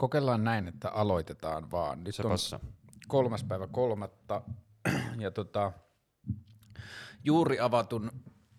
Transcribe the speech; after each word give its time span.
Kokeillaan 0.00 0.44
näin, 0.44 0.68
että 0.68 0.90
aloitetaan 0.90 1.70
vaan. 1.70 2.04
Nyt 2.04 2.14
Se 2.14 2.22
on 2.22 2.30
passa. 2.30 2.60
kolmas 3.08 3.44
päivä 3.44 3.66
kolmatta 3.66 4.42
ja 5.18 5.30
tota, 5.30 5.72
juuri 7.24 7.60
avatun 7.60 8.10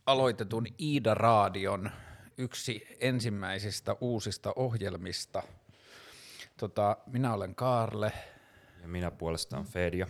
aloitetun 0.05 0.67
Iida 0.79 1.13
Raadion 1.13 1.91
yksi 2.37 2.87
ensimmäisistä 2.99 3.95
uusista 4.01 4.53
ohjelmista. 4.55 5.43
Tota, 6.57 6.97
minä 7.05 7.33
olen 7.33 7.55
Kaarle 7.55 8.13
Ja 8.81 8.87
minä 8.87 9.11
puolestaan 9.11 9.65
Fedia. 9.65 10.07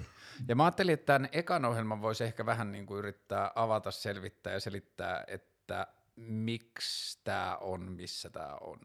ja 0.47 0.55
mä 0.55 0.63
ajattelin, 0.63 0.93
että 0.93 1.05
tämän 1.13 1.29
ekan 1.31 1.65
ohjelman 1.65 2.01
voisi 2.01 2.23
ehkä 2.23 2.45
vähän 2.45 2.71
niin 2.71 2.85
kuin 2.85 2.99
yrittää 2.99 3.51
avata, 3.55 3.91
selvittää 3.91 4.53
ja 4.53 4.59
selittää, 4.59 5.23
että 5.27 5.87
miksi 6.15 7.19
tämä 7.23 7.57
on, 7.57 7.91
missä 7.91 8.29
tämä 8.29 8.55
on. 8.61 8.79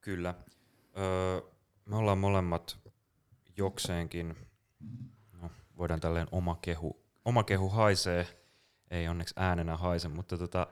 Kyllä. 0.00 0.34
Öö, 0.98 1.40
me 1.84 1.96
ollaan 1.96 2.18
molemmat 2.18 2.78
jokseenkin, 3.56 4.36
no, 5.42 5.50
voidaan 5.76 6.00
tälleen 6.00 6.28
oma 6.32 6.58
kehu, 6.62 7.04
oma 7.24 7.44
kehu 7.44 7.68
haisee, 7.68 8.26
ei 8.90 9.08
onneksi 9.08 9.34
äänenä 9.36 9.76
haise, 9.76 10.08
mutta 10.08 10.38
tota, 10.38 10.66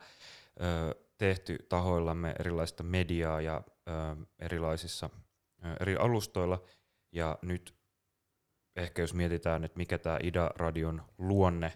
öö, 0.61 0.95
tehty 1.19 1.59
tahoillamme 1.69 2.35
erilaista 2.39 2.83
mediaa 2.83 3.41
ja 3.41 3.63
öö, 3.89 4.27
erilaisissa 4.39 5.11
öö, 5.65 5.77
eri 5.81 5.97
alustoilla. 5.97 6.63
Ja 7.13 7.39
nyt 7.43 7.75
ehkä 8.77 9.03
jos 9.03 9.15
mietitään, 9.15 9.65
että 9.65 9.79
mikä 9.79 9.99
tämä 9.99 10.19
Ida-radion 10.23 11.03
luonne 11.19 11.73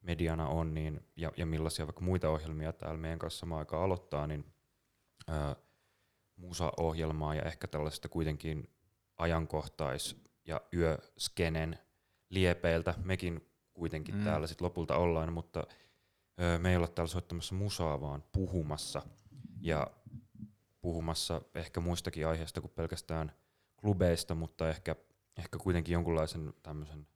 mediana 0.00 0.48
on 0.48 0.74
niin, 0.74 1.00
ja, 1.16 1.32
ja 1.36 1.46
millaisia 1.46 1.86
vaikka 1.86 2.00
muita 2.00 2.28
ohjelmia 2.28 2.72
täällä 2.72 2.98
meidän 2.98 3.18
kanssa 3.18 3.38
samaan 3.38 3.58
aikaan 3.58 3.82
aloittaa, 3.82 4.26
niin 4.26 4.44
öö, 5.28 5.54
musa-ohjelmaa 6.38 7.34
ja 7.34 7.42
ehkä 7.42 7.66
tällaista 7.68 8.08
kuitenkin 8.08 8.70
ajankohtais- 9.16 10.16
ja 10.44 10.60
yöskenen 10.74 11.78
liepeiltä. 12.30 12.94
Mekin 13.04 13.48
kuitenkin 13.74 14.14
Mm. 14.14 14.24
täällä 14.24 14.46
sit 14.46 14.60
lopulta 14.60 14.96
ollaan, 14.96 15.32
mutta 15.32 15.66
ö, 16.40 16.58
me 16.58 16.70
ei 16.70 16.76
olla 16.76 16.88
täällä 16.88 17.10
soittamassa 17.12 17.54
musaa, 17.54 18.00
vaan 18.00 18.24
puhumassa. 18.32 19.02
Ja 19.60 19.86
puhumassa 20.80 21.42
ehkä 21.54 21.80
muistakin 21.80 22.26
aiheista 22.26 22.60
kuin 22.60 22.70
pelkästään 22.70 23.32
klubeista, 23.76 24.34
mutta 24.34 24.68
ehkä, 24.68 24.96
ehkä 25.36 25.58
kuitenkin 25.58 25.92
jonkunlaisen 25.92 26.54
tämmöisen 26.62 27.06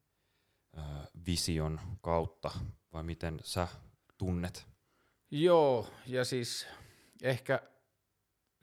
ö, 0.77 0.81
vision 1.27 1.81
kautta, 2.01 2.51
vai 2.93 3.03
miten 3.03 3.41
sä 3.45 3.69
tunnet? 4.19 4.67
Joo, 5.31 5.89
ja 6.07 6.25
siis 6.25 6.67
ehkä, 7.23 7.63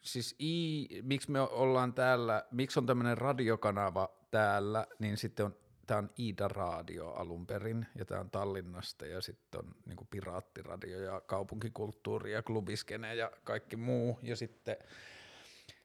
siis 0.02 0.36
I, 0.40 0.88
miksi 1.02 1.32
me 1.32 1.40
ollaan 1.40 1.94
täällä, 1.94 2.46
miksi 2.52 2.80
on 2.80 2.86
tämmöinen 2.86 3.18
radiokanava 3.18 4.10
täällä, 4.32 4.88
niin 5.00 5.18
sitten 5.18 5.46
on, 5.46 5.56
tämä 5.88 5.98
on 5.98 6.10
Iida 6.20 6.48
Radio 6.48 7.12
alun 7.12 7.48
perin, 7.48 7.86
ja 7.96 8.06
tämä 8.06 8.22
on 8.22 8.32
Tallinnasta, 8.32 9.06
ja 9.06 9.22
sitten 9.22 9.60
on 9.60 9.76
niin 9.86 10.08
piraattiradio 10.10 11.00
ja 11.02 11.22
kaupunkikulttuuri 11.22 12.32
ja 12.32 12.44
klubiskene 12.44 13.16
ja 13.16 13.32
kaikki 13.44 13.76
muu, 13.76 14.20
ja 14.24 14.36
sitten 14.36 14.78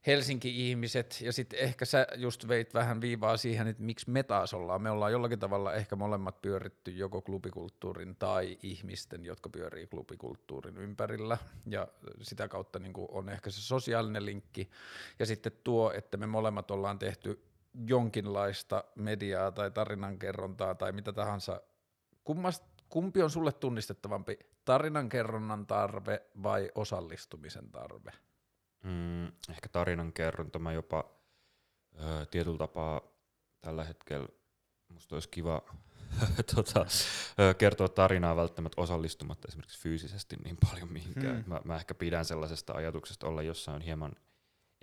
Helsinki-ihmiset, 0.06 1.20
ja 1.20 1.33
sitten 1.33 1.58
ehkä 1.58 1.84
sä 1.84 2.06
just 2.16 2.48
veit 2.48 2.74
vähän 2.74 3.00
viivaa 3.00 3.36
siihen, 3.36 3.66
että 3.66 3.83
miksi 3.83 4.11
me 4.11 4.22
taas 4.22 4.55
ollaan. 4.55 4.83
Me 4.83 4.91
ollaan 4.91 5.12
jollakin 5.12 5.38
tavalla 5.38 5.74
ehkä 5.74 5.96
molemmat 5.96 6.42
pyöritty 6.42 6.91
joko 6.91 7.22
klubikulttuurin 7.22 8.16
tai 8.16 8.58
ihmisten, 8.62 9.24
jotka 9.24 9.48
pyörii 9.48 9.86
klubikulttuurin 9.86 10.78
ympärillä, 10.78 11.38
ja 11.66 11.88
sitä 12.22 12.48
kautta 12.48 12.78
niin 12.78 12.92
on 13.08 13.28
ehkä 13.28 13.50
se 13.50 13.61
sosiaalinen 13.61 14.27
linkki, 14.27 14.70
ja 15.19 15.27
sitten 15.27 15.52
tuo, 15.64 15.92
että 15.92 16.16
me 16.16 16.27
molemmat 16.27 16.70
ollaan 16.70 16.98
tehty 16.98 17.44
jonkinlaista 17.86 18.84
mediaa 18.94 19.52
tai 19.52 19.70
tarinankerrontaa 19.70 20.74
tai 20.74 20.92
mitä 20.92 21.12
tahansa. 21.12 21.61
Kummast, 22.24 22.64
kumpi 22.89 23.22
on 23.22 23.30
sulle 23.30 23.52
tunnistettavampi, 23.52 24.39
tarinankerronnan 24.64 25.67
tarve 25.67 26.23
vai 26.42 26.70
osallistumisen 26.74 27.70
tarve? 27.70 28.12
Mm, 28.84 29.27
ehkä 29.27 29.68
tarinan 29.72 30.12
kerronta. 30.12 30.58
Mä 30.58 30.72
jopa 30.72 31.05
ö, 31.95 32.27
tietyllä 32.27 32.58
tapaa 32.58 33.00
tällä 33.61 33.84
hetkellä 33.84 34.28
musta 34.89 35.17
olisi 35.17 35.28
kiva 35.28 35.62
tota, 36.55 36.86
ö, 37.40 37.55
kertoa 37.55 37.89
tarinaa 37.89 38.36
välttämättä 38.36 38.80
osallistumatta 38.80 39.48
esimerkiksi 39.48 39.80
fyysisesti 39.80 40.36
niin 40.44 40.56
paljon 40.70 40.92
mihinkään. 40.92 41.36
Hmm. 41.36 41.48
Mä, 41.48 41.61
mä 41.64 41.77
ehkä 41.77 41.94
pidän 41.94 42.24
sellaisesta 42.24 42.73
ajatuksesta 42.73 43.27
olla 43.27 43.42
jossain 43.42 43.83
hieman 43.83 44.12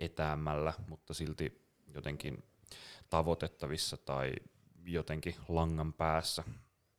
etäämmällä, 0.00 0.72
mutta 0.88 1.14
silti 1.14 1.68
jotenkin 1.94 2.44
tavoitettavissa 3.10 3.96
tai 3.96 4.32
jotenkin 4.84 5.34
langan 5.48 5.92
päässä. 5.92 6.44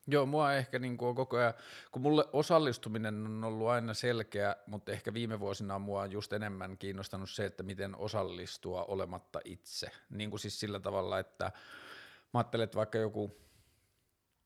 Joo, 0.08 0.26
mua 0.26 0.54
ehkä 0.54 0.80
niin 0.80 0.98
kuin 0.98 1.10
on 1.10 1.16
koko 1.16 1.38
ajan, 1.38 1.54
kun 1.92 2.02
mulle 2.02 2.26
osallistuminen 2.34 3.26
on 3.26 3.44
ollut 3.44 3.68
aina 3.68 3.94
selkeä, 3.94 4.56
mutta 4.68 4.92
ehkä 4.92 5.14
viime 5.14 5.40
vuosina 5.40 5.80
mua 5.80 6.02
on 6.02 6.12
just 6.12 6.34
enemmän 6.34 6.78
kiinnostanut 6.78 7.30
se, 7.30 7.46
että 7.46 7.64
miten 7.64 7.96
osallistua 7.96 8.84
olematta 8.84 9.40
itse. 9.46 9.92
Niin 10.10 10.30
kuin 10.30 10.40
siis 10.40 10.60
sillä 10.60 10.80
tavalla, 10.80 11.20
että 11.20 11.46
mä 12.34 12.40
ajattelen, 12.40 12.64
että 12.64 12.78
vaikka 12.78 12.98
joku, 12.98 13.38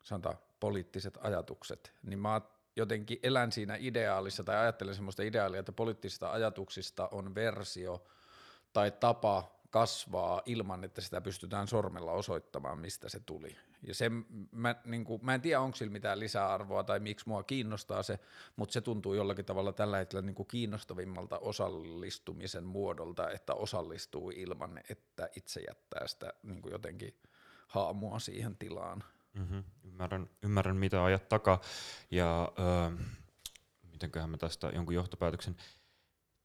sanotaan, 0.03 0.37
poliittiset 0.59 1.17
ajatukset, 1.21 1.93
niin 2.03 2.19
mä 2.19 2.41
jotenkin 2.75 3.19
elän 3.23 3.51
siinä 3.51 3.75
ideaalissa 3.79 4.43
tai 4.43 4.55
ajattelen 4.55 4.95
semmoista 4.95 5.23
ideaalia, 5.23 5.59
että 5.59 5.71
poliittisista 5.71 6.31
ajatuksista 6.31 7.07
on 7.11 7.35
versio 7.35 8.03
tai 8.73 8.91
tapa 8.91 9.51
kasvaa 9.69 10.41
ilman, 10.45 10.83
että 10.83 11.01
sitä 11.01 11.21
pystytään 11.21 11.67
sormella 11.67 12.11
osoittamaan, 12.11 12.79
mistä 12.79 13.09
se 13.09 13.19
tuli. 13.19 13.57
Ja 13.83 13.95
se, 13.95 14.11
mä, 14.51 14.75
niin 14.85 15.03
kuin, 15.03 15.25
mä 15.25 15.35
en 15.35 15.41
tiedä, 15.41 15.61
onko 15.61 15.75
sillä 15.75 15.91
mitään 15.91 16.19
lisäarvoa 16.19 16.83
tai 16.83 16.99
miksi 16.99 17.29
mua 17.29 17.43
kiinnostaa 17.43 18.03
se, 18.03 18.19
mutta 18.55 18.73
se 18.73 18.81
tuntuu 18.81 19.13
jollakin 19.13 19.45
tavalla 19.45 19.73
tällä 19.73 19.97
hetkellä 19.97 20.21
niin 20.21 20.35
kuin 20.35 20.47
kiinnostavimmalta 20.47 21.39
osallistumisen 21.39 22.63
muodolta, 22.63 23.29
että 23.29 23.53
osallistuu 23.53 24.31
ilman, 24.35 24.79
että 24.89 25.29
itse 25.35 25.61
jättää 25.67 26.07
sitä 26.07 26.33
niin 26.43 26.61
kuin 26.61 26.71
jotenkin 26.71 27.15
haamua 27.67 28.19
siihen 28.19 28.57
tilaan. 28.57 29.03
Mm-hmm. 29.33 29.63
Ymmärrän, 29.83 30.29
ymmärrän, 30.43 30.75
mitä 30.75 31.03
ajat 31.03 31.29
takaa. 31.29 31.61
Ja 32.11 32.51
öö, 32.59 33.05
mitenköhän 33.91 34.29
mä 34.29 34.37
tästä 34.37 34.67
jonkun 34.67 34.95
johtopäätöksen 34.95 35.55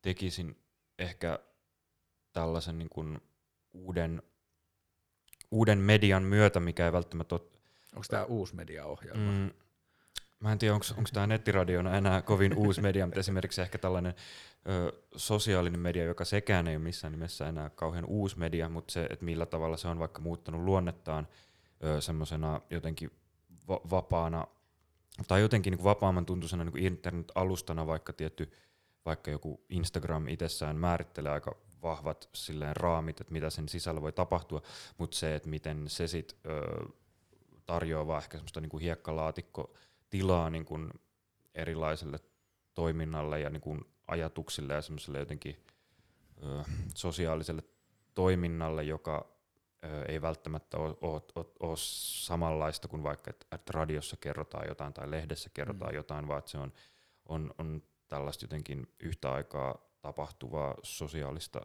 tekisin 0.02 0.62
ehkä 0.98 1.38
tällaisen 2.32 2.78
niin 2.78 2.88
kuin 2.88 3.20
uuden, 3.72 4.22
uuden 5.52 5.78
median 5.78 6.22
myötä, 6.22 6.60
mikä 6.60 6.86
ei 6.86 6.92
välttämättä 6.92 7.34
ole... 7.34 7.42
Onko 7.96 8.06
tämä 8.10 8.24
uusi 8.24 8.54
mediaohjelma? 8.54 9.32
Mm, 9.32 9.50
mä 10.40 10.52
en 10.52 10.58
tiedä, 10.58 10.74
onko 10.74 11.10
tämä 11.12 11.26
nettiradiona 11.26 11.96
enää 11.96 12.22
kovin 12.22 12.56
uusi 12.56 12.80
media, 12.80 13.06
mutta 13.06 13.20
esimerkiksi 13.20 13.62
ehkä 13.62 13.78
tällainen 13.78 14.14
ö, 14.68 14.92
sosiaalinen 15.16 15.80
media, 15.80 16.04
joka 16.04 16.24
sekään 16.24 16.68
ei 16.68 16.76
ole 16.76 16.84
missään 16.84 17.12
nimessä 17.12 17.48
enää 17.48 17.70
kauhean 17.70 18.04
uusi 18.04 18.38
media, 18.38 18.68
mutta 18.68 18.92
se, 18.92 19.06
että 19.10 19.24
millä 19.24 19.46
tavalla 19.46 19.76
se 19.76 19.88
on 19.88 19.98
vaikka 19.98 20.20
muuttanut 20.20 20.62
luonnettaan 20.62 21.28
semmoisena 22.00 22.60
jotenkin 22.70 23.10
va- 23.68 23.80
vapaana, 23.90 24.46
tai 25.28 25.40
jotenkin 25.40 25.70
niin 25.70 25.78
kuin 25.78 25.84
vapaamman 25.84 26.26
tuntuisena 26.26 26.64
niin 26.64 26.86
internet-alustana, 26.86 27.86
vaikka 27.86 28.12
tietty, 28.12 28.52
vaikka 29.04 29.30
joku 29.30 29.64
Instagram 29.68 30.28
itsessään 30.28 30.76
määrittelee 30.76 31.32
aika 31.32 31.56
vahvat 31.82 32.28
silleen 32.34 32.76
raamit, 32.76 33.20
että 33.20 33.32
mitä 33.32 33.50
sen 33.50 33.68
sisällä 33.68 34.02
voi 34.02 34.12
tapahtua, 34.12 34.62
mutta 34.98 35.16
se, 35.16 35.34
että 35.34 35.48
miten 35.48 35.88
se 35.88 36.06
sit 36.06 36.36
ö, 36.46 36.86
tarjoaa 37.66 38.06
vaan 38.06 38.22
ehkä 38.22 38.36
semmoista 38.38 38.60
niin 38.60 38.70
kuin 38.70 38.82
hiekkalaatikko 38.82 39.74
tilaa 40.10 40.50
niin 40.50 40.64
kuin 40.64 40.90
erilaiselle 41.54 42.18
toiminnalle 42.74 43.40
ja 43.40 43.50
niin 43.50 43.60
kuin 43.60 43.80
ajatuksille 44.06 44.74
ja 44.74 44.82
semmoiselle 44.82 45.18
jotenkin 45.18 45.64
ö, 46.42 46.64
sosiaaliselle 46.94 47.62
toiminnalle, 48.14 48.82
joka 48.82 49.28
ö, 49.84 50.04
ei 50.04 50.22
välttämättä 50.22 50.76
ole, 50.78 51.22
samanlaista 52.26 52.88
kuin 52.88 53.02
vaikka, 53.02 53.30
että, 53.30 53.46
että 53.52 53.72
radiossa 53.74 54.16
kerrotaan 54.16 54.68
jotain 54.68 54.92
tai 54.92 55.10
lehdessä 55.10 55.50
kerrotaan 55.54 55.92
Mm. 55.92 55.96
jotain, 55.96 56.28
vaan 56.28 56.42
se 56.46 56.58
on, 56.58 56.72
on, 57.26 57.54
on 57.58 57.82
tällaista 58.08 58.44
jotenkin 58.44 58.86
yhtä 59.00 59.32
aikaa 59.32 59.91
tapahtuvaa 60.02 60.74
sosiaalista 60.82 61.60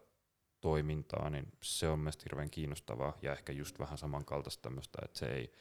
toimintaa, 0.62 1.30
niin 1.30 1.52
se 1.62 1.90
on 1.90 2.00
mielestäni 2.00 2.26
hirveän 2.26 2.50
kiinnostavaa 2.50 3.18
ja 3.22 3.32
ehkä 3.32 3.54
just 3.54 3.80
vähän 3.80 3.98
samankaltaista 3.98 4.62
tämmöistä, 4.62 5.00
että 5.06 5.20
se 5.20 5.26
ei 5.26 5.54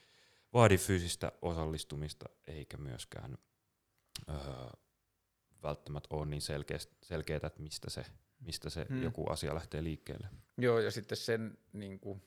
vaadi 0.53 0.79
fyysistä 0.79 1.33
osallistumista 1.43 2.29
eikä 2.47 2.77
myöskään 2.77 3.39
öö, 4.29 4.37
välttämättä 5.63 6.17
ole 6.17 6.27
niin 6.27 6.43
selkeää, 7.03 7.37
että 7.47 7.63
mistä 7.63 7.91
se, 7.91 8.05
mistä 8.41 8.71
se 8.71 8.87
Hmm. 8.89 9.03
joku 9.03 9.27
asia 9.31 9.55
lähtee 9.55 9.85
liikkeelle. 9.85 10.29
Joo, 10.59 10.79
ja 10.81 10.91
sitten 10.91 11.19
sen 11.19 11.59
niin 11.73 12.01
kuin, 12.01 12.23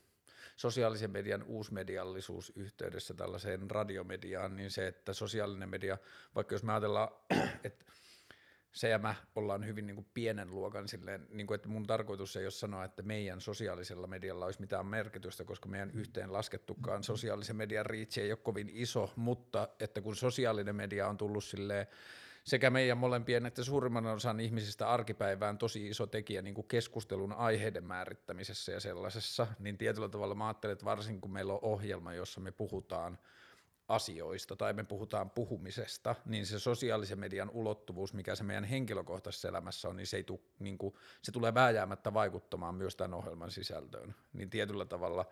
sosiaalisen 0.56 1.12
median 1.12 1.44
uusmediallisuus 1.44 2.52
yhteydessä 2.56 3.14
tällaiseen 3.14 3.72
radiomediaan, 3.72 4.56
niin 4.56 4.72
se, 4.72 4.88
että 4.88 5.14
sosiaalinen 5.14 5.70
media, 5.70 5.98
vaikka 6.36 6.56
jos 6.56 6.64
me 6.64 6.74
ajatellaan, 6.74 7.10
että 7.64 7.86
se 8.72 8.90
ja 8.90 9.00
mä 9.00 9.16
ollaan 9.36 9.66
hyvin 9.66 9.88
niin 9.88 9.96
kuin 9.96 10.08
pienen 10.14 10.56
luokan 10.56 10.88
silleen, 10.88 11.28
niin 11.30 11.48
kuin, 11.48 11.56
että 11.56 11.70
mun 11.70 11.88
tarkoitus 11.88 12.36
ei 12.36 12.46
ole 12.46 12.52
sanoa, 12.52 12.86
että 12.86 13.02
meidän 13.02 13.42
sosiaalisella 13.42 14.08
medialla 14.08 14.46
olisi 14.46 14.62
mitään 14.62 14.86
merkitystä, 14.86 15.44
koska 15.44 15.70
meidän 15.70 15.92
yhteen 15.92 16.34
laskettukaan 16.34 17.04
sosiaalisen 17.04 17.56
median 17.56 17.86
riitsi 17.86 18.22
ei 18.22 18.32
ole 18.32 18.40
kovin 18.44 18.70
iso, 18.74 19.14
mutta 19.16 19.68
että 19.80 20.02
kun 20.02 20.16
sosiaalinen 20.16 20.76
media 20.76 21.08
on 21.08 21.18
tullut 21.18 21.44
silleen 21.44 21.88
sekä 22.44 22.70
meidän 22.70 22.98
molempien 22.98 23.46
että 23.46 23.64
suurimman 23.64 24.06
osan 24.06 24.40
ihmisistä 24.40 24.90
arkipäivään 24.90 25.58
tosi 25.58 25.88
iso 25.88 26.08
tekijä 26.08 26.42
niin 26.42 26.56
kuin 26.56 26.68
keskustelun 26.68 27.34
aiheiden 27.34 27.84
määrittämisessä 27.84 28.72
ja 28.72 28.80
sellaisessa, 28.80 29.48
niin 29.60 29.78
tietyllä 29.78 30.10
tavalla 30.10 30.36
mä 30.36 30.48
ajattelen, 30.48 30.74
että 30.74 30.86
varsinkin 30.86 31.22
kun 31.22 31.34
meillä 31.34 31.54
on 31.54 31.60
ohjelma, 31.62 32.14
jossa 32.14 32.42
me 32.42 32.52
puhutaan 32.52 33.20
asioista 33.90 34.56
tai 34.56 34.74
me 34.74 34.84
puhutaan 34.84 35.30
puhumisesta, 35.30 36.16
niin 36.26 36.46
se 36.46 36.60
sosiaalisen 36.60 37.20
median 37.20 37.50
ulottuvuus, 37.50 38.14
mikä 38.14 38.36
se 38.36 38.44
meidän 38.44 38.64
henkilökohtaisessa 38.64 39.48
elämässä 39.48 39.90
on, 39.90 39.96
niin 39.96 40.08
se, 40.08 40.18
ei 40.18 40.24
tu, 40.24 40.42
niin 40.60 40.78
kuin, 40.78 40.94
se 41.22 41.32
tulee 41.32 41.54
vääjäämättä 41.54 42.14
vaikuttamaan 42.14 42.76
myös 42.76 42.96
tämän 42.96 43.14
ohjelman 43.14 43.52
sisältöön. 43.52 44.16
Niin 44.34 44.50
tietyllä 44.50 44.86
tavalla, 44.86 45.26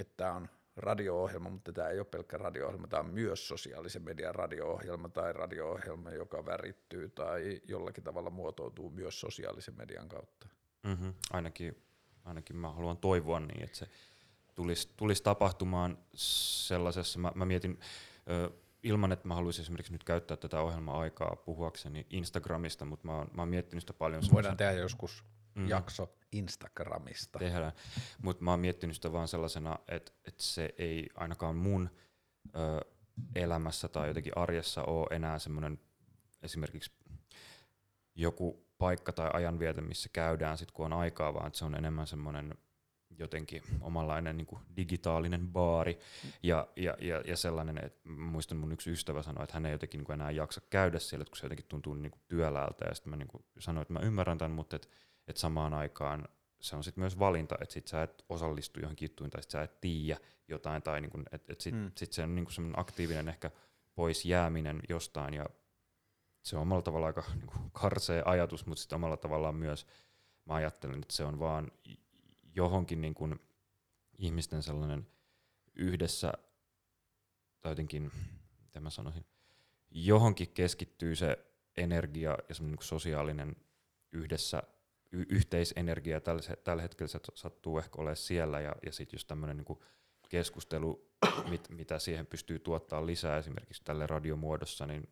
että 0.00 0.14
tämä 0.16 0.32
on 0.32 0.48
radio-ohjelma, 0.76 1.50
mutta 1.50 1.72
tämä 1.72 1.88
ei 1.88 1.98
ole 1.98 2.06
pelkkä 2.06 2.38
radio-ohjelma, 2.38 2.86
tämä 2.86 3.00
on 3.00 3.14
myös 3.14 3.48
sosiaalisen 3.48 4.02
median 4.02 4.34
radio-ohjelma 4.34 5.08
tai 5.08 5.32
radio-ohjelma, 5.32 6.10
joka 6.10 6.46
värittyy 6.46 7.08
tai 7.08 7.60
jollakin 7.68 8.04
tavalla 8.04 8.30
muotoutuu 8.30 8.90
myös 8.90 9.20
sosiaalisen 9.20 9.76
median 9.76 10.08
kautta. 10.08 10.48
Mm-hmm. 10.82 11.14
Ainakin, 11.30 11.82
ainakin 12.24 12.56
mä 12.56 12.72
haluan 12.72 12.96
toivoa 12.96 13.40
niin, 13.40 13.62
että 13.62 13.76
se 13.76 13.88
tulisi, 14.56 14.92
tulisi 14.96 15.22
tapahtumaan 15.22 15.98
sellaisessa, 16.14 17.18
mä, 17.18 17.32
mä 17.34 17.44
mietin, 17.44 17.78
ö, 18.30 18.50
ilman 18.82 19.12
että 19.12 19.28
mä 19.28 19.34
haluaisin 19.34 19.62
esimerkiksi 19.62 19.92
nyt 19.92 20.04
käyttää 20.04 20.36
tätä 20.36 20.60
ohjelma-aikaa 20.60 21.36
puhuakseni 21.36 22.06
Instagramista, 22.10 22.84
mutta 22.84 23.06
mä 23.06 23.16
oon, 23.16 23.30
mä 23.34 23.42
oon 23.42 23.48
miettinyt 23.48 23.82
sitä 23.82 23.92
paljon. 23.92 24.22
Voidaan 24.32 24.56
tehdä 24.56 24.72
joskus 24.72 25.24
mm. 25.54 25.68
jakso 25.68 26.16
Instagramista. 26.32 27.38
Tehdään, 27.38 27.72
mutta 28.22 28.44
mä 28.44 28.50
oon 28.50 28.60
miettinyt 28.60 28.96
sitä 28.96 29.12
vaan 29.12 29.28
sellaisena, 29.28 29.78
että, 29.88 30.12
että 30.24 30.42
se 30.42 30.74
ei 30.78 31.08
ainakaan 31.14 31.56
mun 31.56 31.90
ö, 32.46 32.80
elämässä 33.34 33.88
tai 33.88 34.08
jotenkin 34.08 34.32
arjessa 34.36 34.82
ole 34.82 35.06
enää 35.10 35.38
semmoinen 35.38 35.80
esimerkiksi 36.42 36.90
joku 38.14 38.66
paikka 38.78 39.12
tai 39.12 39.30
ajanvieto, 39.32 39.82
missä 39.82 40.08
käydään 40.12 40.58
sit 40.58 40.70
kun 40.70 40.86
on 40.86 40.92
aikaa, 40.92 41.34
vaan 41.34 41.46
että 41.46 41.58
se 41.58 41.64
on 41.64 41.74
enemmän 41.74 42.06
semmoinen 42.06 42.54
jotenkin 43.18 43.62
omanlainen 43.80 44.36
niin 44.36 44.46
kuin 44.46 44.60
digitaalinen 44.76 45.48
baari. 45.48 45.98
Ja, 46.42 46.68
ja, 46.76 46.96
ja, 47.00 47.22
ja 47.26 47.36
sellainen, 47.36 47.84
että 47.84 48.08
muistan 48.08 48.58
mun 48.58 48.72
yksi 48.72 48.90
ystävä 48.90 49.22
sanoi, 49.22 49.44
että 49.44 49.54
hän 49.54 49.66
ei 49.66 49.72
jotenkin 49.72 49.98
niin 49.98 50.06
kuin 50.06 50.14
enää 50.14 50.30
jaksa 50.30 50.60
käydä 50.70 50.98
siellä, 50.98 51.24
kun 51.24 51.36
se 51.36 51.44
jotenkin 51.44 51.66
tuntuu 51.68 51.94
niin 51.94 52.10
kuin 52.10 52.22
työläältä 52.28 52.84
ja 52.88 52.94
sitten 52.94 53.10
mä 53.10 53.16
niin 53.16 53.28
kuin 53.28 53.44
sanoin, 53.58 53.82
että 53.82 53.92
mä 53.92 54.00
ymmärrän 54.00 54.38
tämän, 54.38 54.56
mutta 54.56 54.76
että, 54.76 54.88
että 55.28 55.40
samaan 55.40 55.74
aikaan 55.74 56.28
se 56.60 56.76
on 56.76 56.84
sitten 56.84 57.02
myös 57.02 57.18
valinta, 57.18 57.54
että 57.60 57.72
sit 57.72 57.86
sä 57.86 58.02
et 58.02 58.24
osallistu 58.28 58.80
johonkin 58.80 59.06
juttuun 59.06 59.30
tai 59.30 59.42
sit 59.42 59.50
sä 59.50 59.62
et 59.62 59.80
tiedä 59.80 60.20
jotain 60.48 60.82
tai 60.82 61.00
niin 61.00 61.10
kuin, 61.10 61.24
että 61.32 61.52
et 61.52 61.60
sit, 61.60 61.74
hmm. 61.74 61.90
sit 61.96 62.12
se 62.12 62.22
on 62.22 62.34
niin 62.34 62.44
kuin 62.44 62.72
aktiivinen 62.76 63.28
ehkä 63.28 63.50
pois 63.94 64.24
jääminen 64.24 64.80
jostain. 64.88 65.34
Ja 65.34 65.46
se 66.42 66.56
on 66.56 66.62
omalla 66.62 66.82
tavalla 66.82 67.06
aika 67.06 67.24
niin 67.34 67.46
kuin 67.46 67.70
karsea 67.72 68.22
ajatus, 68.26 68.66
mutta 68.66 68.80
sitten 68.80 68.96
omalla 68.96 69.16
tavallaan 69.16 69.54
myös 69.54 69.86
mä 70.44 70.54
ajattelen, 70.54 71.02
että 71.02 71.14
se 71.14 71.24
on 71.24 71.38
vaan 71.38 71.72
johonkin 72.56 73.00
niin 73.00 73.14
kuin 73.14 73.40
ihmisten 74.18 74.62
sellainen 74.62 75.06
yhdessä, 75.74 76.32
tai 77.60 77.72
jotenkin, 77.72 78.12
mitä 78.64 78.80
mä 78.80 78.90
sanoisin, 78.90 79.26
johonkin 79.90 80.52
keskittyy 80.52 81.16
se 81.16 81.38
energia 81.76 82.38
ja 82.48 82.54
semmoinen 82.54 82.78
niin 82.78 82.88
sosiaalinen 82.88 83.56
yhdessä, 84.12 84.62
y- 85.12 85.26
yhteisenergia, 85.28 86.20
tällä, 86.20 86.56
tällä 86.64 86.82
hetkellä 86.82 87.08
se 87.08 87.20
sattuu 87.34 87.78
ehkä 87.78 87.98
olemaan 87.98 88.16
siellä, 88.16 88.60
ja, 88.60 88.74
ja 88.86 88.92
sitten 88.92 89.16
just 89.16 89.28
tämmöinen 89.28 89.56
niin 89.56 89.78
keskustelu, 90.28 91.10
mit, 91.48 91.68
mitä 91.68 91.98
siihen 91.98 92.26
pystyy 92.26 92.58
tuottaa 92.58 93.06
lisää 93.06 93.38
esimerkiksi 93.38 93.84
tälle 93.84 94.06
radiomuodossa, 94.06 94.86
niin 94.86 95.08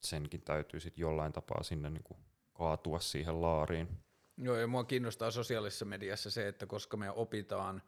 senkin 0.00 0.42
täytyy 0.42 0.80
sitten 0.80 1.02
jollain 1.02 1.32
tapaa 1.32 1.62
sinne 1.62 1.90
niin 1.90 2.04
kuin 2.04 2.18
kaatua 2.52 3.00
siihen 3.00 3.42
laariin. 3.42 3.88
Joo, 4.36 4.56
ja 4.56 4.66
mua 4.66 4.84
kiinnostaa 4.84 5.30
sosiaalisessa 5.30 5.84
mediassa 5.84 6.30
se, 6.30 6.48
että 6.48 6.66
koska 6.66 6.96
me 6.96 7.10
opitaan, 7.10 7.82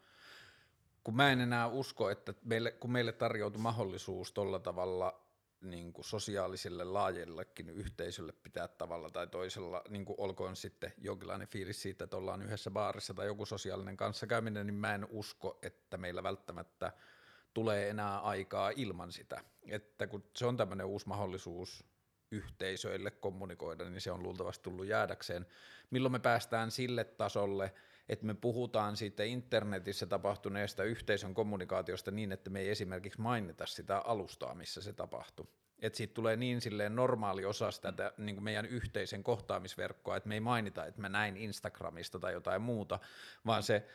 kun 1.04 1.16
mä 1.16 1.32
en 1.32 1.40
enää 1.40 1.66
usko, 1.66 2.10
että 2.10 2.34
meille, 2.44 2.70
kun 2.70 2.92
meille 2.92 3.12
tarjoutui 3.12 3.62
mahdollisuus 3.62 4.32
tuolla 4.32 4.58
tavalla 4.58 5.22
niin 5.62 5.92
kuin 5.92 6.04
sosiaaliselle 6.04 6.84
laajellekin 6.84 7.68
yhteisölle 7.70 8.32
pitää 8.32 8.68
tavalla 8.68 9.10
tai 9.10 9.26
toisella, 9.26 9.82
niin 9.88 10.04
kuin 10.04 10.20
olkoon 10.20 10.56
sitten 10.56 10.92
jonkinlainen 10.98 11.48
fiilis 11.48 11.82
siitä, 11.82 12.04
että 12.04 12.16
ollaan 12.16 12.42
yhdessä 12.42 12.70
baarissa 12.70 13.14
tai 13.14 13.26
joku 13.26 13.46
sosiaalinen 13.46 13.96
kanssakäyminen, 13.96 14.66
niin 14.66 14.74
mä 14.74 14.94
en 14.94 15.06
usko, 15.10 15.58
että 15.62 15.96
meillä 15.96 16.22
välttämättä 16.22 16.92
tulee 17.54 17.90
enää 17.90 18.20
aikaa 18.20 18.70
ilman 18.76 19.12
sitä. 19.12 19.44
Että 19.68 20.06
kun 20.06 20.24
se 20.36 20.46
on 20.46 20.56
tämmöinen 20.56 20.86
uusi 20.86 21.08
mahdollisuus 21.08 21.84
yhteisöille 22.32 23.10
kommunikoida, 23.10 23.90
niin 23.90 24.00
se 24.00 24.10
on 24.10 24.22
luultavasti 24.22 24.62
tullut 24.62 24.86
jäädäkseen. 24.86 25.46
Milloin 25.90 26.12
me 26.12 26.18
päästään 26.18 26.70
sille 26.70 27.04
tasolle, 27.04 27.72
että 28.08 28.26
me 28.26 28.34
puhutaan 28.34 28.96
siitä 28.96 29.24
internetissä 29.24 30.06
tapahtuneesta 30.06 30.84
yhteisön 30.84 31.34
kommunikaatiosta 31.34 32.10
niin, 32.10 32.32
että 32.32 32.50
me 32.50 32.60
ei 32.60 32.70
esimerkiksi 32.70 33.20
mainita 33.20 33.66
sitä 33.66 33.98
alustaa, 33.98 34.54
missä 34.54 34.82
se 34.82 34.92
tapahtui. 34.92 35.46
Että 35.78 35.96
siitä 35.96 36.14
tulee 36.14 36.36
niin 36.36 36.60
silleen 36.60 36.96
normaali 36.96 37.44
osa 37.44 37.70
sitä 37.70 38.12
niin 38.18 38.36
kuin 38.36 38.44
meidän 38.44 38.66
yhteisen 38.66 39.22
kohtaamisverkkoa, 39.22 40.16
että 40.16 40.28
me 40.28 40.34
ei 40.34 40.40
mainita, 40.40 40.86
että 40.86 41.00
mä 41.00 41.08
näin 41.08 41.36
Instagramista 41.36 42.18
tai 42.18 42.32
jotain 42.32 42.62
muuta, 42.62 42.98
vaan 43.46 43.62
se 43.62 43.86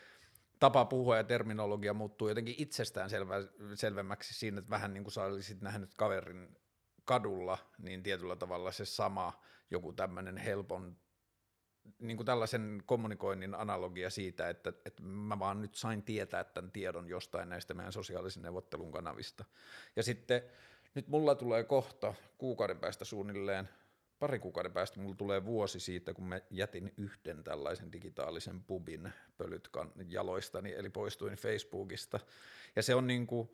tapa 0.58 0.84
puhua 0.84 1.16
ja 1.16 1.24
terminologia 1.24 1.94
muuttuu 1.94 2.28
jotenkin 2.28 2.54
itsestään 2.58 3.10
selvä, 3.10 3.34
selvemmäksi 3.74 4.34
siinä, 4.34 4.58
että 4.58 4.70
vähän 4.70 4.94
niin 4.94 5.04
kuin 5.04 5.12
sä 5.12 5.24
olisit 5.24 5.60
nähnyt 5.60 5.94
kaverin 5.94 6.56
kadulla, 7.08 7.58
niin 7.78 8.02
tietyllä 8.02 8.36
tavalla 8.36 8.72
se 8.72 8.84
sama 8.84 9.42
joku 9.70 9.92
tämmöinen 9.92 10.36
helpon 10.36 10.96
niin 11.98 12.16
kuin 12.16 12.26
tällaisen 12.26 12.82
kommunikoinnin 12.86 13.54
analogia 13.54 14.10
siitä, 14.10 14.48
että, 14.48 14.72
että 14.84 15.02
mä 15.02 15.38
vaan 15.38 15.62
nyt 15.62 15.74
sain 15.74 16.02
tietää 16.02 16.44
tämän 16.44 16.72
tiedon 16.72 17.08
jostain 17.08 17.48
näistä 17.48 17.74
meidän 17.74 17.92
sosiaalisen 17.92 18.42
neuvottelun 18.42 18.92
kanavista. 18.92 19.44
Ja 19.96 20.02
sitten 20.02 20.42
nyt 20.94 21.08
mulla 21.08 21.34
tulee 21.34 21.64
kohta 21.64 22.14
kuukauden 22.38 22.78
päästä 22.78 23.04
suunnilleen, 23.04 23.68
pari 24.18 24.38
kuukauden 24.38 24.72
päästä 24.72 25.00
mulla 25.00 25.16
tulee 25.16 25.44
vuosi 25.44 25.80
siitä, 25.80 26.14
kun 26.14 26.24
mä 26.24 26.40
jätin 26.50 26.92
yhden 26.96 27.44
tällaisen 27.44 27.92
digitaalisen 27.92 28.64
pubin 28.64 29.12
pölytkan 29.36 29.92
jaloistani, 30.08 30.74
eli 30.74 30.90
poistuin 30.90 31.36
Facebookista. 31.36 32.20
Ja 32.76 32.82
se 32.82 32.94
on 32.94 33.06
niin 33.06 33.26
kuin, 33.26 33.48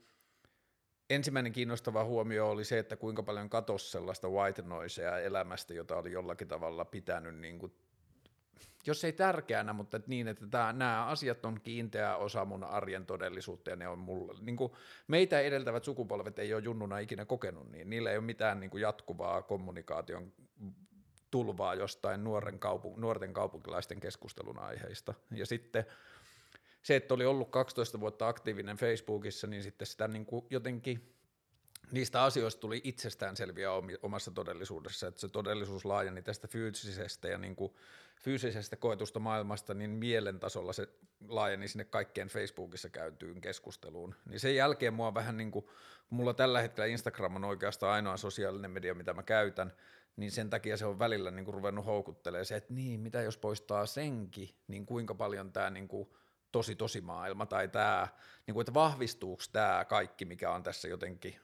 ensimmäinen 1.11 1.53
kiinnostava 1.53 2.05
huomio 2.05 2.51
oli 2.51 2.65
se, 2.65 2.79
että 2.79 2.97
kuinka 2.97 3.23
paljon 3.23 3.51
katosi 3.51 3.91
sellaista 3.91 4.29
white 4.29 4.63
noisea 4.63 5.19
elämästä, 5.19 5.75
jota 5.75 5.97
oli 5.97 6.13
jollakin 6.13 6.49
tavalla 6.49 6.85
pitänyt, 6.85 7.37
niin 7.37 7.59
kuin, 7.59 7.73
jos 8.87 9.05
ei 9.05 9.13
tärkeänä, 9.13 9.73
mutta 9.73 9.97
että 9.97 10.09
niin, 10.09 10.29
että 10.29 10.47
tämä, 10.47 10.73
nämä 10.73 11.07
asiat 11.07 11.45
on 11.45 11.61
kiinteä 11.61 12.17
osa 12.17 12.45
mun 12.45 12.65
arjen 12.65 13.07
todellisuutta 13.07 13.71
ja 13.71 13.77
ne 13.77 13.89
on 13.89 13.99
mulle, 13.99 14.35
niin 14.41 14.57
kuin 14.57 14.73
meitä 15.09 15.41
edeltävät 15.41 15.85
sukupolvet 15.85 16.39
ei 16.39 16.55
ole 16.55 16.63
junnuna 16.63 16.99
ikinä 16.99 17.25
kokenut 17.25 17.71
niin, 17.71 17.91
niillä 17.91 18.11
ei 18.11 18.17
ole 18.17 18.25
mitään 18.25 18.61
niin 18.61 18.71
kuin 18.71 18.81
jatkuvaa 18.81 19.43
kommunikaation 19.43 20.33
tulvaa 21.31 21.75
jostain 21.75 22.25
nuoren 22.25 22.59
kaupu- 22.59 22.95
nuorten 22.97 23.33
kaupunkilaisten 23.33 24.01
keskustelun 24.01 24.59
aiheista. 24.59 25.15
Ja 25.31 25.47
sitten 25.47 25.85
se, 26.85 26.97
että 26.97 27.15
oli 27.15 27.25
ollut 27.25 27.51
12 27.51 28.01
vuotta 28.01 28.29
aktiivinen 28.29 28.77
Facebookissa, 28.77 29.47
niin 29.47 29.63
sitten 29.63 29.87
sitä 29.87 30.09
niin 30.09 30.27
kuin 30.27 30.47
jotenkin 30.51 31.15
niistä 31.93 32.23
asioista 32.23 32.61
tuli 32.61 32.81
itsestäänselviä 32.85 33.71
omassa 34.03 34.31
todellisuudessa, 34.31 35.07
että 35.07 35.21
se 35.21 35.29
todellisuus 35.29 35.85
laajeni 35.85 36.23
tästä 36.23 36.49
fyysisestä 36.49 37.29
ja 37.29 37.39
niin 37.39 37.57
kuin 37.57 37.75
fyysisestä 38.23 38.77
koetusta 38.77 39.21
maailmasta, 39.21 39.75
niin 39.75 39.91
mielen 39.91 40.41
tasolla 40.41 40.73
se 40.73 40.89
laajeni 41.29 41.69
sinne 41.69 41.85
kaikkeen 41.85 42.29
Facebookissa 42.29 42.89
käytyyn 42.89 43.41
keskusteluun. 43.41 44.15
Niin 44.29 44.41
sen 44.41 44.57
jälkeen 44.57 44.95
mua 44.95 45.15
vähän 45.15 45.37
niin 45.37 45.51
kuin, 45.51 45.67
mulla 46.11 46.35
tällä 46.35 46.61
hetkellä 46.61 46.87
Instagram 46.87 47.37
on 47.37 47.45
oikeastaan 47.45 47.93
ainoa 47.93 48.17
sosiaalinen 48.17 48.71
media, 48.71 48.95
mitä 48.95 49.13
mä 49.13 49.23
käytän, 49.23 49.73
niin 50.17 50.31
sen 50.31 50.51
takia 50.51 50.77
se 50.77 50.87
on 50.87 50.99
välillä 50.99 51.31
niin 51.31 51.45
kuin 51.45 51.55
ruvennut 51.55 51.87
houkuttelemaan 51.87 52.47
se, 52.47 52.57
että 52.57 52.75
niin, 52.75 53.01
mitä 53.01 53.23
jos 53.23 53.39
poistaa 53.39 53.87
senkin, 53.87 54.55
niin 54.69 54.87
kuinka 54.87 55.15
paljon 55.15 55.53
tämä 55.53 55.71
niin 55.71 55.89
kuin– 55.89 56.09
tosi 56.55 56.77
tosi 56.77 57.01
maailma 57.01 57.47
tai 57.47 57.69
tämä, 57.69 58.09
niin 58.47 58.55
kuin, 58.55 58.63
että 58.63 58.75
vahvistuuko 58.75 59.43
tämä 59.53 59.85
kaikki, 59.85 60.25
mikä 60.25 60.51
on 60.51 60.63
tässä 60.63 60.89
jotenkin 60.89 61.37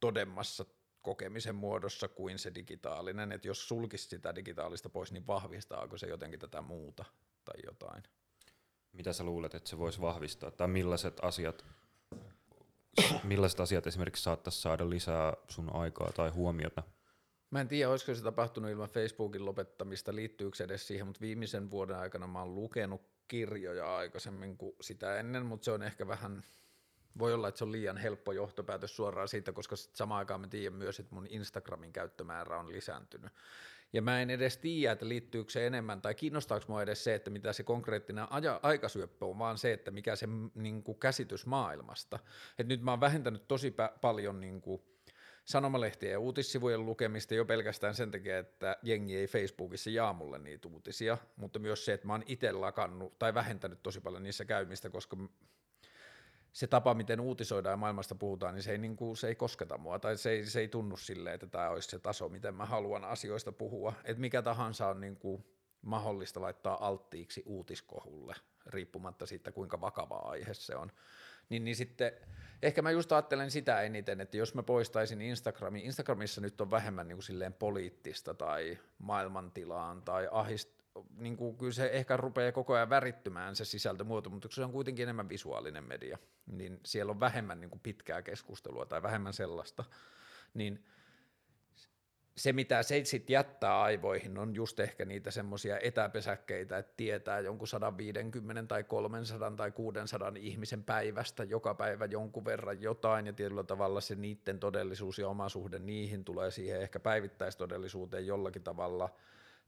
todemmassa 0.00 0.64
kokemisen 1.02 1.54
muodossa 1.54 2.08
kuin 2.08 2.38
se 2.38 2.54
digitaalinen, 2.54 3.32
että 3.32 3.48
jos 3.48 3.68
sulkisi 3.68 4.08
sitä 4.08 4.34
digitaalista 4.34 4.88
pois, 4.88 5.12
niin 5.12 5.26
vahvistaako 5.26 5.98
se 5.98 6.06
jotenkin 6.06 6.40
tätä 6.40 6.62
muuta 6.62 7.04
tai 7.44 7.54
jotain? 7.66 8.02
Mitä 8.92 9.12
sä 9.12 9.24
luulet, 9.24 9.54
että 9.54 9.70
se 9.70 9.78
voisi 9.78 10.00
vahvistaa, 10.00 10.50
tai 10.50 10.68
millaiset 10.68 11.20
asiat, 11.22 11.64
millaiset 13.24 13.60
asiat 13.60 13.86
esimerkiksi 13.86 14.22
saattaisi 14.22 14.60
saada 14.60 14.90
lisää 14.90 15.34
sun 15.48 15.74
aikaa 15.74 16.12
tai 16.12 16.30
huomiota? 16.30 16.82
Mä 17.50 17.60
en 17.60 17.68
tiedä, 17.68 17.90
olisiko 17.90 18.14
se 18.14 18.22
tapahtunut 18.22 18.70
ilman 18.70 18.88
Facebookin 18.88 19.44
lopettamista, 19.44 20.14
liittyykö 20.14 20.56
se 20.56 20.64
edes 20.64 20.86
siihen, 20.86 21.06
mutta 21.06 21.20
viimeisen 21.20 21.70
vuoden 21.70 21.96
aikana 21.96 22.26
mä 22.26 22.38
oon 22.38 22.54
lukenut 22.54 23.17
kirjoja 23.28 23.96
aikaisemmin 23.96 24.56
kuin 24.56 24.76
sitä 24.80 25.18
ennen, 25.18 25.46
mutta 25.46 25.64
se 25.64 25.70
on 25.70 25.82
ehkä 25.82 26.08
vähän, 26.08 26.44
voi 27.18 27.34
olla, 27.34 27.48
että 27.48 27.58
se 27.58 27.64
on 27.64 27.72
liian 27.72 27.96
helppo 27.96 28.32
johtopäätös 28.32 28.96
suoraan 28.96 29.28
siitä, 29.28 29.52
koska 29.52 29.76
samaan 29.76 30.18
aikaan 30.18 30.40
mä 30.40 30.48
tiedän 30.48 30.78
myös, 30.78 31.00
että 31.00 31.14
mun 31.14 31.26
Instagramin 31.30 31.92
käyttömäärä 31.92 32.58
on 32.58 32.72
lisääntynyt. 32.72 33.32
Ja 33.92 34.02
mä 34.02 34.22
en 34.22 34.30
edes 34.30 34.58
tiedä, 34.58 34.92
että 34.92 35.08
liittyykö 35.08 35.52
se 35.52 35.66
enemmän, 35.66 36.02
tai 36.02 36.14
kiinnostaako 36.14 36.64
mua 36.68 36.82
edes 36.82 37.04
se, 37.04 37.14
että 37.14 37.30
mitä 37.30 37.52
se 37.52 37.62
konkreettinen 37.62 38.32
aja, 38.32 38.60
aikasyöppö 38.62 39.26
on, 39.26 39.38
vaan 39.38 39.58
se, 39.58 39.72
että 39.72 39.90
mikä 39.90 40.16
se 40.16 40.28
niin 40.54 40.82
kuin, 40.82 40.98
käsitys 40.98 41.46
maailmasta. 41.46 42.18
Et 42.58 42.66
nyt 42.66 42.82
mä 42.82 42.90
oon 42.90 43.00
vähentänyt 43.00 43.48
tosi 43.48 43.70
pä- 43.70 43.98
paljon 44.00 44.40
niin 44.40 44.60
kuin, 44.60 44.82
sanomalehtien 45.48 46.12
ja 46.12 46.18
uutissivujen 46.18 46.86
lukemista 46.86 47.34
jo 47.34 47.44
pelkästään 47.44 47.94
sen 47.94 48.10
takia, 48.10 48.38
että 48.38 48.76
jengi 48.82 49.16
ei 49.16 49.26
Facebookissa 49.26 49.90
jaa 49.90 50.12
mulle 50.12 50.38
niitä 50.38 50.68
uutisia, 50.68 51.18
mutta 51.36 51.58
myös 51.58 51.84
se, 51.84 51.92
että 51.92 52.06
mä 52.06 52.12
oon 52.12 52.22
itse 52.26 52.52
lakannut 52.52 53.18
tai 53.18 53.34
vähentänyt 53.34 53.82
tosi 53.82 54.00
paljon 54.00 54.22
niissä 54.22 54.44
käymistä, 54.44 54.90
koska 54.90 55.16
se 56.52 56.66
tapa, 56.66 56.94
miten 56.94 57.20
uutisoidaan 57.20 57.72
ja 57.72 57.76
maailmasta 57.76 58.14
puhutaan, 58.14 58.54
niin 58.54 58.62
se 58.62 58.72
ei, 58.72 58.78
niin 58.78 58.96
kuin, 58.96 59.16
se 59.16 59.28
ei 59.28 59.34
kosketa 59.34 59.78
mua, 59.78 59.98
tai 59.98 60.16
se 60.16 60.30
ei, 60.30 60.46
se 60.46 60.60
ei 60.60 60.68
tunnu 60.68 60.96
silleen, 60.96 61.34
että 61.34 61.46
tämä 61.46 61.70
olisi 61.70 61.88
se 61.88 61.98
taso, 61.98 62.28
miten 62.28 62.54
mä 62.54 62.66
haluan 62.66 63.04
asioista 63.04 63.52
puhua. 63.52 63.92
Että 64.04 64.20
mikä 64.20 64.42
tahansa 64.42 64.88
on 64.88 65.00
niin 65.00 65.16
kuin 65.16 65.44
mahdollista 65.82 66.40
laittaa 66.40 66.86
alttiiksi 66.86 67.42
uutiskohulle, 67.46 68.34
riippumatta 68.66 69.26
siitä, 69.26 69.52
kuinka 69.52 69.80
vakava 69.80 70.16
aihe 70.16 70.54
se 70.54 70.76
on. 70.76 70.92
Niin, 71.48 71.64
niin 71.64 71.76
sitten 71.76 72.12
ehkä 72.62 72.82
mä 72.82 72.90
just 72.90 73.12
ajattelen 73.12 73.50
sitä 73.50 73.82
eniten, 73.82 74.20
että 74.20 74.36
jos 74.36 74.54
mä 74.54 74.62
poistaisin 74.62 75.22
Instagramin, 75.22 75.84
Instagramissa 75.84 76.40
nyt 76.40 76.60
on 76.60 76.70
vähemmän 76.70 77.08
niin 77.08 77.16
kuin 77.16 77.24
silleen 77.24 77.52
poliittista 77.52 78.34
tai 78.34 78.78
maailmantilaan 78.98 80.02
tai 80.02 80.28
ahist, 80.30 80.68
niin 81.16 81.36
kuin, 81.36 81.56
kyllä 81.56 81.72
se 81.72 81.86
ehkä 81.86 82.16
rupeaa 82.16 82.52
koko 82.52 82.74
ajan 82.74 82.90
värittymään 82.90 83.56
se 83.56 83.64
sisältömuoto, 83.64 84.30
mutta 84.30 84.48
se 84.50 84.64
on 84.64 84.72
kuitenkin 84.72 85.02
enemmän 85.02 85.28
visuaalinen 85.28 85.84
media, 85.84 86.18
niin 86.46 86.80
siellä 86.84 87.10
on 87.10 87.20
vähemmän 87.20 87.60
niin 87.60 87.70
kuin 87.70 87.80
pitkää 87.80 88.22
keskustelua 88.22 88.86
tai 88.86 89.02
vähemmän 89.02 89.32
sellaista, 89.32 89.84
niin 90.54 90.84
se, 92.38 92.52
mitä 92.52 92.82
se 92.82 93.04
sitten 93.04 93.34
jättää 93.34 93.80
aivoihin, 93.80 94.38
on 94.38 94.54
just 94.54 94.80
ehkä 94.80 95.04
niitä 95.04 95.30
semmoisia 95.30 95.78
etäpesäkkeitä, 95.78 96.78
että 96.78 96.92
tietää 96.96 97.40
jonkun 97.40 97.68
150 97.68 98.62
tai 98.68 98.84
300 98.84 99.50
tai 99.50 99.70
600 99.70 100.32
ihmisen 100.36 100.84
päivästä 100.84 101.44
joka 101.44 101.74
päivä 101.74 102.04
jonkun 102.04 102.44
verran 102.44 102.82
jotain, 102.82 103.26
ja 103.26 103.32
tietyllä 103.32 103.64
tavalla 103.64 104.00
se 104.00 104.14
niiden 104.14 104.60
todellisuus 104.60 105.18
ja 105.18 105.28
oma 105.28 105.48
suhde 105.48 105.78
niihin 105.78 106.24
tulee 106.24 106.50
siihen 106.50 106.80
ehkä 106.80 107.00
päivittäistodellisuuteen 107.00 108.26
jollakin 108.26 108.62
tavalla 108.62 109.08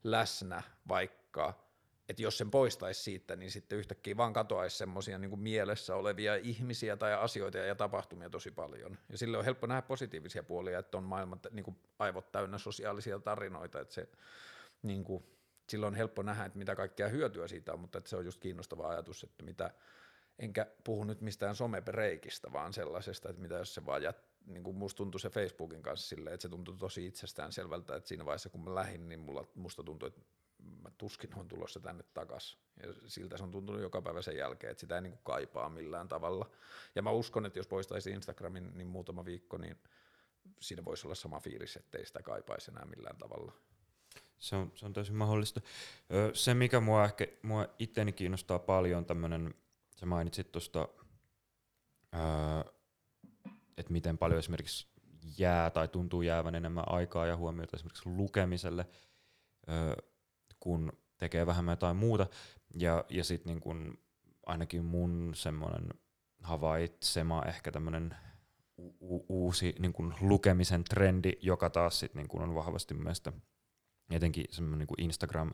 läsnä, 0.03 0.61
vaikka 0.87 1.70
että 2.11 2.23
jos 2.23 2.37
sen 2.37 2.51
poistaisi 2.51 3.03
siitä, 3.03 3.35
niin 3.35 3.51
sitten 3.51 3.77
yhtäkkiä 3.77 4.17
vaan 4.17 4.33
katoaisi 4.33 4.77
semmoisia 4.77 5.17
niin 5.17 5.39
mielessä 5.39 5.95
olevia 5.95 6.35
ihmisiä 6.35 6.97
tai 6.97 7.13
asioita 7.13 7.57
ja 7.57 7.75
tapahtumia 7.75 8.29
tosi 8.29 8.51
paljon. 8.51 8.97
Ja 9.09 9.17
sille 9.17 9.37
on 9.37 9.45
helppo 9.45 9.67
nähdä 9.67 9.81
positiivisia 9.81 10.43
puolia, 10.43 10.79
että 10.79 10.97
on 10.97 11.03
maailman 11.03 11.39
niin 11.51 11.63
kuin 11.63 11.77
aivot 11.99 12.31
täynnä 12.31 12.57
sosiaalisia 12.57 13.19
tarinoita, 13.19 13.79
että 13.79 13.93
se 13.93 14.09
niin 14.81 15.03
kuin, 15.03 15.23
silloin 15.69 15.93
on 15.93 15.97
helppo 15.97 16.23
nähdä, 16.23 16.45
että 16.45 16.57
mitä 16.57 16.75
kaikkea 16.75 17.07
hyötyä 17.07 17.47
siitä 17.47 17.73
on, 17.73 17.79
mutta 17.79 17.97
että 17.97 18.09
se 18.09 18.15
on 18.15 18.25
just 18.25 18.39
kiinnostava 18.39 18.89
ajatus, 18.89 19.23
että 19.23 19.43
mitä, 19.43 19.71
enkä 20.39 20.67
puhu 20.83 21.03
nyt 21.03 21.21
mistään 21.21 21.55
somepreikistä, 21.55 22.51
vaan 22.51 22.73
sellaisesta, 22.73 23.29
että 23.29 23.41
mitä 23.41 23.55
jos 23.55 23.73
se 23.73 23.85
vaan 23.85 24.03
jät, 24.03 24.23
niin 24.45 24.63
kuin 24.63 24.77
musta 24.77 24.97
tuntui 24.97 25.19
se 25.19 25.29
Facebookin 25.29 25.81
kanssa 25.81 26.07
silleen, 26.07 26.33
että 26.33 26.41
se 26.41 26.49
tuntui 26.49 26.77
tosi 26.77 27.05
itsestään 27.05 27.51
selvältä, 27.51 27.95
että 27.95 28.07
siinä 28.07 28.25
vaiheessa 28.25 28.49
kun 28.49 28.63
mä 28.63 28.75
lähdin, 28.75 29.09
niin 29.09 29.19
mulla, 29.19 29.47
musta 29.55 29.83
tuntui, 29.83 30.07
että 30.07 30.21
mä 30.61 30.91
tuskin 30.97 31.35
on 31.35 31.47
tulossa 31.47 31.79
tänne 31.79 32.03
takas. 32.13 32.57
Ja 32.83 32.93
siltä 33.07 33.37
se 33.37 33.43
on 33.43 33.51
tuntunut 33.51 33.81
joka 33.81 34.01
päivä 34.01 34.21
sen 34.21 34.37
jälkeen, 34.37 34.71
että 34.71 34.81
sitä 34.81 34.95
ei 34.95 35.01
niin 35.01 35.13
kuin 35.13 35.23
kaipaa 35.23 35.69
millään 35.69 36.07
tavalla. 36.07 36.49
Ja 36.95 37.01
mä 37.01 37.11
uskon, 37.11 37.45
että 37.45 37.59
jos 37.59 37.67
poistaisi 37.67 38.11
Instagramin 38.11 38.71
niin 38.77 38.87
muutama 38.87 39.25
viikko, 39.25 39.57
niin 39.57 39.77
siinä 40.59 40.85
voisi 40.85 41.07
olla 41.07 41.15
sama 41.15 41.39
fiilis, 41.39 41.75
että 41.75 41.97
ei 41.97 42.05
sitä 42.05 42.21
kaipaisi 42.21 42.71
enää 42.71 42.85
millään 42.85 43.17
tavalla. 43.17 43.53
Se 44.39 44.55
on, 44.55 44.71
se 44.75 44.85
on 44.85 44.93
täysin 44.93 45.15
mahdollista. 45.15 45.61
Se, 46.33 46.53
mikä 46.53 46.79
mua, 46.79 47.05
ehkä, 47.05 47.27
mua 47.41 47.67
itteni 47.79 48.13
kiinnostaa 48.13 48.59
paljon, 48.59 49.05
tämmöinen, 49.05 49.53
sä 49.95 50.05
mainitsit 50.05 50.51
tuosta, 50.51 50.87
että 53.77 53.93
miten 53.93 54.17
paljon 54.17 54.39
esimerkiksi 54.39 54.87
jää 55.37 55.69
tai 55.69 55.87
tuntuu 55.87 56.21
jäävän 56.21 56.55
enemmän 56.55 56.83
aikaa 56.87 57.27
ja 57.27 57.37
huomiota 57.37 57.77
esimerkiksi 57.77 58.09
lukemiselle 58.09 58.87
kun 60.61 60.93
tekee 61.17 61.45
vähemmän 61.45 61.73
jotain 61.73 61.97
muuta. 61.97 62.27
Ja, 62.75 63.05
ja 63.09 63.23
sitten 63.23 63.53
niin 63.53 63.61
kun 63.61 63.97
ainakin 64.45 64.85
mun 64.85 65.31
semmoinen 65.35 65.89
havaitsema 66.43 67.43
ehkä 67.45 67.71
tämmöinen 67.71 68.15
u- 69.01 69.25
uusi 69.29 69.75
niin 69.79 69.93
kun 69.93 70.13
lukemisen 70.21 70.83
trendi, 70.83 71.31
joka 71.41 71.69
taas 71.69 71.99
sit 71.99 72.15
niin 72.15 72.27
kun 72.27 72.41
on 72.41 72.55
vahvasti 72.55 72.93
mielestä 72.93 73.33
etenkin 74.11 74.45
semmoinen 74.49 74.87
niin 74.87 75.05
Instagram 75.05 75.53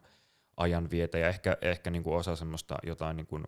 ajanvietä 0.58 1.18
ja 1.18 1.28
ehkä, 1.28 1.58
ehkä 1.62 1.92
niin 1.92 2.04
osa 2.06 2.36
semmoista 2.36 2.76
jotain 2.84 3.18
niin 3.18 3.28
kun, 3.28 3.48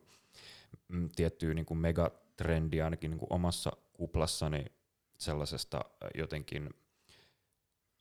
mm, 0.87 1.09
tiettyä 1.15 1.53
niin 1.53 1.77
megatrendiä 1.77 2.83
ainakin 2.85 3.11
niin 3.11 3.27
omassa 3.29 3.71
kuplassani 3.93 4.65
sellaisesta 5.17 5.85
jotenkin 6.15 6.69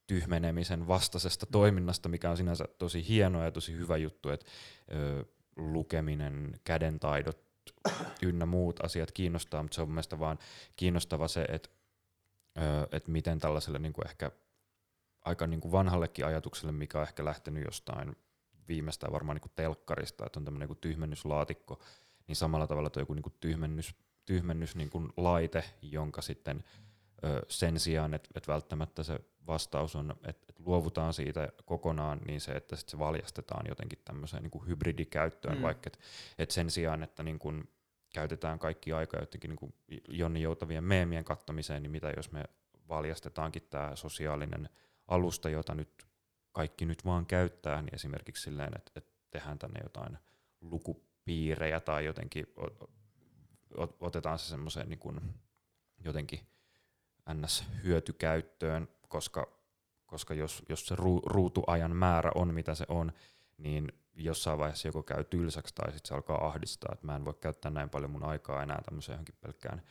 tyhmenemisen 0.09 0.88
vastaisesta 0.88 1.47
toiminnasta, 1.47 2.09
mikä 2.09 2.31
on 2.31 2.37
sinänsä 2.37 2.65
tosi 2.79 3.09
hienoa 3.09 3.45
ja 3.45 3.53
tosi 3.53 3.73
hyvä 3.73 3.97
juttu, 3.97 4.31
että 4.31 4.47
ö, 4.95 5.25
lukeminen, 5.57 6.61
kädentaidot 6.65 7.49
ynnä 8.23 8.47
muut 8.47 8.85
asiat 8.85 9.12
kiinnostaa, 9.12 9.62
mutta 9.62 9.75
se 9.75 9.83
on 9.83 9.88
mielestäni 9.88 10.21
vaan 10.21 10.38
kiinnostava 10.77 11.29
se, 11.29 11.43
että 11.43 11.69
et 12.93 13.09
miten 13.09 13.38
tällaiselle 13.38 13.79
niin 13.79 13.93
kuin 13.93 14.07
ehkä 14.07 14.31
aika 15.25 15.47
niin 15.47 15.61
kuin 15.61 15.73
vanhallekin 15.73 16.27
ajatukselle, 16.27 16.73
mikä 16.73 16.99
on 16.99 17.07
ehkä 17.07 17.25
lähtenyt 17.25 17.65
jostain 17.65 18.17
viimeistään 18.69 19.12
varmaan 19.12 19.37
niin 19.37 19.43
kuin 19.43 19.53
telkkarista, 19.57 20.27
että 20.27 20.41
on 20.41 20.45
tämmöinen 20.45 20.69
niin 20.69 20.79
tyhmennyslaatikko, 20.81 21.81
niin 22.27 22.37
samalla 22.37 22.67
tavalla 22.67 22.91
tuo 22.91 23.03
joku 23.03 23.15
kuin 23.15 23.35
tyhmennys, 23.41 23.95
tyhmennys 24.25 24.77
niin 24.77 24.91
kuin 24.91 25.09
laite, 25.17 25.65
jonka 25.83 26.23
sitten 26.23 26.65
ö, 27.25 27.43
sen 27.49 27.81
sijaan, 27.81 28.15
että 28.15 28.29
et 28.35 28.49
välttämättä 28.49 29.03
se 29.03 29.21
vastaus 29.47 29.97
on, 29.97 30.11
että, 30.11 30.47
että 30.49 30.63
luovutaan 30.67 31.15
siitä 31.15 31.49
kokonaan, 31.65 32.21
niin 32.27 32.41
se, 32.41 32.53
että 32.53 32.77
sit 32.77 32.89
se 32.89 32.99
valjastetaan 32.99 33.67
jotenkin 33.69 33.99
tämmöiseen 34.05 34.43
niin 34.43 34.51
kuin 34.51 34.67
hybridikäyttöön, 34.67 35.57
mm. 35.57 35.63
vaikka 35.63 35.87
että, 35.87 35.99
että 36.39 36.55
sen 36.55 36.71
sijaan, 36.71 37.03
että 37.03 37.23
niin 37.23 37.39
kuin 37.39 37.69
käytetään 38.15 38.59
kaikki 38.59 38.93
aika 38.93 39.19
jotenkin 39.21 39.49
niin 39.49 39.57
kuin 39.57 39.75
Jonni 40.09 40.43
Joutavien 40.43 40.85
meemien 40.85 41.25
kattamiseen, 41.25 41.83
niin 41.83 41.91
mitä 41.91 42.13
jos 42.17 42.33
me 42.33 42.45
valjastetaankin 42.89 43.63
tämä 43.71 43.97
sosiaalinen 43.97 44.69
alusta, 45.09 45.49
jota 45.49 45.75
nyt 45.75 46.07
kaikki 46.53 46.87
nyt 46.87 47.05
vaan 47.05 47.27
käyttää, 47.27 47.83
niin 47.83 47.95
esimerkiksi 47.95 48.43
silleen, 48.43 48.73
että, 48.77 48.93
että 48.97 49.13
tehdään 49.31 49.59
tänne 49.59 49.81
jotain 49.83 50.19
lukupiirejä 50.61 51.81
tai 51.81 52.05
jotenkin 52.05 52.47
otetaan 54.01 54.39
se 54.39 54.45
semmoiseen 54.45 54.89
niin 54.89 54.99
kuin 54.99 55.21
jotenkin 56.05 56.41
NS-hyötykäyttöön, 57.35 58.89
koska, 59.09 59.49
koska 60.07 60.35
jos, 60.35 60.63
jos 60.69 60.87
se 60.87 60.97
ru, 60.97 61.21
ruutuajan 61.27 61.97
määrä 61.97 62.31
on 62.35 62.55
mitä 62.55 62.75
se 62.75 62.85
on, 62.89 63.13
niin 63.59 63.93
jossain 64.15 64.59
vaiheessa 64.59 64.89
joko 64.89 65.03
käy 65.03 65.25
tylsäksi 65.25 65.75
tai 65.75 65.93
sitten 65.93 66.09
se 66.09 66.15
alkaa 66.15 66.47
ahdistaa, 66.47 66.91
että 66.93 67.07
mä 67.07 67.17
en 67.17 67.25
voi 67.25 67.35
käyttää 67.35 67.71
näin 67.71 67.91
paljon 67.91 68.11
mun 68.11 68.25
aikaa 68.25 68.63
enää 68.63 68.83
tämmöiseen 68.85 69.15
johonkin 69.15 69.35
pelkkään 69.41 69.83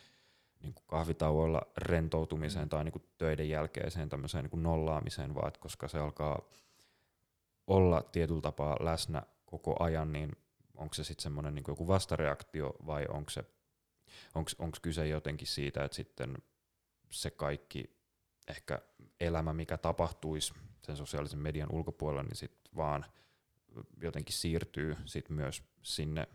niin 0.60 0.74
kuin 0.74 0.84
kahvitauoilla 0.88 1.62
rentoutumiseen 1.78 2.66
mm. 2.66 2.70
tai 2.70 2.84
niin 2.84 2.92
kuin 2.92 3.06
töiden 3.18 3.50
jälkeiseen 3.50 4.10
tämmöiseen 4.10 4.44
niin 4.44 4.52
kuin 4.52 4.64
nollaamiseen, 4.64 5.36
vaan 5.36 5.48
että 5.48 5.60
koska 5.60 5.88
se 5.88 6.00
alkaa 6.00 6.42
olla 7.68 8.02
tietyllä 8.02 8.42
tapaa 8.42 8.78
läsnä 8.80 9.24
koko 9.46 9.84
ajan, 9.84 10.12
niin 10.14 10.32
onko 10.76 10.94
se 10.94 11.04
sitten 11.04 11.24
semmoinen 11.24 11.56
niin 11.56 11.66
joku 11.68 11.88
vastareaktio 11.88 12.76
vai 12.86 13.06
onko 13.10 13.30
se 13.30 13.44
onko 14.36 14.78
kyse 14.82 15.08
jotenkin 15.08 15.48
siitä, 15.48 15.84
että 15.84 15.96
sitten 15.96 16.38
se 17.10 17.30
kaikki 17.30 17.98
ehkä 18.48 18.82
elämä, 19.20 19.54
mikä 19.54 19.78
tapahtuisi 19.78 20.54
sen 20.82 20.98
sosiaalisen 20.98 21.40
median 21.40 21.72
ulkopuolella, 21.72 22.24
niin 22.24 22.36
sitten 22.36 22.72
vaan 22.76 23.06
jotenkin 24.02 24.36
siirtyy 24.36 24.96
sit 25.06 25.30
myös 25.30 25.64
sinne, 25.84 26.28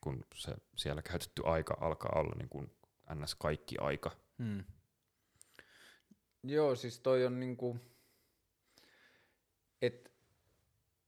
kun 0.00 0.24
se 0.34 0.54
siellä 0.76 1.02
käytetty 1.02 1.42
aika 1.44 1.76
alkaa 1.80 2.12
olla 2.20 2.34
niin 2.38 2.48
kuin 2.48 2.70
ns. 3.14 3.34
kaikki 3.34 3.76
aika. 3.80 4.10
Hmm. 4.38 4.64
Joo, 6.42 6.76
siis 6.76 7.00
toi 7.00 7.26
on 7.26 7.40
niinku, 7.40 7.76
että 9.82 10.10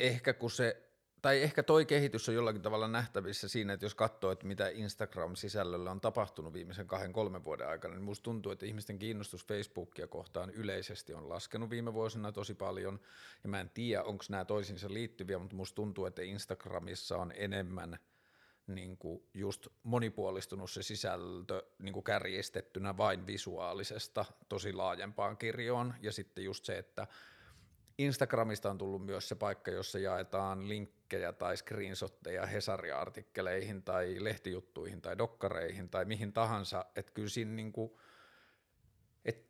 ehkä 0.01 0.33
kun 0.33 0.51
se 0.51 0.90
tai 1.23 1.43
ehkä 1.43 1.63
toi 1.63 1.87
kehitys 1.87 2.29
on 2.29 2.35
jollakin 2.35 2.63
tavalla 2.63 2.89
nähtävissä 2.89 3.49
siinä, 3.49 3.73
että 3.73 3.87
jos 3.87 3.95
katsoo, 3.95 4.31
että 4.31 4.47
mitä 4.47 4.69
Instagram-sisällöllä 4.69 5.91
on 5.91 6.01
tapahtunut 6.01 6.53
viimeisen 6.53 6.87
kahden, 6.87 7.13
kolmen 7.13 7.45
vuoden 7.45 7.69
aikana, 7.69 7.95
niin 7.95 8.05
musta 8.05 8.25
tuntuu, 8.25 8.53
että 8.53 8.67
ihmisten 8.67 8.99
kiinnostus 8.99 9.47
Facebookia 9.47 10.07
kohtaan 10.07 10.51
yleisesti 10.51 11.15
on 11.15 11.29
laskenut 11.29 11.71
viime 11.71 11.95
vuosina 11.95 12.33
tosi 12.33 12.55
paljon, 12.55 13.01
ja 13.43 13.49
mä 13.49 13.61
en 13.61 13.71
tiedä, 13.75 14.03
onko 14.03 14.25
nämä 14.29 14.45
toisiinsa 14.45 14.93
liittyviä, 14.93 15.39
mutta 15.39 15.57
musta 15.57 15.75
tuntuu, 15.75 16.07
että 16.07 16.23
Instagramissa 16.23 17.17
on 17.17 17.33
enemmän 17.37 17.99
niin 18.67 18.97
kuin 18.97 19.23
just 19.35 19.67
monipuolistunut 19.83 20.71
se 20.71 20.83
sisältö 20.83 21.63
niin 21.79 21.93
kuin 21.93 22.05
kärjistettynä 22.05 22.97
vain 22.97 23.27
visuaalisesta 23.27 24.25
tosi 24.49 24.73
laajempaan 24.73 25.37
kirjoon, 25.37 25.95
ja 26.03 26.13
sitten 26.13 26.45
just 26.45 26.65
se, 26.65 26.79
että 26.79 27.07
Instagramista 28.05 28.71
on 28.71 28.79
tullut 28.79 29.07
myös 29.07 29.29
se 29.29 29.35
paikka, 29.35 29.71
jossa 29.71 29.99
jaetaan 29.99 30.69
linkkejä 30.69 31.33
tai 31.33 31.57
screenshotteja 31.57 32.47
Hesari-artikkeleihin 32.47 33.83
tai 33.83 34.17
lehtijuttuihin 34.19 35.03
tai 35.03 35.19
dokkareihin 35.19 35.89
tai 35.89 36.05
mihin 36.05 36.33
tahansa, 36.33 36.85
että 36.97 37.13
kyllä 37.13 37.29
siinä 37.29 37.53
niinku, 37.53 38.01
et 39.25 39.47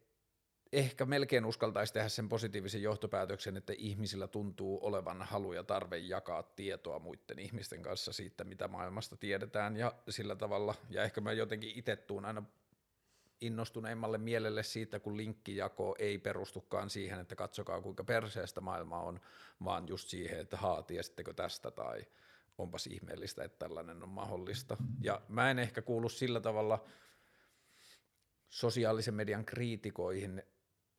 ehkä 0.73 1.07
melkein 1.07 1.45
uskaltaisi 1.45 1.93
tehdä 1.93 2.09
sen 2.09 2.29
positiivisen 2.29 2.83
johtopäätöksen, 2.83 3.57
että 3.57 3.73
ihmisillä 3.77 4.29
tuntuu 4.29 4.79
olevan 4.83 5.23
halu 5.23 5.53
ja 5.53 5.65
tarve 5.65 5.99
jakaa 5.99 6.43
tietoa 6.43 6.99
muiden 6.99 7.39
ihmisten 7.39 7.83
kanssa 7.83 8.13
siitä, 8.13 8.45
mitä 8.45 8.69
maailmasta 8.69 9.17
tiedetään. 9.17 9.77
Ja 9.77 9.95
sillä 10.09 10.37
tavalla, 10.37 10.75
ja 10.89 11.03
ehkä 11.03 11.21
mä 11.21 11.33
jotenkin 11.33 11.73
itse 11.75 11.97
tuun 11.97 12.25
aina 12.25 12.43
innostuneimmalle 13.41 14.19
mielelle 14.19 14.63
siitä, 14.63 15.01
kun 15.01 15.17
linkkijako 15.17 15.97
ei 15.99 16.19
perustukaan 16.19 16.91
siihen, 16.91 17.21
että 17.21 17.37
katsokaa 17.37 17.83
kuinka 17.83 18.05
perseestä 18.05 18.61
maailma 18.61 19.01
on, 19.01 19.21
vaan 19.65 19.89
just 19.89 20.09
siihen, 20.09 20.41
että 20.41 20.57
haa, 20.57 20.83
tiesittekö 20.83 21.35
tästä 21.35 21.71
tai 21.71 22.07
onpas 22.59 22.87
ihmeellistä, 22.87 23.45
että 23.45 23.59
tällainen 23.59 24.03
on 24.03 24.09
mahdollista. 24.09 24.77
Ja 25.01 25.23
mä 25.29 25.51
en 25.51 25.59
ehkä 25.59 25.83
kuulu 25.83 26.09
sillä 26.09 26.41
tavalla 26.41 26.85
sosiaalisen 28.49 29.15
median 29.15 29.45
kriitikoihin, 29.45 30.43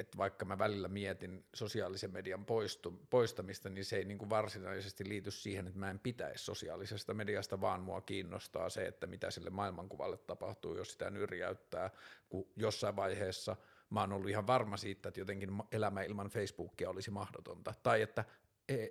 että 0.01 0.17
vaikka 0.17 0.46
mä 0.46 0.58
välillä 0.58 0.88
mietin 0.88 1.46
sosiaalisen 1.53 2.13
median 2.13 2.46
poistu, 2.46 3.00
poistamista, 3.10 3.70
niin 3.70 3.86
se 3.86 3.98
ei 3.98 4.05
niin 4.05 4.17
kuin 4.17 4.29
varsinaisesti 4.29 5.10
liity 5.10 5.31
siihen, 5.31 5.67
että 5.67 5.79
mä 5.79 5.89
en 5.89 6.00
pitäisi 6.00 6.46
sosiaalisesta 6.46 7.13
mediasta, 7.13 7.62
vaan 7.62 7.81
mua 7.81 8.01
kiinnostaa 8.01 8.70
se, 8.70 8.86
että 8.86 9.08
mitä 9.08 9.31
sille 9.31 9.50
maailmankuvalle 9.50 10.17
tapahtuu, 10.17 10.77
jos 10.77 10.91
sitä 10.91 11.10
nyrjäyttää, 11.10 11.89
kun 12.29 12.48
jossain 12.55 12.96
vaiheessa 12.96 13.55
mä 13.89 14.00
oon 14.00 14.13
ollut 14.13 14.29
ihan 14.29 14.48
varma 14.48 14.77
siitä, 14.77 15.10
että 15.10 15.20
jotenkin 15.20 15.50
elämä 15.72 16.01
ilman 16.01 16.29
Facebookia 16.29 16.89
olisi 16.89 17.12
mahdotonta, 17.12 17.74
tai 17.84 18.01
että 18.01 18.25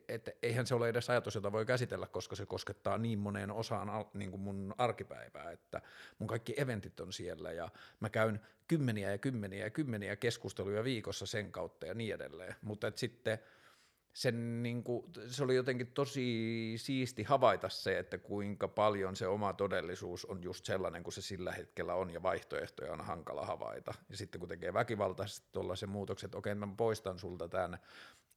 että 0.08 0.32
eihän 0.42 0.66
se 0.66 0.74
ole 0.74 0.88
edes 0.88 1.10
ajatus, 1.10 1.34
jota 1.34 1.52
voi 1.52 1.66
käsitellä, 1.66 2.06
koska 2.06 2.36
se 2.36 2.46
koskettaa 2.46 2.98
niin 2.98 3.18
moneen 3.18 3.50
osaan 3.50 3.88
niin 4.14 4.30
kuin 4.30 4.40
mun 4.40 4.74
arkipäivää, 4.78 5.50
että 5.50 5.80
mun 6.18 6.26
kaikki 6.26 6.54
eventit 6.56 7.00
on 7.00 7.12
siellä 7.12 7.52
ja 7.52 7.68
mä 8.00 8.10
käyn 8.10 8.40
kymmeniä 8.68 9.10
ja 9.10 9.18
kymmeniä 9.18 9.64
ja 9.64 9.70
kymmeniä 9.70 10.16
keskusteluja 10.16 10.84
viikossa 10.84 11.26
sen 11.26 11.52
kautta 11.52 11.86
ja 11.86 11.94
niin 11.94 12.14
edelleen, 12.14 12.54
mutta 12.62 12.92
sitten 12.94 13.38
sen 14.12 14.62
niin 14.62 14.84
kuin, 14.84 15.04
se 15.26 15.44
oli 15.44 15.56
jotenkin 15.56 15.86
tosi 15.86 16.74
siisti 16.76 17.22
havaita 17.22 17.68
se, 17.68 17.98
että 17.98 18.18
kuinka 18.18 18.68
paljon 18.68 19.16
se 19.16 19.26
oma 19.26 19.52
todellisuus 19.52 20.24
on 20.24 20.42
just 20.42 20.64
sellainen 20.64 21.02
kuin 21.02 21.14
se 21.14 21.22
sillä 21.22 21.52
hetkellä 21.52 21.94
on 21.94 22.10
ja 22.10 22.22
vaihtoehtoja 22.22 22.92
on 22.92 23.00
hankala 23.00 23.46
havaita. 23.46 23.94
Ja 24.08 24.16
sitten 24.16 24.38
kun 24.38 24.48
tekee 24.48 24.74
väkivaltaisesti 24.74 25.48
tuollaisen 25.52 25.88
muutoksen, 25.88 26.26
että 26.26 26.38
okei, 26.38 26.54
mä 26.54 26.68
poistan 26.76 27.18
sulta 27.18 27.48
tämän 27.48 27.78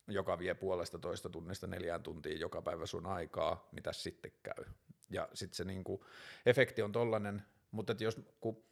joka 0.08 0.40
vie 0.40 0.54
puolesta 0.54 1.00
toista 1.00 1.30
tunnista 1.30 1.68
neljään 1.68 2.04
tuntiin 2.04 2.40
joka 2.40 2.62
päivä 2.62 2.86
sun 2.86 3.06
aikaa, 3.06 3.70
mitä 3.72 3.94
sitten 3.94 4.32
käy. 4.44 4.66
Ja 5.10 5.30
sitten 5.34 5.56
se 5.56 5.64
niinku, 5.64 6.06
efekti 6.46 6.82
on 6.82 6.92
tollainen, 6.92 7.44
mutta 7.72 7.96
jos 8.00 8.22
kun 8.40 8.64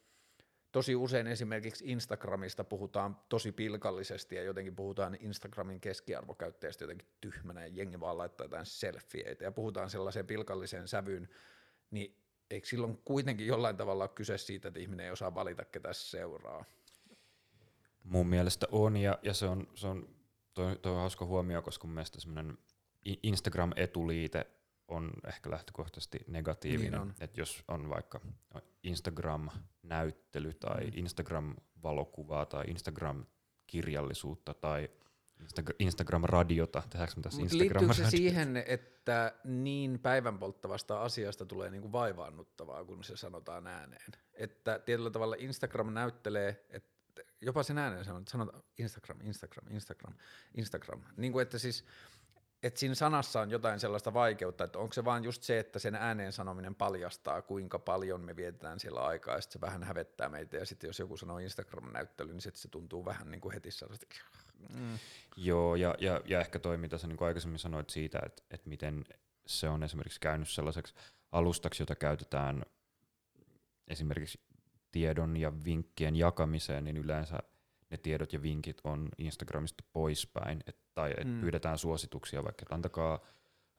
tosi 0.72 0.96
usein 0.96 1.26
esimerkiksi 1.26 1.84
Instagramista 1.86 2.64
puhutaan 2.64 3.16
tosi 3.28 3.52
pilkallisesti 3.52 4.36
ja 4.36 4.42
jotenkin 4.42 4.76
puhutaan 4.76 5.16
Instagramin 5.20 5.80
keskiarvokäyttäjästä 5.80 6.84
jotenkin 6.84 7.08
tyhmänä 7.20 7.60
ja 7.60 7.72
jengi 7.74 8.00
vaan 8.00 8.18
laittaa 8.18 8.44
jotain 8.44 8.66
selfieitä 8.66 9.44
ja 9.44 9.52
puhutaan 9.52 9.90
sellaiseen 9.90 10.26
pilkalliseen 10.26 10.88
sävyyn, 10.88 11.28
niin 11.90 12.16
eikö 12.50 12.66
silloin 12.66 12.98
kuitenkin 13.04 13.46
jollain 13.46 13.76
tavalla 13.76 14.04
ole 14.04 14.10
kyse 14.14 14.38
siitä, 14.38 14.68
että 14.68 14.80
ihminen 14.80 15.06
ei 15.06 15.12
osaa 15.12 15.34
valita, 15.34 15.64
ketä 15.64 15.92
seuraa? 15.92 16.64
Mun 18.04 18.26
mielestä 18.26 18.66
on, 18.70 18.96
ja, 18.96 19.18
ja 19.22 19.34
se 19.34 19.46
on, 19.46 19.68
se 19.74 19.86
on 19.86 20.08
Tuo, 20.54 20.74
tuo 20.74 20.92
on 20.92 20.98
hauska 20.98 21.24
huomio, 21.24 21.62
koska 21.62 21.86
mun 21.86 21.94
mielestä 21.94 22.20
semmoinen 22.20 22.58
Instagram-etuliite 23.22 24.46
on 24.88 25.12
ehkä 25.26 25.50
lähtökohtaisesti 25.50 26.18
negatiivinen. 26.26 27.00
Niin 27.00 27.14
että 27.20 27.40
jos 27.40 27.64
on 27.68 27.90
vaikka 27.90 28.20
Instagram-näyttely 28.82 30.54
tai 30.54 30.84
mm. 30.84 30.92
Instagram-valokuvaa 30.94 32.46
tai 32.46 32.64
Instagram-kirjallisuutta 32.68 34.54
tai 34.54 34.88
Instagram-radiota, 35.78 36.82
tehdäänkö 36.90 37.14
me 37.16 37.22
tässä 37.22 37.42
instagram 37.42 37.94
se 37.94 38.10
siihen, 38.10 38.56
että 38.66 39.34
niin 39.44 39.98
päivänpolttavasta 39.98 41.02
asiasta 41.02 41.46
tulee 41.46 41.70
niinku 41.70 41.92
vaivaannuttavaa, 41.92 42.84
kun 42.84 43.04
se 43.04 43.16
sanotaan 43.16 43.66
ääneen? 43.66 44.12
Että 44.34 44.78
tietyllä 44.78 45.10
tavalla 45.10 45.36
Instagram 45.38 45.94
näyttelee, 45.94 46.66
että 46.70 46.91
jopa 47.40 47.62
sen 47.62 47.78
äänen 47.78 48.00
että 48.00 48.30
sanotaan 48.30 48.62
Instagram, 48.78 49.20
Instagram, 49.20 49.66
Instagram, 49.70 50.14
Instagram. 50.54 51.02
Niin 51.16 51.32
kuin 51.32 51.42
että 51.42 51.58
siis, 51.58 51.84
että 52.62 52.80
siinä 52.80 52.94
sanassa 52.94 53.40
on 53.40 53.50
jotain 53.50 53.80
sellaista 53.80 54.14
vaikeutta, 54.14 54.64
että 54.64 54.78
onko 54.78 54.92
se 54.92 55.04
vaan 55.04 55.24
just 55.24 55.42
se, 55.42 55.58
että 55.58 55.78
sen 55.78 55.94
ääneen 55.94 56.32
sanominen 56.32 56.74
paljastaa, 56.74 57.42
kuinka 57.42 57.78
paljon 57.78 58.20
me 58.20 58.36
vietetään 58.36 58.80
siellä 58.80 59.04
aikaa, 59.04 59.34
ja 59.34 59.40
sitten 59.40 59.52
se 59.52 59.66
vähän 59.66 59.82
hävettää 59.82 60.28
meitä, 60.28 60.56
ja 60.56 60.66
sitten 60.66 60.88
jos 60.88 60.98
joku 60.98 61.16
sanoo 61.16 61.38
Instagram-näyttely, 61.38 62.32
niin 62.32 62.40
sitten 62.40 62.62
se 62.62 62.68
tuntuu 62.68 63.04
vähän 63.04 63.30
niin 63.30 63.40
kuin 63.40 63.54
heti 63.54 63.70
sellaista. 63.70 64.06
Mm. 64.74 64.98
Joo, 65.36 65.76
ja, 65.76 65.94
ja, 65.98 66.20
ja 66.24 66.40
ehkä 66.40 66.58
toi, 66.58 66.76
mitä 66.76 66.98
sä 66.98 67.06
niin 67.06 67.22
aikaisemmin 67.22 67.58
sanoit 67.58 67.90
siitä, 67.90 68.20
että, 68.26 68.42
että 68.50 68.68
miten 68.68 69.04
se 69.46 69.68
on 69.68 69.82
esimerkiksi 69.82 70.20
käynyt 70.20 70.48
sellaiseksi 70.48 70.94
alustaksi, 71.32 71.82
jota 71.82 71.94
käytetään 71.94 72.62
esimerkiksi 73.88 74.40
tiedon 74.92 75.36
ja 75.36 75.52
vinkkien 75.64 76.16
jakamiseen, 76.16 76.84
niin 76.84 76.96
yleensä 76.96 77.38
ne 77.90 77.96
tiedot 77.96 78.32
ja 78.32 78.42
vinkit 78.42 78.80
on 78.84 79.08
Instagramista 79.18 79.84
poispäin, 79.92 80.60
et, 80.66 80.76
tai 80.94 81.14
et 81.18 81.28
mm. 81.28 81.40
pyydetään 81.40 81.78
suosituksia, 81.78 82.44
vaikka 82.44 82.62
että 82.62 82.74
antakaa 82.74 83.20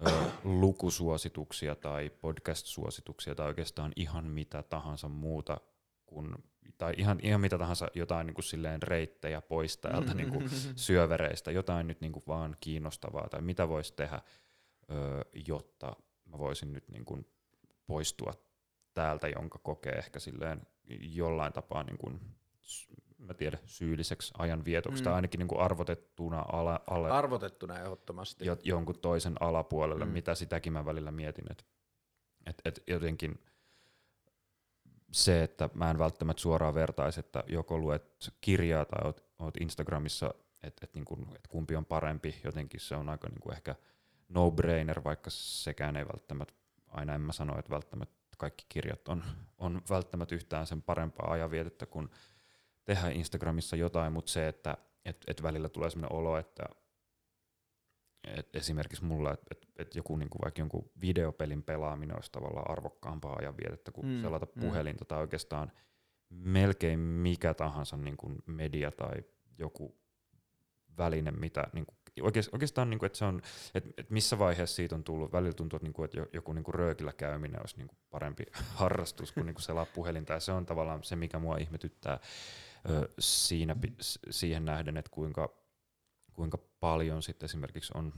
ö, 0.08 0.12
lukusuosituksia 0.44 1.76
tai 1.76 2.10
podcast-suosituksia 2.10 3.36
tai 3.36 3.48
oikeastaan 3.48 3.92
ihan 3.96 4.26
mitä 4.26 4.64
tahansa 4.64 5.10
muuta, 5.10 5.58
kun, 6.06 6.36
tai 6.78 6.94
ihan, 6.98 7.20
ihan 7.24 7.42
mitä 7.42 7.58
tahansa 7.58 7.88
jotain 7.94 8.28
niin 8.28 8.36
kuin 8.36 8.46
silleen 8.46 8.84
reittejä 8.84 9.42
pois 9.42 9.78
täältä 9.78 10.14
niin 10.14 10.30
kuin 10.30 10.50
syövereistä, 10.76 11.52
jotain 11.52 11.88
nyt 11.88 12.02
niin 12.02 12.12
kuin 12.12 12.24
vaan 12.28 12.58
kiinnostavaa 12.60 13.30
tai 13.30 13.42
mitä 13.42 13.68
voisi 13.68 13.94
tehdä, 13.94 14.22
ö, 14.92 15.26
jotta 15.48 15.96
mä 16.26 16.38
voisin 16.38 16.74
nyt 16.74 16.90
niin 16.90 17.06
kuin 17.06 17.28
poistua 17.88 18.34
täältä, 18.94 19.28
jonka 19.28 19.60
kokee 19.60 19.94
ehkä 19.94 20.20
silleen 20.20 20.62
jollain 21.00 21.54
tapaa 21.54 21.84
niin 21.84 21.98
kuin, 21.98 22.20
mä 23.18 23.34
tiedän, 23.34 23.60
syylliseksi 23.66 24.34
ajanvietoksi 24.38 25.02
mm. 25.02 25.04
tai 25.04 25.14
ainakin 25.14 25.40
niin 25.40 25.48
kuin 25.48 25.62
arvotettuna 25.62 26.46
ala, 26.52 26.82
ale, 26.88 27.12
Arvotettuna 27.12 27.80
ehdottomasti. 27.80 28.46
Jo, 28.46 28.58
jonkun 28.64 29.00
toisen 29.00 29.36
alapuolelle, 29.40 30.06
mm. 30.06 30.12
mitä 30.12 30.36
sitäkin 30.36 30.74
mä 30.74 30.86
välillä 30.86 31.12
mietin, 31.12 31.46
että 31.52 31.64
et, 32.46 32.62
et 32.66 32.84
jotenkin 32.88 33.40
se, 35.12 35.44
että 35.44 35.70
mä 35.74 35.90
en 35.90 36.00
välttämättä 36.00 36.42
suoraan 36.42 36.74
vertaisi, 36.74 37.20
että 37.20 37.44
joko 37.48 37.78
luet 37.78 38.32
kirjaa 38.42 38.86
tai 38.86 39.02
oot, 39.06 39.24
oot 39.40 39.58
Instagramissa, 39.62 40.34
että 40.64 40.80
et 40.84 40.94
niin 40.94 41.36
et 41.36 41.48
kumpi 41.48 41.76
on 41.76 41.86
parempi, 41.86 42.36
jotenkin 42.44 42.80
se 42.80 42.96
on 42.96 43.10
aika 43.10 43.30
niin 43.30 43.40
kuin 43.40 43.56
ehkä 43.56 43.76
no-brainer, 44.30 45.04
vaikka 45.04 45.30
sekään 45.30 45.96
ei 45.96 46.06
välttämättä, 46.06 46.54
aina 46.88 47.16
en 47.16 47.22
mä 47.22 47.34
sano, 47.34 47.60
että 47.60 47.72
välttämättä 47.72 48.23
kaikki 48.38 48.66
kirjat 48.70 49.08
on, 49.08 49.24
on 49.58 49.82
välttämättä 49.90 50.36
yhtään 50.36 50.68
sen 50.68 50.82
parempaa 50.82 51.32
ajanvietettä 51.32 51.86
kuin 51.86 52.10
tehdä 52.86 53.10
Instagramissa 53.10 53.76
jotain, 53.76 54.14
mutta 54.14 54.32
se, 54.32 54.48
että 54.48 54.78
et, 55.06 55.18
et 55.28 55.44
välillä 55.44 55.70
tulee 55.70 55.90
sellainen 55.90 56.18
olo, 56.18 56.38
että 56.38 56.64
et 58.28 58.56
esimerkiksi 58.56 59.06
mulla, 59.06 59.34
että 59.34 59.48
et, 59.52 59.68
et 59.78 59.96
joku 59.96 60.16
niinku 60.16 60.38
vaikka 60.44 60.62
jonkun 60.62 60.92
videopelin 61.02 61.64
pelaaminen 61.64 62.16
olisi 62.16 62.32
tavallaan 62.32 62.72
arvokkaampaa 62.72 63.36
ajanvietettä 63.40 63.92
kuin 63.92 64.08
mm, 64.08 64.22
selata 64.22 64.48
mm. 64.56 64.62
puhelinta 64.62 65.06
tai 65.06 65.20
oikeastaan 65.20 65.72
melkein 66.30 67.00
mikä 67.00 67.54
tahansa 67.54 67.98
niinku 67.98 68.32
media 68.46 68.92
tai 68.92 69.24
joku 69.58 69.98
väline, 70.98 71.32
mitä 71.32 71.68
niinku 71.74 71.96
oikeastaan, 72.22 72.90
niin 72.90 73.00
kuin, 73.00 73.08
että, 73.08 73.18
se 73.18 73.26
on, 73.26 73.42
että, 73.76 73.90
että 73.98 74.14
missä 74.14 74.40
vaiheessa 74.40 74.76
siitä 74.76 74.96
on 74.96 75.04
tullut, 75.04 75.32
välillä 75.32 75.54
tuntuu, 75.54 75.78
että, 75.78 75.86
niin 75.86 75.94
kuin, 75.94 76.06
että 76.06 76.26
joku 76.34 76.54
niin 76.54 76.64
kuin 76.64 76.76
röökillä 76.76 77.14
käyminen 77.14 77.62
olisi 77.62 77.78
niin 77.78 77.88
kuin 77.88 77.98
parempi 78.10 78.44
harrastus 78.80 79.32
kuin, 79.32 79.46
niin 79.46 79.56
kuin 79.56 79.64
selaa 79.64 79.86
puhelinta, 79.86 80.34
ja 80.34 80.40
se 80.40 80.52
on 80.52 80.66
tavallaan 80.66 81.04
se, 81.04 81.16
mikä 81.16 81.40
mua 81.40 81.58
ihmetyttää 81.58 82.20
ö, 82.90 83.10
siinä, 83.20 83.76
siihen 84.30 84.66
nähden, 84.66 84.98
että 84.98 85.12
kuinka, 85.12 85.54
kuinka 86.34 86.58
paljon 86.80 87.24
sitten 87.24 87.46
esimerkiksi 87.46 87.94
on, 87.96 88.14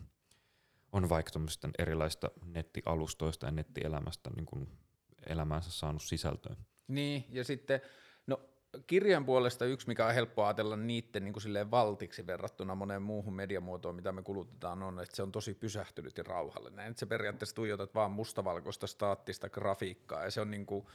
on 0.91 1.09
vaikka 1.09 1.39
erilaista 1.79 2.31
nettialustoista 2.45 3.45
ja 3.45 3.51
nettielämästä 3.51 4.29
niin 4.35 4.45
kuin 4.45 4.67
elämäänsä 5.27 5.71
saanut 5.71 6.03
sisältöä. 6.03 6.55
Niin, 6.87 7.25
ja 7.29 7.43
sitten, 7.43 7.81
no 8.27 8.49
kirjan 8.87 9.25
puolesta 9.25 9.65
yksi, 9.65 9.87
mikä 9.87 10.05
on 10.05 10.13
helppo 10.13 10.43
ajatella 10.43 10.75
niiden 10.75 11.23
niin 11.23 11.33
kuin 11.33 11.71
valtiksi 11.71 12.27
verrattuna 12.27 12.75
moneen 12.75 13.01
muuhun 13.01 13.33
mediamuotoon, 13.33 13.95
mitä 13.95 14.11
me 14.11 14.21
kulutetaan, 14.21 14.83
on, 14.83 14.99
että 14.99 15.15
se 15.15 15.23
on 15.23 15.31
tosi 15.31 15.53
pysähtynyt 15.53 16.17
ja 16.17 16.23
rauhallinen. 16.23 16.87
Että 16.87 16.99
se 16.99 17.05
periaatteessa 17.05 17.55
tuijotat 17.55 17.95
vaan 17.95 18.11
mustavalkoista 18.11 18.87
staattista 18.87 19.49
grafiikkaa, 19.49 20.23
ja 20.23 20.31
se 20.31 20.41
on 20.41 20.51
niin 20.51 20.65
kuin, 20.65 20.85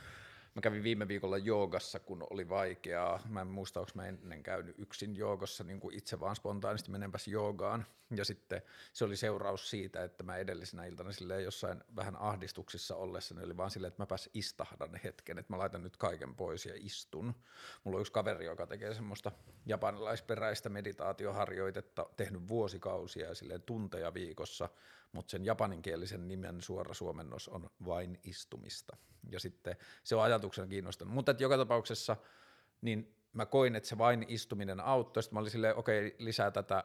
Mä 0.54 0.60
kävin 0.60 0.82
viime 0.82 1.08
viikolla 1.08 1.38
joogassa, 1.38 2.00
kun 2.00 2.26
oli 2.30 2.48
vaikeaa. 2.48 3.20
Mä 3.28 3.40
en 3.40 3.46
muista, 3.46 3.80
onko 3.80 3.92
mä 3.94 4.06
ennen 4.06 4.42
käynyt 4.42 4.78
yksin 4.78 5.16
joogassa 5.16 5.64
niin 5.64 5.80
kuin 5.80 5.94
itse 5.94 6.20
vaan 6.20 6.36
spontaanisti 6.36 6.90
menenpäs 6.90 7.28
joogaan. 7.28 7.86
Ja 8.16 8.24
sitten 8.24 8.62
se 8.92 9.04
oli 9.04 9.16
seuraus 9.16 9.70
siitä, 9.70 10.04
että 10.04 10.24
mä 10.24 10.36
edellisenä 10.36 10.84
iltana 10.84 11.12
silleen 11.12 11.44
jossain 11.44 11.84
vähän 11.96 12.16
ahdistuksissa 12.16 12.96
ollessa, 12.96 13.34
niin 13.34 13.44
oli 13.44 13.56
vaan 13.56 13.70
silleen, 13.70 13.88
että 13.88 14.02
mä 14.02 14.06
pääs 14.06 14.30
istahdan 14.34 15.00
hetken, 15.04 15.38
että 15.38 15.52
mä 15.52 15.58
laitan 15.58 15.82
nyt 15.82 15.96
kaiken 15.96 16.34
pois 16.34 16.66
ja 16.66 16.74
istun. 16.76 17.34
Mulla 17.84 17.96
on 17.96 18.00
yksi 18.00 18.12
kaveri, 18.12 18.44
joka 18.44 18.66
tekee 18.66 18.94
semmoista 18.94 19.32
japanilaisperäistä 19.66 20.68
meditaatioharjoitetta, 20.68 22.06
tehnyt 22.16 22.48
vuosikausia 22.48 23.28
ja 23.28 23.34
silleen 23.34 23.62
tunteja 23.62 24.14
viikossa, 24.14 24.68
mutta 25.12 25.30
sen 25.30 25.44
japaninkielisen 25.44 26.28
nimen 26.28 26.62
suora 26.62 26.94
suomennos 26.94 27.48
on 27.48 27.70
vain 27.84 28.18
istumista. 28.22 28.96
Ja 29.30 29.40
sitten 29.40 29.76
se 30.04 30.14
on 30.14 30.22
ajatuksena 30.22 30.68
kiinnostanut. 30.68 31.14
Mutta 31.14 31.34
joka 31.38 31.56
tapauksessa 31.56 32.16
niin 32.80 33.14
mä 33.32 33.46
koin, 33.46 33.76
että 33.76 33.88
se 33.88 33.98
vain 33.98 34.24
istuminen 34.28 34.80
auttoi. 34.80 35.22
Sitten 35.22 35.36
mä 35.36 35.40
olin 35.40 35.50
silleen, 35.50 35.76
okei, 35.76 36.06
okay, 36.06 36.16
lisää 36.18 36.50
tätä 36.50 36.84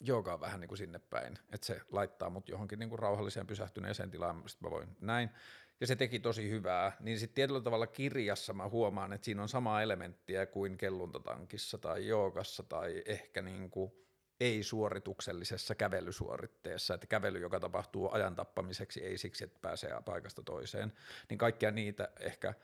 joogaa 0.00 0.40
vähän 0.40 0.60
niin 0.60 0.68
kuin 0.68 0.78
sinne 0.78 0.98
päin, 0.98 1.38
että 1.52 1.66
se 1.66 1.80
laittaa 1.92 2.30
mut 2.30 2.48
johonkin 2.48 2.78
niin 2.78 2.88
kuin 2.88 2.98
rauhalliseen 2.98 3.46
pysähtyneeseen 3.46 4.10
tilaan, 4.10 4.42
sitten 4.46 4.68
mä 4.68 4.70
voin 4.70 4.96
näin. 5.00 5.30
Ja 5.80 5.86
se 5.86 5.96
teki 5.96 6.18
tosi 6.18 6.50
hyvää, 6.50 6.92
niin 7.00 7.18
sitten 7.18 7.34
tietyllä 7.34 7.60
tavalla 7.60 7.86
kirjassa 7.86 8.52
mä 8.52 8.68
huomaan, 8.68 9.12
että 9.12 9.24
siinä 9.24 9.42
on 9.42 9.48
sama 9.48 9.82
elementtiä 9.82 10.46
kuin 10.46 10.78
kelluntatankissa 10.78 11.78
tai 11.78 12.06
joogassa 12.06 12.62
tai 12.62 13.02
ehkä 13.06 13.42
niin 13.42 13.70
kuin 13.70 13.92
ei-suorituksellisessa 14.40 15.74
kävelysuoritteessa, 15.74 16.94
että 16.94 17.06
kävely, 17.06 17.38
joka 17.38 17.60
tapahtuu 17.60 18.10
ajan 18.12 18.34
tappamiseksi, 18.34 19.04
ei 19.04 19.18
siksi, 19.18 19.44
että 19.44 19.58
pääsee 19.62 19.90
paikasta 20.04 20.42
toiseen, 20.42 20.92
niin 21.30 21.38
kaikkia 21.38 21.70
niitä 21.70 22.08
ehkä 22.20 22.54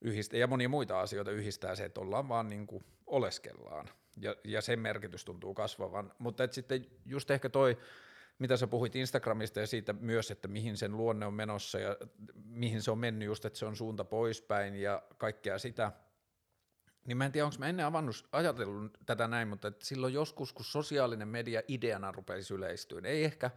yhdistää, 0.00 0.40
ja 0.40 0.46
monia 0.46 0.68
muita 0.68 1.00
asioita 1.00 1.30
yhdistää 1.30 1.74
se, 1.74 1.84
että 1.84 2.00
ollaan 2.00 2.28
vaan 2.28 2.48
niin 2.48 2.66
kuin 2.66 2.84
oleskellaan, 3.06 3.88
ja, 4.20 4.36
ja 4.44 4.60
sen 4.60 4.80
merkitys 4.80 5.24
tuntuu 5.24 5.54
kasvavan, 5.54 6.12
mutta 6.18 6.44
et 6.44 6.52
sitten 6.52 6.86
just 7.06 7.30
ehkä 7.30 7.48
toi, 7.48 7.78
mitä 8.38 8.56
sä 8.56 8.66
puhuit 8.66 8.96
Instagramista 8.96 9.60
ja 9.60 9.66
siitä 9.66 9.92
myös, 9.92 10.30
että 10.30 10.48
mihin 10.48 10.76
sen 10.76 10.96
luonne 10.96 11.26
on 11.26 11.34
menossa 11.34 11.78
ja 11.78 11.96
mihin 12.44 12.82
se 12.82 12.90
on 12.90 12.98
mennyt 12.98 13.26
just, 13.26 13.44
että 13.44 13.58
se 13.58 13.66
on 13.66 13.76
suunta 13.76 14.04
poispäin 14.04 14.76
ja 14.76 15.02
kaikkea 15.18 15.58
sitä– 15.58 15.92
niin 17.06 17.16
mä 17.16 17.26
en 17.26 17.32
tiedä, 17.32 17.44
onko 17.44 17.56
mä 17.58 17.68
ennen 17.68 17.86
avannut, 17.86 18.28
ajatellut 18.32 18.98
tätä 19.06 19.28
näin, 19.28 19.48
mutta 19.48 19.68
että 19.68 19.86
silloin 19.86 20.14
joskus, 20.14 20.52
kun 20.52 20.64
sosiaalinen 20.64 21.28
media 21.28 21.62
ideana 21.68 22.12
rupesi 22.12 22.54
yleistyä, 22.54 23.00
ei 23.04 23.24
ehkä, 23.24 23.50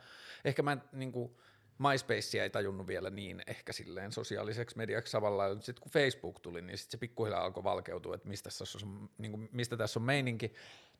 ehkä 0.46 0.62
mä 0.62 0.78
niin 0.92 1.12
kuin, 1.12 1.36
MySpacea 1.80 2.44
ei 2.44 2.50
tajunnut 2.50 2.88
vielä 2.88 3.10
niin 3.10 3.42
ehkä 3.48 3.74
silleen 3.74 4.12
sosiaaliseksi 4.12 4.78
mediaksi 4.78 5.12
samalla 5.12 5.62
sitten 5.62 5.82
kun 5.82 5.92
Facebook 5.92 6.40
tuli, 6.40 6.62
niin 6.62 6.78
sitten 6.78 6.92
se 6.92 6.98
pikkuhiljaa 6.98 7.44
alkoi 7.44 7.64
valkeutua, 7.64 8.16
että 8.16 8.28
mistä 8.28 8.50
tässä 8.50 8.78
on, 8.84 9.10
niin 9.18 9.32
kuin, 9.32 9.50
mistä 9.52 9.78
tässä 9.78 10.00
on 10.00 10.04
meininki, 10.06 10.54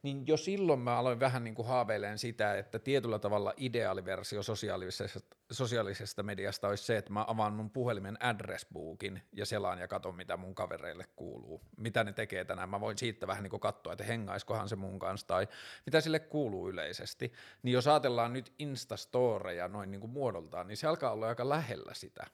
niin 0.04 0.28
jo 0.28 0.38
silloin 0.38 0.80
mä 0.80 0.98
aloin 0.98 1.20
vähän 1.20 1.44
niin 1.44 1.56
kuin 1.56 1.68
haaveilemaan 1.68 2.18
sitä, 2.18 2.58
että 2.58 2.80
tietyllä 2.80 3.20
tavalla 3.20 3.54
ideaaliversio 3.58 4.44
sosiaalisesta, 4.44 5.20
sosiaalisesta 5.52 6.24
mediasta 6.24 6.68
olisi 6.68 6.84
se, 6.84 6.98
että 6.98 7.14
mä 7.14 7.26
avaan 7.28 7.54
mun 7.54 7.70
puhelimen 7.70 8.24
addressbookin 8.24 9.22
ja 9.34 9.46
selaan 9.46 9.80
ja 9.80 9.88
katon, 9.88 10.16
mitä 10.16 10.38
mun 10.38 10.56
kavereille 10.56 11.06
kuuluu, 11.16 11.62
mitä 11.78 12.04
ne 12.04 12.14
tekee 12.14 12.46
tänään. 12.46 12.70
Mä 12.70 12.80
voin 12.80 12.98
siitä 12.98 13.28
vähän 13.28 13.44
niin 13.44 13.52
kuin 13.52 13.60
katsoa, 13.60 13.94
että 13.94 14.04
hengaiskohan 14.04 14.70
se 14.70 14.76
mun 14.76 15.00
kanssa 15.00 15.28
tai 15.28 15.48
mitä 15.86 16.02
sille 16.02 16.20
kuuluu 16.20 16.70
yleisesti. 16.70 17.34
Niin 17.64 17.74
jos 17.74 17.88
ajatellaan 17.88 18.34
nyt 18.34 18.54
Instastoreja 18.60 19.68
noin 19.68 19.92
niin 19.92 20.02
kuin 20.02 20.12
muodoltaan, 20.12 20.68
niin 20.68 20.78
se 20.78 20.88
alkaa 20.88 21.12
olla 21.12 21.28
aika 21.28 21.50
lähellä 21.50 21.94
sitä. 21.94 22.26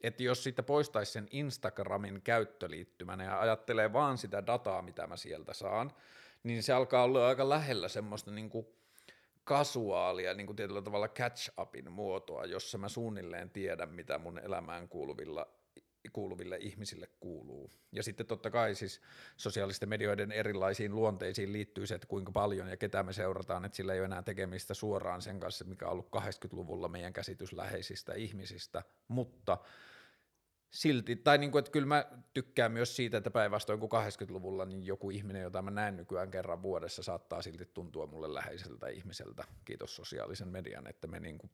Että 0.00 0.22
jos 0.22 0.44
siitä 0.44 0.62
poistaisi 0.62 1.12
sen 1.12 1.28
Instagramin 1.30 2.22
käyttöliittymänä 2.22 3.24
ja 3.24 3.40
ajattelee 3.40 3.92
vaan 3.92 4.18
sitä 4.18 4.46
dataa, 4.46 4.82
mitä 4.82 5.06
mä 5.06 5.16
sieltä 5.16 5.54
saan, 5.54 5.92
niin 6.48 6.62
se 6.62 6.72
alkaa 6.72 7.04
olla 7.04 7.28
aika 7.28 7.48
lähellä 7.48 7.88
semmoista 7.88 8.30
niin 8.30 8.50
kuin 8.50 8.66
kasuaalia 9.44 10.34
niin 10.34 10.46
kuin 10.46 10.56
tietyllä 10.56 10.82
tavalla 10.82 11.08
catch-upin 11.08 11.90
muotoa, 11.90 12.44
jossa 12.44 12.78
mä 12.78 12.88
suunnilleen 12.88 13.50
tiedän, 13.50 13.88
mitä 13.88 14.18
mun 14.18 14.38
elämään 14.38 14.88
kuuluvilla 14.88 15.46
kuuluville 16.12 16.56
ihmisille 16.60 17.08
kuuluu. 17.20 17.70
Ja 17.92 18.02
sitten 18.02 18.26
totta 18.26 18.50
kai 18.50 18.74
siis 18.74 19.00
sosiaalisten 19.36 19.88
medioiden 19.88 20.32
erilaisiin 20.32 20.94
luonteisiin 20.94 21.52
liittyy 21.52 21.86
se, 21.86 21.94
että 21.94 22.06
kuinka 22.06 22.32
paljon 22.32 22.68
ja 22.68 22.76
ketä 22.76 23.02
me 23.02 23.12
seurataan, 23.12 23.64
että 23.64 23.76
sillä 23.76 23.94
ei 23.94 24.00
ole 24.00 24.04
enää 24.04 24.22
tekemistä 24.22 24.74
suoraan 24.74 25.22
sen 25.22 25.40
kanssa, 25.40 25.64
mikä 25.64 25.86
on 25.86 25.92
ollut 25.92 26.08
80-luvulla 26.16 26.88
meidän 26.88 27.12
käsitys 27.12 27.52
läheisistä 27.52 28.14
ihmisistä, 28.14 28.82
mutta 29.08 29.58
silti, 30.70 31.16
tai 31.16 31.38
niin 31.38 31.52
kuin, 31.52 31.58
että 31.58 31.70
kyllä 31.70 31.86
mä 31.86 32.04
tykkään 32.34 32.72
myös 32.72 32.96
siitä, 32.96 33.16
että 33.16 33.30
päinvastoin 33.30 33.80
kuin 33.80 33.90
80-luvulla, 33.92 34.64
niin 34.64 34.86
joku 34.86 35.10
ihminen, 35.10 35.42
jota 35.42 35.62
mä 35.62 35.70
näen 35.70 35.96
nykyään 35.96 36.30
kerran 36.30 36.62
vuodessa, 36.62 37.02
saattaa 37.02 37.42
silti 37.42 37.66
tuntua 37.66 38.06
mulle 38.06 38.34
läheiseltä 38.34 38.88
ihmiseltä, 38.88 39.44
kiitos 39.64 39.96
sosiaalisen 39.96 40.48
median, 40.48 40.86
että 40.86 41.06
me 41.06 41.20
niin 41.20 41.38
kuin 41.38 41.50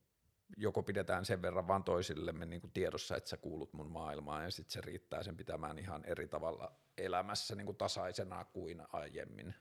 joko 0.57 0.83
pidetään 0.83 1.25
sen 1.25 1.43
verran 1.43 1.69
vaan 1.69 1.85
toisillemme 1.85 2.47
niin 2.47 2.61
kuin 2.61 2.73
tiedossa, 2.73 3.17
että 3.17 3.31
sä 3.31 3.37
kuulut 3.37 3.73
mun 3.73 3.91
maailmaan, 3.91 4.45
ja 4.45 4.51
sitten 4.51 4.73
se 4.73 4.81
riittää 4.81 5.23
sen 5.23 5.37
pitämään 5.37 5.79
ihan 5.79 6.05
eri 6.05 6.29
tavalla 6.29 6.73
elämässä 6.99 7.55
niin 7.55 7.67
kuin 7.67 7.77
tasaisena 7.77 8.45
kuin 8.45 8.83
aiemmin. 8.93 9.55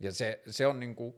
Ja 0.00 0.12
se, 0.12 0.42
se 0.46 0.66
on 0.66 0.80
niin 0.80 0.96
kuin, 0.96 1.14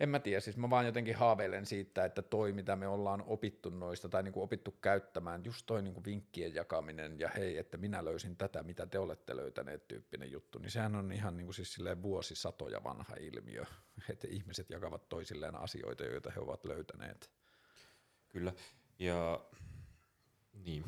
en 0.00 0.08
mä 0.08 0.18
tiedä, 0.18 0.40
siis 0.40 0.56
mä 0.56 0.70
vaan 0.70 0.86
jotenkin 0.86 1.16
haaveilen 1.16 1.66
siitä, 1.66 2.04
että 2.04 2.22
toi 2.22 2.52
mitä 2.52 2.76
me 2.76 2.88
ollaan 2.88 3.24
opittu 3.26 3.70
noista 3.70 4.08
tai 4.08 4.22
niinku 4.22 4.42
opittu 4.42 4.70
käyttämään, 4.70 5.44
just 5.44 5.66
toi 5.66 5.82
niinku 5.82 6.04
vinkkien 6.04 6.54
jakaminen 6.54 7.18
ja 7.18 7.28
hei, 7.28 7.58
että 7.58 7.76
minä 7.76 8.04
löysin 8.04 8.36
tätä, 8.36 8.62
mitä 8.62 8.86
te 8.86 8.98
olette 8.98 9.36
löytäneet 9.36 9.88
tyyppinen 9.88 10.30
juttu, 10.30 10.58
niin 10.58 10.70
sehän 10.70 10.96
on 10.96 11.12
ihan 11.12 11.36
niinku 11.36 11.52
siis 11.52 11.74
silleen 11.74 12.02
vuosisatoja 12.02 12.84
vanha 12.84 13.14
ilmiö, 13.20 13.64
että 14.10 14.28
ihmiset 14.30 14.70
jakavat 14.70 15.08
toisilleen 15.08 15.56
asioita, 15.56 16.04
joita 16.04 16.30
he 16.30 16.40
ovat 16.40 16.64
löytäneet. 16.64 17.30
Kyllä, 18.28 18.52
ja 18.98 19.44
niin, 20.52 20.84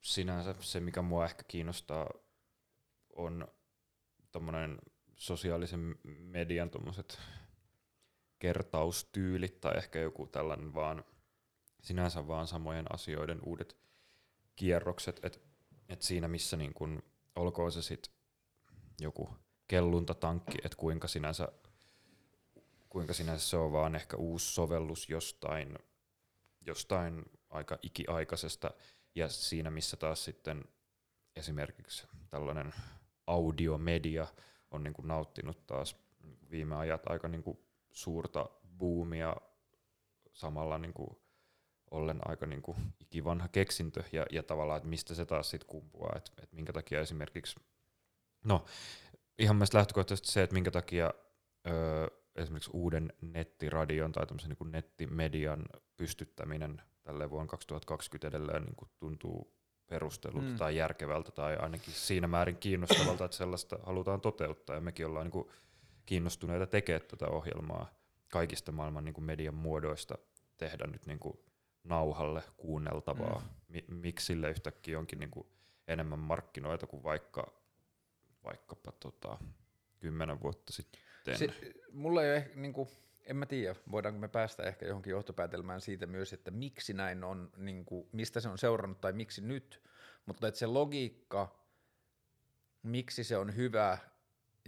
sinänsä 0.00 0.54
se, 0.60 0.80
mikä 0.80 1.02
mua 1.02 1.24
ehkä 1.24 1.42
kiinnostaa, 1.48 2.10
on 3.16 3.48
tommonen 4.32 4.78
sosiaalisen 5.16 5.94
median 6.04 6.70
tuommoiset 6.70 7.18
kertaustyylit 8.44 9.60
tai 9.60 9.76
ehkä 9.76 9.98
joku 9.98 10.26
tällainen 10.26 10.74
vaan 10.74 11.04
sinänsä 11.82 12.28
vaan 12.28 12.46
samojen 12.46 12.94
asioiden 12.94 13.40
uudet 13.42 13.76
kierrokset, 14.56 15.20
että 15.22 15.38
et 15.88 16.02
siinä 16.02 16.28
missä 16.28 16.56
niin 16.56 16.74
kun, 16.74 17.02
olkoon 17.36 17.72
se 17.72 17.82
sitten 17.82 18.12
joku 19.00 19.28
kelluntatankki, 19.68 20.58
että 20.64 20.76
kuinka 20.76 21.08
sinänsä, 21.08 21.48
kuinka 22.88 23.12
sinänsä 23.14 23.48
se 23.48 23.56
on 23.56 23.72
vaan 23.72 23.94
ehkä 23.94 24.16
uusi 24.16 24.52
sovellus 24.54 25.08
jostain, 25.08 25.78
jostain 26.66 27.24
aika 27.50 27.78
ikiaikaisesta, 27.82 28.70
ja 29.14 29.28
siinä 29.28 29.70
missä 29.70 29.96
taas 29.96 30.24
sitten 30.24 30.64
esimerkiksi 31.36 32.06
tällainen 32.28 32.74
audiomedia 33.26 34.26
on 34.70 34.84
niin 34.84 34.94
kuin 34.94 35.08
nauttinut 35.08 35.66
taas 35.66 35.96
viime 36.50 36.76
ajat 36.76 37.02
aika 37.06 37.28
niin 37.28 37.42
kuin 37.42 37.63
suurta 37.94 38.48
buumia 38.78 39.36
samalla 40.32 40.78
niin 40.78 40.94
kuin 40.94 41.18
ollen 41.90 42.20
aika 42.28 42.46
niin 42.46 42.62
kuin 42.62 42.76
ikivanha 43.00 43.48
keksintö 43.48 44.04
ja, 44.12 44.26
ja 44.32 44.42
tavallaan, 44.42 44.76
että 44.76 44.88
mistä 44.88 45.14
se 45.14 45.24
taas 45.24 45.50
sitten 45.50 45.68
kumpuaa, 45.68 46.12
että, 46.16 46.30
että 46.42 46.56
minkä 46.56 46.72
takia 46.72 47.00
esimerkiksi, 47.00 47.60
no 48.44 48.64
ihan 49.38 49.56
mielestäni 49.56 49.78
lähtökohtaisesti 49.78 50.32
se, 50.32 50.42
että 50.42 50.54
minkä 50.54 50.70
takia 50.70 51.14
öö, 51.66 52.06
esimerkiksi 52.36 52.70
uuden 52.72 53.12
nettiradion 53.20 54.12
tai 54.12 54.26
tämmöisen 54.26 54.48
niin 54.48 54.58
kuin 54.58 54.72
nettimedian 54.72 55.64
pystyttäminen 55.96 56.82
tälle 57.02 57.30
vuonna 57.30 57.50
2020 57.50 58.28
edelleen 58.28 58.62
niin 58.62 58.76
kuin 58.76 58.90
tuntuu 58.98 59.54
perustelulta 59.86 60.48
mm. 60.48 60.56
tai 60.56 60.76
järkevältä 60.76 61.30
tai 61.32 61.56
ainakin 61.56 61.94
siinä 61.94 62.26
määrin 62.26 62.56
kiinnostavalta, 62.56 63.24
että 63.24 63.36
sellaista 63.36 63.78
halutaan 63.82 64.20
toteuttaa 64.20 64.76
ja 64.76 64.80
mekin 64.80 65.06
ollaan 65.06 65.26
niin 65.26 65.32
kuin 65.32 65.48
kiinnostuneita 66.06 66.66
tekemään 66.66 67.08
tätä 67.08 67.26
ohjelmaa 67.26 67.94
kaikista 68.28 68.72
maailman 68.72 69.04
niin 69.04 69.14
kuin 69.14 69.24
median 69.24 69.54
muodoista 69.54 70.18
tehdä 70.56 70.86
nyt 70.86 71.06
niin 71.06 71.18
kuin 71.18 71.38
nauhalle 71.84 72.42
kuunneltavaa. 72.56 73.38
Mm. 73.38 73.48
Mi- 73.68 73.84
miksi 73.88 74.26
sille 74.26 74.50
yhtäkkiä 74.50 74.98
onkin 74.98 75.18
niin 75.18 75.30
kuin 75.30 75.46
enemmän 75.88 76.18
markkinoita 76.18 76.86
kuin 76.86 77.02
vaikka, 77.02 77.52
vaikkapa 78.44 78.92
tota, 78.92 79.38
kymmenen 80.00 80.40
vuotta 80.40 80.72
sitten? 80.72 81.38
Se, 81.38 81.48
mulla 81.92 82.24
ei 82.24 82.32
ole 82.32 82.50
niin 82.54 82.72
kuin, 82.72 82.88
en 83.22 83.36
mä 83.36 83.46
tiedä, 83.46 83.76
voidaanko 83.90 84.20
me 84.20 84.28
päästä 84.28 84.62
ehkä 84.62 84.86
johonkin 84.86 85.10
johtopäätelmään 85.10 85.80
siitä 85.80 86.06
myös, 86.06 86.32
että 86.32 86.50
miksi 86.50 86.92
näin 86.92 87.24
on, 87.24 87.50
niin 87.56 87.84
kuin, 87.84 88.08
mistä 88.12 88.40
se 88.40 88.48
on 88.48 88.58
seurannut 88.58 89.00
tai 89.00 89.12
miksi 89.12 89.40
nyt, 89.40 89.82
mutta 90.26 90.48
että 90.48 90.58
se 90.58 90.66
logiikka, 90.66 91.58
miksi 92.82 93.24
se 93.24 93.36
on 93.36 93.56
hyvä 93.56 93.98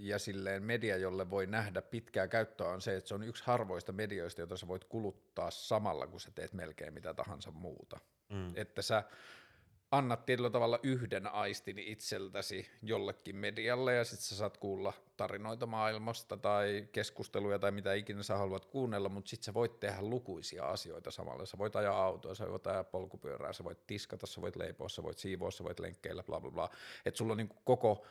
ja 0.01 0.19
silleen 0.19 0.63
media, 0.63 0.97
jolle 0.97 1.31
voi 1.31 1.47
nähdä 1.47 1.83
pitkää 1.83 2.29
käyttöä 2.29 2.69
on 2.69 2.81
se, 2.81 2.97
että 2.97 3.09
se 3.09 3.15
on 3.15 3.23
yksi 3.23 3.45
harvoista 3.47 3.93
medioista, 3.93 4.41
jota 4.41 4.57
sä 4.57 4.69
voit 4.69 4.85
kuluttaa 4.85 5.51
samalla, 5.51 6.07
kun 6.07 6.21
sä 6.21 6.31
teet 6.35 6.53
melkein 6.53 6.95
mitä 6.95 7.15
tahansa 7.15 7.51
muuta. 7.51 7.99
Mm. 8.29 8.53
Että 8.55 8.83
sä 8.83 9.05
annat 9.91 10.27
tietyllä 10.27 10.51
tavalla 10.51 10.81
yhden 10.83 11.27
aistin 11.27 11.79
itseltäsi 11.79 12.69
jollekin 12.83 13.37
medialle 13.37 13.95
ja 13.95 14.05
sitten 14.05 14.27
sä 14.27 14.37
saat 14.37 14.57
kuulla 14.57 14.93
tarinoita 15.17 15.67
maailmasta 15.67 16.37
tai 16.37 16.89
keskusteluja 16.93 17.59
tai 17.59 17.71
mitä 17.71 17.95
ikinä 17.95 18.23
sä 18.23 18.37
haluat 18.37 18.65
kuunnella, 18.65 19.09
mutta 19.09 19.29
sitten 19.29 19.45
sä 19.45 19.55
voit 19.55 19.81
tehdä 19.81 20.03
lukuisia 20.03 20.65
asioita 20.65 21.11
samalla. 21.11 21.47
Sä 21.47 21.59
voit 21.59 21.77
ajaa 21.77 22.05
autoa, 22.05 22.35
sä 22.35 22.51
voit 22.51 22.67
ajaa 22.67 22.85
polkupyörää, 22.85 23.53
sä 23.53 23.65
voit 23.65 23.87
tiskata, 23.87 24.27
sä 24.27 24.41
voit 24.41 24.57
leipoa, 24.57 24.89
sä 24.89 25.03
voit 25.03 25.19
siivoa, 25.19 25.51
sä 25.51 25.65
voit 25.65 25.81
lenkkeillä, 25.81 26.23
bla 26.23 26.41
bla 26.41 26.51
bla. 26.51 26.71
Että 27.05 27.19
sulla 27.19 27.33
on 27.33 27.37
niin 27.37 27.55
koko 27.65 28.07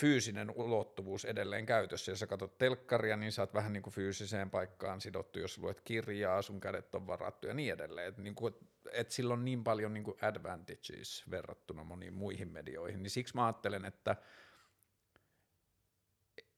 fyysinen 0.00 0.50
ulottuvuus 0.50 1.24
edelleen 1.24 1.66
käytössä. 1.66 2.12
Jos 2.12 2.20
sä 2.20 2.26
katsot 2.26 2.58
telkkaria, 2.58 3.16
niin 3.16 3.32
sä 3.32 3.42
oot 3.42 3.54
vähän 3.54 3.72
niin 3.72 3.82
kuin 3.82 3.94
fyysiseen 3.94 4.50
paikkaan 4.50 5.00
sidottu, 5.00 5.38
jos 5.38 5.58
luet 5.58 5.80
kirjaa, 5.80 6.42
sun 6.42 6.60
kädet 6.60 6.94
on 6.94 7.06
varattu 7.06 7.46
ja 7.46 7.54
niin 7.54 7.72
edelleen. 7.72 8.08
Et 8.08 8.18
niin 8.18 8.34
kuin, 8.34 8.54
et 8.92 9.10
sillä 9.10 9.34
on 9.34 9.44
niin 9.44 9.64
paljon 9.64 9.94
niin 9.94 10.04
kuin 10.04 10.16
advantages 10.22 11.24
verrattuna 11.30 11.84
moniin 11.84 12.14
muihin 12.14 12.48
medioihin, 12.48 13.02
niin 13.02 13.10
siksi 13.10 13.34
mä 13.34 13.46
ajattelen, 13.46 13.84
että 13.84 14.16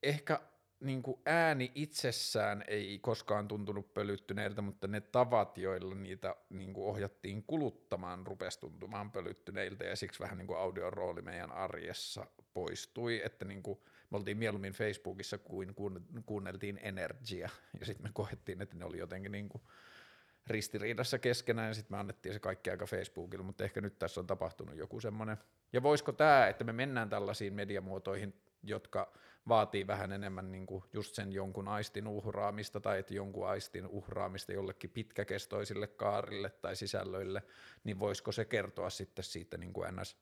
ehkä 0.03 0.40
niin 0.80 1.02
kuin 1.02 1.20
ääni 1.26 1.72
itsessään 1.74 2.64
ei 2.68 2.98
koskaan 2.98 3.48
tuntunut 3.48 3.94
pölyttyneeltä, 3.94 4.62
mutta 4.62 4.86
ne 4.86 5.00
tavat, 5.00 5.58
joilla 5.58 5.94
niitä 5.94 6.36
niin 6.50 6.72
kuin 6.72 6.86
ohjattiin 6.86 7.42
kuluttamaan, 7.46 8.26
rupesi 8.26 8.60
tuntumaan 8.60 9.10
pölyttyneiltä 9.10 9.84
ja 9.84 9.96
siksi 9.96 10.20
vähän 10.20 10.38
niin 10.38 10.46
kuin 10.46 10.58
audion 10.58 10.92
rooli 10.92 11.22
meidän 11.22 11.52
arjessa 11.52 12.26
poistui, 12.54 13.22
että 13.24 13.44
niin 13.44 13.62
kuin 13.62 13.78
me 14.10 14.16
oltiin 14.16 14.38
mieluummin 14.38 14.72
Facebookissa 14.72 15.38
kuin 15.38 15.74
kuunneltiin 16.26 16.80
Energia 16.82 17.48
ja 17.80 17.86
sitten 17.86 18.06
me 18.06 18.10
koettiin, 18.12 18.62
että 18.62 18.76
ne 18.76 18.84
oli 18.84 18.98
jotenkin 18.98 19.32
niin 19.32 19.48
kuin 19.48 19.62
ristiriidassa 20.46 21.18
keskenään 21.18 21.68
ja 21.68 21.74
sitten 21.74 21.96
me 21.96 22.00
annettiin 22.00 22.32
se 22.32 22.40
kaikki 22.40 22.70
aika 22.70 22.86
Facebookilla, 22.86 23.44
mutta 23.44 23.64
ehkä 23.64 23.80
nyt 23.80 23.98
tässä 23.98 24.20
on 24.20 24.26
tapahtunut 24.26 24.76
joku 24.76 25.00
semmoinen. 25.00 25.36
Ja 25.72 25.82
voisiko 25.82 26.12
tämä, 26.12 26.48
että 26.48 26.64
me 26.64 26.72
mennään 26.72 27.10
tällaisiin 27.10 27.54
mediamuotoihin, 27.54 28.34
jotka 28.62 29.12
vaatii 29.48 29.87
vähän 29.87 30.12
enemmän 30.12 30.52
niin 30.52 30.66
kuin 30.66 30.84
just 30.92 31.14
sen 31.14 31.32
jonkun 31.32 31.68
aistin 31.68 32.08
uhraamista 32.08 32.80
tai 32.80 32.98
että 32.98 33.14
jonkun 33.14 33.48
aistin 33.48 33.87
uhraamista 33.87 34.52
jollekin 34.52 34.90
pitkäkestoisille 34.90 35.87
kaarille 35.87 36.50
tai 36.50 36.76
sisällöille, 36.76 37.42
niin 37.84 37.98
voisiko 37.98 38.32
se 38.32 38.44
kertoa 38.44 38.90
sitten 38.90 39.24
siitä 39.24 39.58
niin 39.58 39.72
kuin 39.72 39.96
ns 39.96 40.16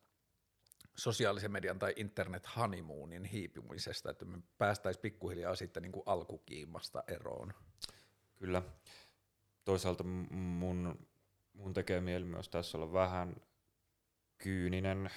sosiaalisen 0.97 1.53
median 1.53 1.79
tai 1.79 1.93
internet 1.97 2.57
honeymoonin 2.57 3.25
hiipumisesta, 3.25 4.11
että 4.11 4.25
me 4.25 4.39
päästäisiin 4.59 5.03
pikkuhiljaa 5.03 5.57
sitten 5.57 5.83
niin 5.83 5.93
kuin 5.93 6.03
alkukiimasta 6.07 7.05
eroon. 7.09 7.55
Kyllä. 8.37 8.63
Toisaalta 9.65 10.05
mun, 10.05 11.09
mun 11.53 11.75
tekee 11.75 12.01
mieli 12.01 12.25
myös 12.25 12.49
tässä 12.49 12.79
olla 12.79 12.93
vähän 12.93 13.37
kyyninen 14.39 15.11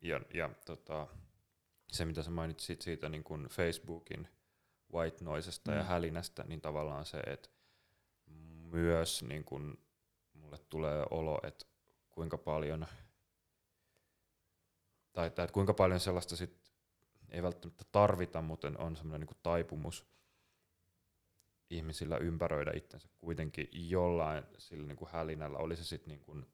ja, 0.00 0.20
ja 0.34 0.50
tota, 0.66 1.06
se, 1.92 2.04
mitä 2.04 2.22
sä 2.22 2.30
mainitsit 2.30 2.82
siitä 2.82 3.08
niin 3.08 3.24
kuin 3.24 3.46
Facebookin 3.48 4.28
white 4.92 5.24
noisesta 5.24 5.70
mm. 5.70 5.76
ja 5.76 5.84
hälinästä, 5.84 6.44
niin 6.48 6.60
tavallaan 6.60 7.04
se, 7.04 7.18
että 7.18 7.48
myös 8.70 9.22
niin 9.22 9.44
kuin 9.44 9.78
mulle 10.32 10.58
tulee 10.58 11.04
olo, 11.10 11.40
että 11.42 11.66
kuinka 12.10 12.38
paljon 12.38 12.86
tai, 15.12 15.26
että 15.26 15.48
kuinka 15.52 15.74
paljon 15.74 16.00
sellaista 16.00 16.36
sit 16.36 16.72
ei 17.30 17.42
välttämättä 17.42 17.84
tarvita, 17.92 18.42
mutta 18.42 18.72
on 18.78 18.96
semmoinen 18.96 19.26
niin 19.26 19.38
taipumus 19.42 20.06
ihmisillä 21.70 22.16
ympäröidä 22.16 22.72
itsensä 22.74 23.08
kuitenkin 23.18 23.68
jollain 23.72 24.44
sillä 24.58 24.86
niin 24.86 24.96
kuin 24.96 25.10
hälinällä, 25.12 25.58
oli 25.58 25.76
se 25.76 25.84
sitten 25.84 26.08
niin 26.08 26.20
kuin, 26.20 26.46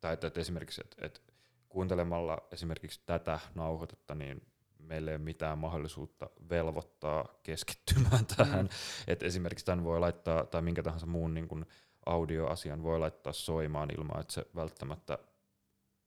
tai 0.00 0.12
että, 0.14 0.26
että 0.26 0.40
esimerkiksi, 0.40 0.80
että, 0.84 1.06
että 1.06 1.20
kuuntelemalla 1.68 2.38
esimerkiksi 2.52 3.00
tätä 3.06 3.40
nauhoitetta, 3.54 4.14
niin 4.14 4.51
meillä 4.82 5.10
ei 5.10 5.16
ole 5.16 5.24
mitään 5.24 5.58
mahdollisuutta 5.58 6.30
velvoittaa 6.50 7.28
keskittymään 7.42 8.26
tähän. 8.36 8.64
Mm. 8.64 8.68
Et 9.06 9.22
esimerkiksi 9.22 9.64
tämän 9.64 9.84
voi 9.84 10.00
laittaa, 10.00 10.46
tai 10.46 10.62
minkä 10.62 10.82
tahansa 10.82 11.06
muun 11.06 11.34
niin 11.34 11.48
kuin 11.48 11.66
audioasian 12.06 12.82
voi 12.82 12.98
laittaa 12.98 13.32
soimaan 13.32 13.90
ilman, 13.98 14.20
että 14.20 14.32
se 14.32 14.46
välttämättä 14.54 15.18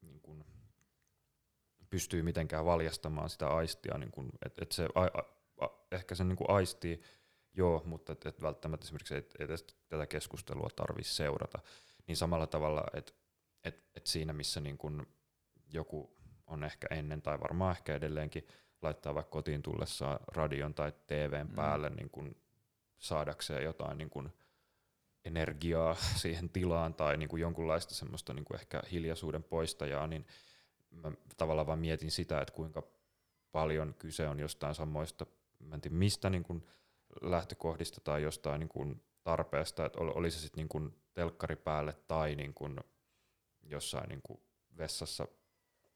niin 0.01 0.21
kuin, 0.21 0.45
pystyy 1.89 2.23
mitenkään 2.23 2.65
valjastamaan 2.65 3.29
sitä 3.29 3.47
aistia. 3.47 3.97
Niin 3.97 4.11
kuin, 4.11 4.29
et, 4.45 4.53
et 4.61 4.71
se, 4.71 4.87
a, 4.95 5.01
a, 5.65 5.69
ehkä 5.91 6.15
se 6.15 6.23
niin 6.23 6.35
kuin 6.35 6.49
aistii, 6.49 7.01
joo, 7.53 7.81
mutta 7.85 8.11
et, 8.11 8.25
et 8.25 8.41
välttämättä 8.41 8.85
esimerkiksi 8.85 9.15
et, 9.15 9.35
et 9.39 9.77
tätä 9.87 10.07
keskustelua 10.07 10.69
tarvitse 10.75 11.13
seurata. 11.13 11.59
Niin 12.07 12.17
samalla 12.17 12.47
tavalla, 12.47 12.83
että 12.93 13.13
et, 13.63 13.89
et 13.95 14.07
siinä 14.07 14.33
missä 14.33 14.59
niin 14.59 14.77
kuin 14.77 15.07
joku 15.73 16.17
on 16.47 16.63
ehkä 16.63 16.87
ennen 16.91 17.21
tai 17.21 17.39
varmaan 17.39 17.71
ehkä 17.71 17.95
edelleenkin 17.95 18.47
laittaa 18.85 19.15
vaikka 19.15 19.31
kotiin 19.31 19.61
tullessaan 19.61 20.19
radion 20.27 20.73
tai 20.73 20.93
TVn 21.07 21.47
mm. 21.47 21.55
päälle 21.55 21.89
niin 21.89 22.09
kun 22.09 22.35
saadakseen 22.97 23.63
jotain 23.63 23.97
niin 23.97 24.09
kun 24.09 24.31
energiaa 25.25 25.95
siihen 26.21 26.49
tilaan 26.49 26.93
tai 26.93 27.17
niin 27.17 27.29
kuin 27.29 27.41
jonkunlaista 27.41 27.93
semmoista 27.93 28.33
niin 28.33 28.45
kuin 28.45 28.59
ehkä 28.59 28.81
hiljaisuuden 28.91 29.43
poistajaa, 29.43 30.07
niin 30.07 30.25
mä 30.91 31.11
tavallaan 31.37 31.67
vaan 31.67 31.79
mietin 31.79 32.11
sitä, 32.11 32.41
että 32.41 32.53
kuinka 32.53 32.83
paljon 33.51 33.93
kyse 33.93 34.27
on 34.27 34.39
jostain 34.39 34.75
samoista, 34.75 35.25
mä 35.59 35.75
en 35.75 35.81
tiedä 35.81 35.95
mistä 35.95 36.29
niin 36.29 36.43
kuin 36.43 36.67
lähtökohdista 37.21 38.01
tai 38.01 38.21
jostain 38.21 38.59
niin 38.59 38.69
kuin 38.69 39.03
tarpeesta, 39.23 39.85
että 39.85 39.99
oli 39.99 40.31
se 40.31 40.39
sitten 40.39 40.57
niin 40.57 40.69
kuin 40.69 40.95
telkkari 41.13 41.55
päälle 41.55 41.93
tai 42.07 42.35
niin 42.35 42.53
kuin 42.53 42.79
jossain 43.63 44.09
niin 44.09 44.21
kuin 44.21 44.39
vessassa 44.77 45.27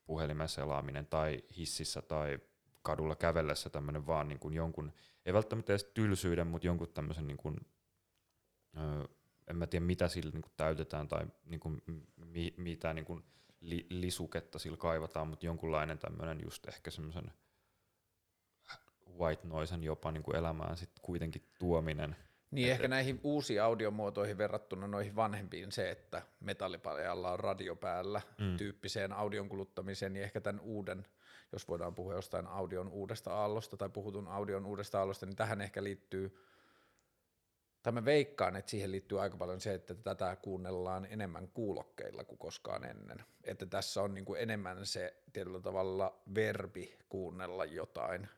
puhelimen 0.05 0.49
selaaminen 0.49 1.07
tai 1.07 1.43
hississä 1.57 2.01
tai 2.01 2.39
kadulla 2.81 3.15
kävellessä 3.15 3.69
tämmöinen 3.69 4.07
vaan 4.07 4.27
niin 4.27 4.39
kuin 4.39 4.53
jonkun, 4.53 4.93
ei 5.25 5.33
välttämättä 5.33 5.73
edes 5.73 5.83
tylsyyden, 5.83 6.47
mutta 6.47 6.67
jonkun 6.67 6.93
tämmöisen, 6.93 7.27
niin 7.27 7.37
kuin, 7.37 7.55
öö, 8.77 9.05
en 9.47 9.55
mä 9.55 9.67
tiedä 9.67 9.85
mitä 9.85 10.07
sillä 10.07 10.31
niin 10.31 10.41
kuin 10.41 10.53
täytetään 10.57 11.07
tai 11.07 11.27
niin 11.45 11.59
kuin, 11.59 11.81
mi, 12.15 12.53
mitä 12.57 12.93
niin 12.93 13.05
kuin 13.05 13.23
li, 13.61 13.87
lisuketta 13.89 14.59
sillä 14.59 14.77
kaivataan, 14.77 15.27
mutta 15.27 15.45
jonkunlainen 15.45 15.99
tämmöinen 15.99 16.39
just 16.43 16.67
ehkä 16.67 16.91
semmoisen 16.91 17.33
white 19.19 19.47
noisen 19.47 19.83
jopa 19.83 20.11
niin 20.11 20.23
kuin 20.23 20.35
elämään 20.35 20.77
sitten 20.77 21.01
kuitenkin 21.01 21.43
tuominen– 21.59 22.15
niin 22.51 22.67
et, 22.67 22.71
ehkä 22.71 22.87
näihin 22.87 23.19
uusiin 23.23 23.63
audiomuotoihin 23.63 24.37
verrattuna 24.37 24.87
noihin 24.87 25.15
vanhempiin 25.15 25.71
se, 25.71 25.91
että 25.91 26.21
metallipaljalla 26.39 27.31
on 27.31 27.39
radio 27.39 27.75
päällä 27.75 28.21
mm. 28.37 28.57
tyyppiseen 28.57 29.13
audion 29.13 29.49
kuluttamiseen, 29.49 30.13
niin 30.13 30.23
ehkä 30.23 30.41
tämän 30.41 30.61
uuden, 30.61 31.05
jos 31.51 31.67
voidaan 31.67 31.95
puhua 31.95 32.13
jostain 32.13 32.47
audion 32.47 32.87
uudesta 32.87 33.33
aallosta 33.33 33.77
tai 33.77 33.89
puhutun 33.89 34.27
audion 34.27 34.65
uudesta 34.65 34.99
aallosta, 34.99 35.25
niin 35.25 35.35
tähän 35.35 35.61
ehkä 35.61 35.83
liittyy, 35.83 36.45
tai 37.83 37.93
mä 37.93 38.05
veikkaan, 38.05 38.55
että 38.55 38.71
siihen 38.71 38.91
liittyy 38.91 39.21
aika 39.21 39.37
paljon 39.37 39.61
se, 39.61 39.73
että 39.73 39.93
tätä 39.93 40.37
kuunnellaan 40.41 41.07
enemmän 41.09 41.47
kuulokkeilla 41.47 42.23
kuin 42.23 42.39
koskaan 42.39 42.83
ennen. 42.83 43.23
Että 43.43 43.65
tässä 43.65 44.01
on 44.01 44.13
niin 44.13 44.25
kuin 44.25 44.41
enemmän 44.41 44.85
se 44.85 45.23
tietyllä 45.33 45.59
tavalla 45.59 46.21
verbi 46.35 46.97
kuunnella 47.09 47.65
jotain, 47.65 48.29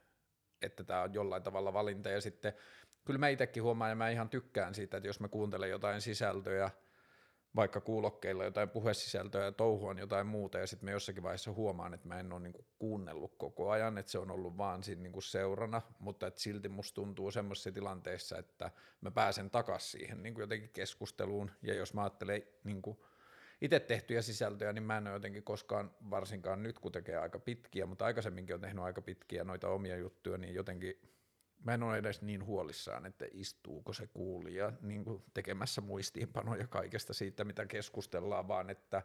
että 0.61 0.83
tämä 0.83 1.01
on 1.01 1.13
jollain 1.13 1.43
tavalla 1.43 1.73
valinta 1.73 2.09
ja 2.09 2.21
sitten– 2.21 2.53
kyllä 3.05 3.17
mä 3.17 3.29
itsekin 3.29 3.63
huomaan 3.63 3.89
ja 3.89 3.95
mä 3.95 4.09
ihan 4.09 4.29
tykkään 4.29 4.75
siitä, 4.75 4.97
että 4.97 5.09
jos 5.09 5.19
mä 5.19 5.27
kuuntelen 5.27 5.69
jotain 5.69 6.01
sisältöjä, 6.01 6.71
vaikka 7.55 7.81
kuulokkeilla 7.81 8.43
jotain 8.43 8.69
puhesisältöä 8.69 9.45
ja 9.45 9.51
touhuan 9.51 9.97
jotain 9.97 10.27
muuta 10.27 10.57
ja 10.57 10.67
sitten 10.67 10.85
mä 10.85 10.91
jossakin 10.91 11.23
vaiheessa 11.23 11.51
huomaan, 11.51 11.93
että 11.93 12.07
mä 12.07 12.19
en 12.19 12.33
ole 12.33 12.41
niinku 12.41 12.65
kuunnellut 12.79 13.35
koko 13.37 13.69
ajan, 13.69 13.97
että 13.97 14.11
se 14.11 14.19
on 14.19 14.31
ollut 14.31 14.57
vaan 14.57 14.83
siinä 14.83 15.01
niinku 15.01 15.21
seurana, 15.21 15.81
mutta 15.99 16.27
että 16.27 16.41
silti 16.41 16.69
musta 16.69 16.95
tuntuu 16.95 17.31
semmoisessa 17.31 17.71
tilanteessa, 17.71 18.37
että 18.37 18.71
mä 19.01 19.11
pääsen 19.11 19.49
takaisin 19.49 19.91
siihen 19.91 20.23
niinku 20.23 20.41
jotenkin 20.41 20.69
keskusteluun 20.69 21.51
ja 21.61 21.73
jos 21.73 21.93
mä 21.93 22.01
ajattelen 22.03 22.43
niinku 22.63 23.05
itse 23.61 23.79
tehtyjä 23.79 24.21
sisältöjä, 24.21 24.73
niin 24.73 24.83
mä 24.83 24.97
en 24.97 25.07
ole 25.07 25.15
jotenkin 25.15 25.43
koskaan, 25.43 25.91
varsinkaan 26.09 26.63
nyt 26.63 26.79
kun 26.79 26.91
tekee 26.91 27.17
aika 27.17 27.39
pitkiä, 27.39 27.85
mutta 27.85 28.05
aikaisemminkin 28.05 28.55
on 28.55 28.61
tehnyt 28.61 28.83
aika 28.83 29.01
pitkiä 29.01 29.43
noita 29.43 29.69
omia 29.69 29.97
juttuja, 29.97 30.37
niin 30.37 30.53
jotenkin 30.53 30.99
mä 31.63 31.73
en 31.73 31.83
ole 31.83 31.97
edes 31.97 32.21
niin 32.21 32.45
huolissaan, 32.45 33.05
että 33.05 33.25
istuuko 33.31 33.93
se 33.93 34.07
kuulija 34.07 34.73
niin 34.81 35.03
kuin 35.03 35.23
tekemässä 35.33 35.81
muistiinpanoja 35.81 36.67
kaikesta 36.67 37.13
siitä, 37.13 37.43
mitä 37.43 37.65
keskustellaan, 37.65 38.47
vaan 38.47 38.69
että 38.69 39.03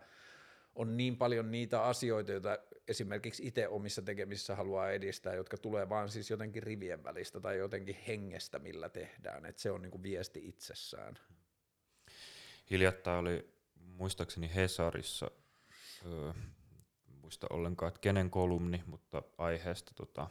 on 0.75 0.97
niin 0.97 1.16
paljon 1.16 1.51
niitä 1.51 1.83
asioita, 1.83 2.33
joita 2.33 2.59
esimerkiksi 2.88 3.47
itse 3.47 3.69
omissa 3.69 4.03
tekemisissä 4.03 4.55
haluaa 4.55 4.90
edistää, 4.90 5.35
jotka 5.35 5.57
tulee 5.57 5.88
vaan 5.88 6.09
siis 6.09 6.31
jotenkin 6.31 6.62
rivien 6.62 7.05
välistä 7.05 7.40
tai 7.40 7.59
jotenkin 7.59 7.97
hengestä, 8.07 8.59
millä 8.59 8.88
tehdään, 8.88 9.47
että 9.47 9.62
se 9.62 9.71
on 9.71 9.83
niinku 9.83 10.03
viesti 10.03 10.49
itsessään. 10.49 11.19
Hiljattain 12.71 13.19
oli 13.19 13.55
muistaakseni 13.75 14.55
Hesarissa, 14.55 15.31
öö, 16.07 16.33
muista 17.23 17.47
ollenkaan, 17.51 17.88
että 17.88 18.01
kenen 18.01 18.31
kolumni, 18.31 18.83
mutta 18.87 19.23
aiheesta 19.38 19.95
tota, 19.95 20.31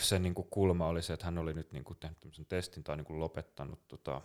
se 0.00 0.18
niinku 0.18 0.42
kulma 0.42 0.86
oli 0.86 1.02
se, 1.02 1.12
että 1.12 1.26
hän 1.26 1.38
oli 1.38 1.54
nyt 1.54 1.72
niinku 1.72 1.94
tehnyt 1.94 2.48
testin 2.48 2.84
tai 2.84 2.96
niinku 2.96 3.20
lopettanut 3.20 3.88
tota, 3.88 4.20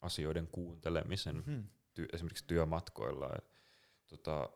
asioiden 0.00 0.48
kuuntelemisen 0.52 1.44
hmm. 1.46 1.64
ty- 1.94 2.08
esimerkiksi 2.12 2.44
työmatkoilla. 2.46 3.26
Ja, 3.26 3.38
tota, 4.06 4.50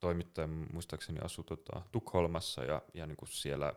toimittaja 0.00 0.46
muistaakseni 0.46 1.18
asui 1.20 1.44
tota, 1.44 1.82
Tukholmassa 1.92 2.64
ja, 2.64 2.82
ja 2.94 3.06
niinku 3.06 3.26
siellä 3.26 3.72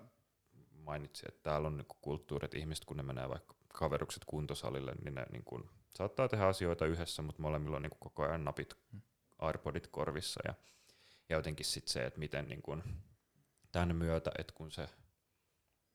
mainitsi, 0.73 1.25
että 1.29 1.43
täällä 1.43 1.67
on 1.67 1.77
niinku 1.77 1.95
kulttuuri, 2.01 2.45
että 2.45 2.57
ihmiset 2.57 2.85
kun 2.85 2.97
ne 2.97 3.03
menee 3.03 3.29
vaikka 3.29 3.55
kaverukset 3.67 4.25
kuntosalille, 4.25 4.95
niin 5.03 5.15
ne 5.15 5.25
niinku, 5.31 5.69
saattaa 5.95 6.27
tehdä 6.27 6.45
asioita 6.45 6.85
yhdessä, 6.85 7.21
mutta 7.21 7.41
molemmilla 7.41 7.75
on 7.75 7.81
niinku 7.81 7.97
koko 7.99 8.23
ajan 8.23 8.43
napit, 8.43 8.73
hmm. 8.91 9.01
AirPodit 9.39 9.87
korvissa 9.87 10.41
ja, 10.47 10.53
ja 11.29 11.35
jotenkin 11.35 11.65
sitten 11.65 11.93
se, 11.93 12.05
että 12.05 12.19
miten 12.19 12.47
niinku, 12.47 12.77
tämän 13.71 13.95
myötä, 13.95 14.31
että 14.37 14.53
kun 14.53 14.71
se 14.71 14.89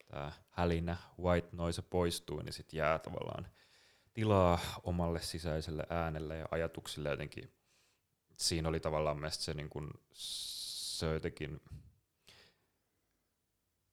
tämä 0.07 0.33
hälinä, 0.51 0.97
white 1.23 1.49
noise 1.53 1.83
poistuu, 1.83 2.43
niin 2.43 2.53
sitten 2.53 2.79
jää 2.79 2.99
tavallaan 2.99 3.47
tilaa 4.15 4.59
omalle 4.83 5.21
sisäiselle 5.21 5.87
äänelle 5.91 6.37
ja 6.37 6.47
ajatuksille 6.51 7.09
jotenkin. 7.09 7.53
Siinä 8.37 8.69
oli 8.69 8.81
tavallaan 8.81 9.17
mielestäni 9.17 9.45
se, 9.45 9.55
niin 9.55 9.69
kun, 9.69 9.91
se 10.13 11.07
jotenkin 11.07 11.61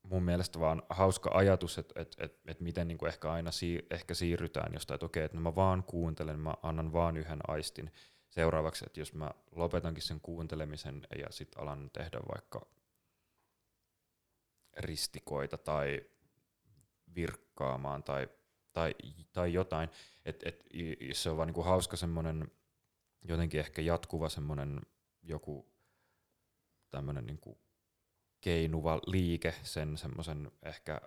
mun 0.04 0.24
mielestä 0.24 0.60
vaan 0.60 0.84
hauska 0.90 1.32
ajatus, 1.34 1.78
että 1.78 2.02
et, 2.02 2.16
et, 2.20 2.40
et 2.48 2.60
miten 2.60 2.88
niin 2.88 3.08
ehkä 3.08 3.32
aina 3.32 3.52
siir, 3.52 3.86
ehkä 3.92 4.14
siirrytään 4.14 4.74
jostain, 4.74 4.96
että 4.96 5.06
okei, 5.06 5.24
että 5.24 5.38
no 5.38 5.44
mä 5.44 5.56
vaan 5.56 5.84
kuuntelen, 5.84 6.40
mä 6.40 6.54
annan 6.64 6.94
vaan 6.94 7.18
yhden 7.18 7.40
aistin 7.48 7.92
seuraavaksi, 8.30 8.86
että 8.86 9.00
jos 9.00 9.14
mä 9.14 9.32
lopetankin 9.52 10.04
sen 10.04 10.22
kuuntelemisen 10.22 11.08
ja 11.20 11.28
sitten 11.30 11.62
alan 11.62 11.90
tehdä 11.94 12.20
vaikka 12.34 12.68
ristikoita 14.78 15.58
tai 15.58 16.02
virkkaamaan 17.16 18.04
tai, 18.04 18.30
tai, 18.74 18.96
tai 19.34 19.54
jotain. 19.54 19.90
Et, 20.26 20.44
et, 20.46 20.66
se 21.14 21.30
on 21.30 21.38
vaan 21.38 21.48
niinku 21.48 21.64
hauska 21.64 21.98
semmoinen 21.98 22.52
jotenkin 23.22 23.60
ehkä 23.60 23.82
jatkuva 23.82 24.30
semmoinen 24.30 24.82
joku 25.24 25.72
tämmöinen 26.90 27.26
niinku 27.26 27.60
keinuva 28.42 29.00
liike, 29.08 29.56
sen 29.64 29.98
semmoisen 29.98 30.52
ehkä 30.64 31.02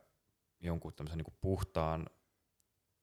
jonkun 0.60 0.94
tämmöisen 0.94 1.18
niinku 1.18 1.34
puhtaan 1.40 2.06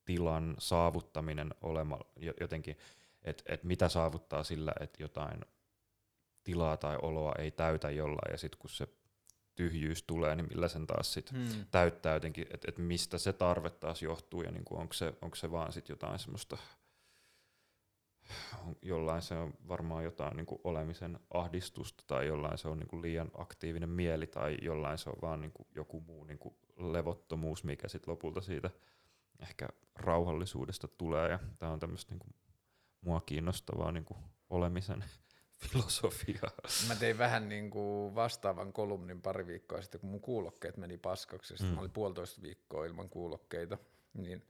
tilan 0.06 0.56
saavuttaminen 0.60 1.56
olema 1.62 2.00
jotenkin, 2.40 2.78
että 3.22 3.44
et 3.54 3.64
mitä 3.64 3.90
saavuttaa 3.90 4.44
sillä, 4.44 4.74
että 4.80 5.04
jotain 5.04 5.46
tilaa 6.44 6.78
tai 6.78 6.98
oloa 7.02 7.36
ei 7.38 7.52
täytä 7.52 7.90
jollain, 7.90 8.32
ja 8.32 8.38
sitten 8.38 8.60
kun 8.60 8.70
se 8.70 8.88
tyhjyys 9.56 10.04
tulee, 10.04 10.36
niin 10.36 10.48
millä 10.50 10.68
sen 10.68 10.88
taas 10.88 11.14
sit 11.14 11.32
hmm. 11.32 11.66
täyttää 11.72 12.14
jotenkin, 12.14 12.48
että 12.54 12.68
et 12.70 12.78
mistä 12.78 13.18
se 13.18 13.34
tarve 13.34 13.70
taas 13.70 14.02
johtuu 14.02 14.42
ja 14.42 14.52
niinku 14.52 14.78
onko 14.78 14.94
se, 14.94 15.14
onko 15.22 15.36
se 15.36 15.52
vaan 15.52 15.74
sit 15.74 15.90
jotain 15.90 16.20
semmoista, 16.20 16.58
jollain 18.82 19.22
se 19.22 19.36
on 19.36 19.54
varmaan 19.68 20.04
jotain 20.04 20.38
niinku 20.38 20.62
olemisen 20.64 21.20
ahdistusta 21.34 22.04
tai 22.08 22.28
jollain 22.28 22.58
se 22.58 22.68
on 22.68 22.80
niinku 22.80 23.02
liian 23.02 23.32
aktiivinen 23.38 23.90
mieli 23.90 24.28
tai 24.28 24.58
jollain 24.62 24.98
se 24.98 25.10
on 25.10 25.18
vaan 25.22 25.42
niinku 25.42 25.68
joku 25.76 26.02
muu 26.02 26.24
niinku 26.24 26.58
levottomuus, 26.78 27.64
mikä 27.64 27.88
sitten 27.88 28.12
lopulta 28.12 28.42
siitä 28.42 28.70
ehkä 29.40 29.68
rauhallisuudesta 29.96 30.88
tulee 30.88 31.30
ja 31.30 31.40
tämä 31.60 31.72
on 31.72 31.80
tämmöistä 31.80 32.12
niinku 32.12 32.28
mua 33.02 33.22
kiinnostavaa 33.22 33.92
niinku 33.92 34.18
olemisen 34.50 35.04
filosofiaa. 35.70 36.52
Mä 36.88 36.96
tein 36.96 37.18
vähän 37.18 37.50
niin 37.50 37.70
kuin 37.70 38.16
vastaavan 38.16 38.74
kolumnin 38.74 39.22
pari 39.22 39.48
viikkoa 39.48 39.82
sitten, 39.82 40.02
kun 40.02 40.10
mun 40.10 40.22
kuulokkeet 40.22 40.78
meni 40.78 40.98
paskaksi. 40.98 41.48
Sitten 41.48 41.68
mm. 41.68 41.74
mä 41.74 41.82
olin 41.82 41.92
puolitoista 41.92 42.42
viikkoa 42.42 42.86
ilman 42.86 43.10
kuulokkeita. 43.10 43.78
Niin 44.14 44.44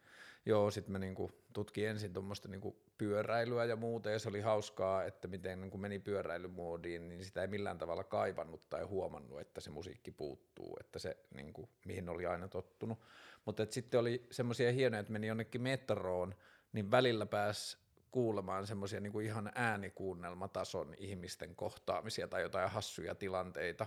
joo, 0.46 0.72
sitten 0.72 0.92
mä 0.92 1.00
niin 1.00 1.16
kuin 1.16 1.34
tutkin 1.54 1.88
ensin 1.88 2.14
tuommoista 2.14 2.48
niin 2.48 2.76
pyöräilyä 2.98 3.66
ja 3.66 3.76
muuta, 3.76 4.10
ja 4.10 4.20
se 4.20 4.30
oli 4.30 4.42
hauskaa, 4.42 5.04
että 5.04 5.28
miten 5.28 5.62
niin 5.62 5.72
kuin 5.72 5.82
meni 5.82 6.00
pyöräilymoodiin, 6.00 7.08
niin 7.08 7.26
sitä 7.26 7.42
ei 7.42 7.48
millään 7.48 7.78
tavalla 7.78 8.04
kaivannut 8.04 8.70
tai 8.70 8.84
huomannut, 8.84 9.40
että 9.40 9.62
se 9.62 9.70
musiikki 9.70 10.12
puuttuu, 10.12 10.78
että 10.80 11.00
se, 11.00 11.18
niin 11.36 11.54
kuin, 11.54 11.70
mihin 11.86 12.10
oli 12.10 12.26
aina 12.26 12.48
tottunut. 12.48 13.00
Mutta 13.46 13.66
sitten 13.70 14.00
oli 14.00 14.28
semmoisia 14.32 14.72
hienoja, 14.72 15.00
että 15.00 15.14
meni 15.14 15.28
jonnekin 15.28 15.62
metroon, 15.62 16.36
niin 16.74 16.92
välillä 16.92 17.26
pääsi 17.26 17.78
kuulemaan 18.12 18.68
semmoisia 18.68 19.00
niin 19.00 19.22
ihan 19.22 19.52
äänikuunnelmatason 19.56 20.94
ihmisten 20.98 21.56
kohtaamisia 21.56 22.28
tai 22.28 22.42
jotain 22.42 22.72
hassuja 22.72 23.16
tilanteita. 23.16 23.86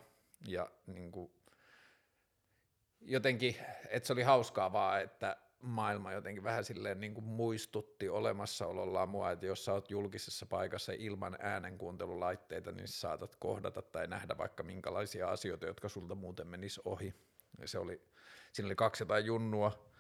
Ja 0.49 0.71
niin 0.87 1.13
kuin, 1.13 1.33
jotenkin, 3.01 3.57
että 3.89 4.07
se 4.07 4.13
oli 4.13 4.23
hauskaa 4.23 4.73
vaan, 4.73 5.03
että 5.03 5.37
maailma 5.63 6.13
jotenkin 6.13 6.45
vähän 6.45 6.65
silleen 6.65 7.01
niin 7.01 7.15
kuin 7.15 7.25
muistutti 7.25 8.09
olemassaolollaan 8.09 9.09
mua, 9.09 9.31
että 9.31 9.47
jos 9.47 9.65
sä 9.65 9.73
oot 9.73 9.91
julkisessa 9.91 10.47
paikassa 10.47 10.93
ilman 10.99 11.37
äänenkuuntelulaitteita, 11.41 12.73
niin 12.73 12.89
saatat 12.89 13.37
kohdata 13.37 13.83
tai 13.83 14.07
nähdä 14.07 14.39
vaikka 14.39 14.63
minkälaisia 14.63 15.31
asioita, 15.31 15.67
jotka 15.67 15.89
sulta 15.89 16.15
muuten 16.15 16.47
menis 16.47 16.81
ohi. 16.85 17.15
Ja 17.59 17.69
se 17.69 17.79
oli, 17.79 18.03
siinä 18.53 18.67
oli 18.67 18.77
kaksi 18.77 19.03
jotain 19.03 19.25
junnua, 19.25 19.93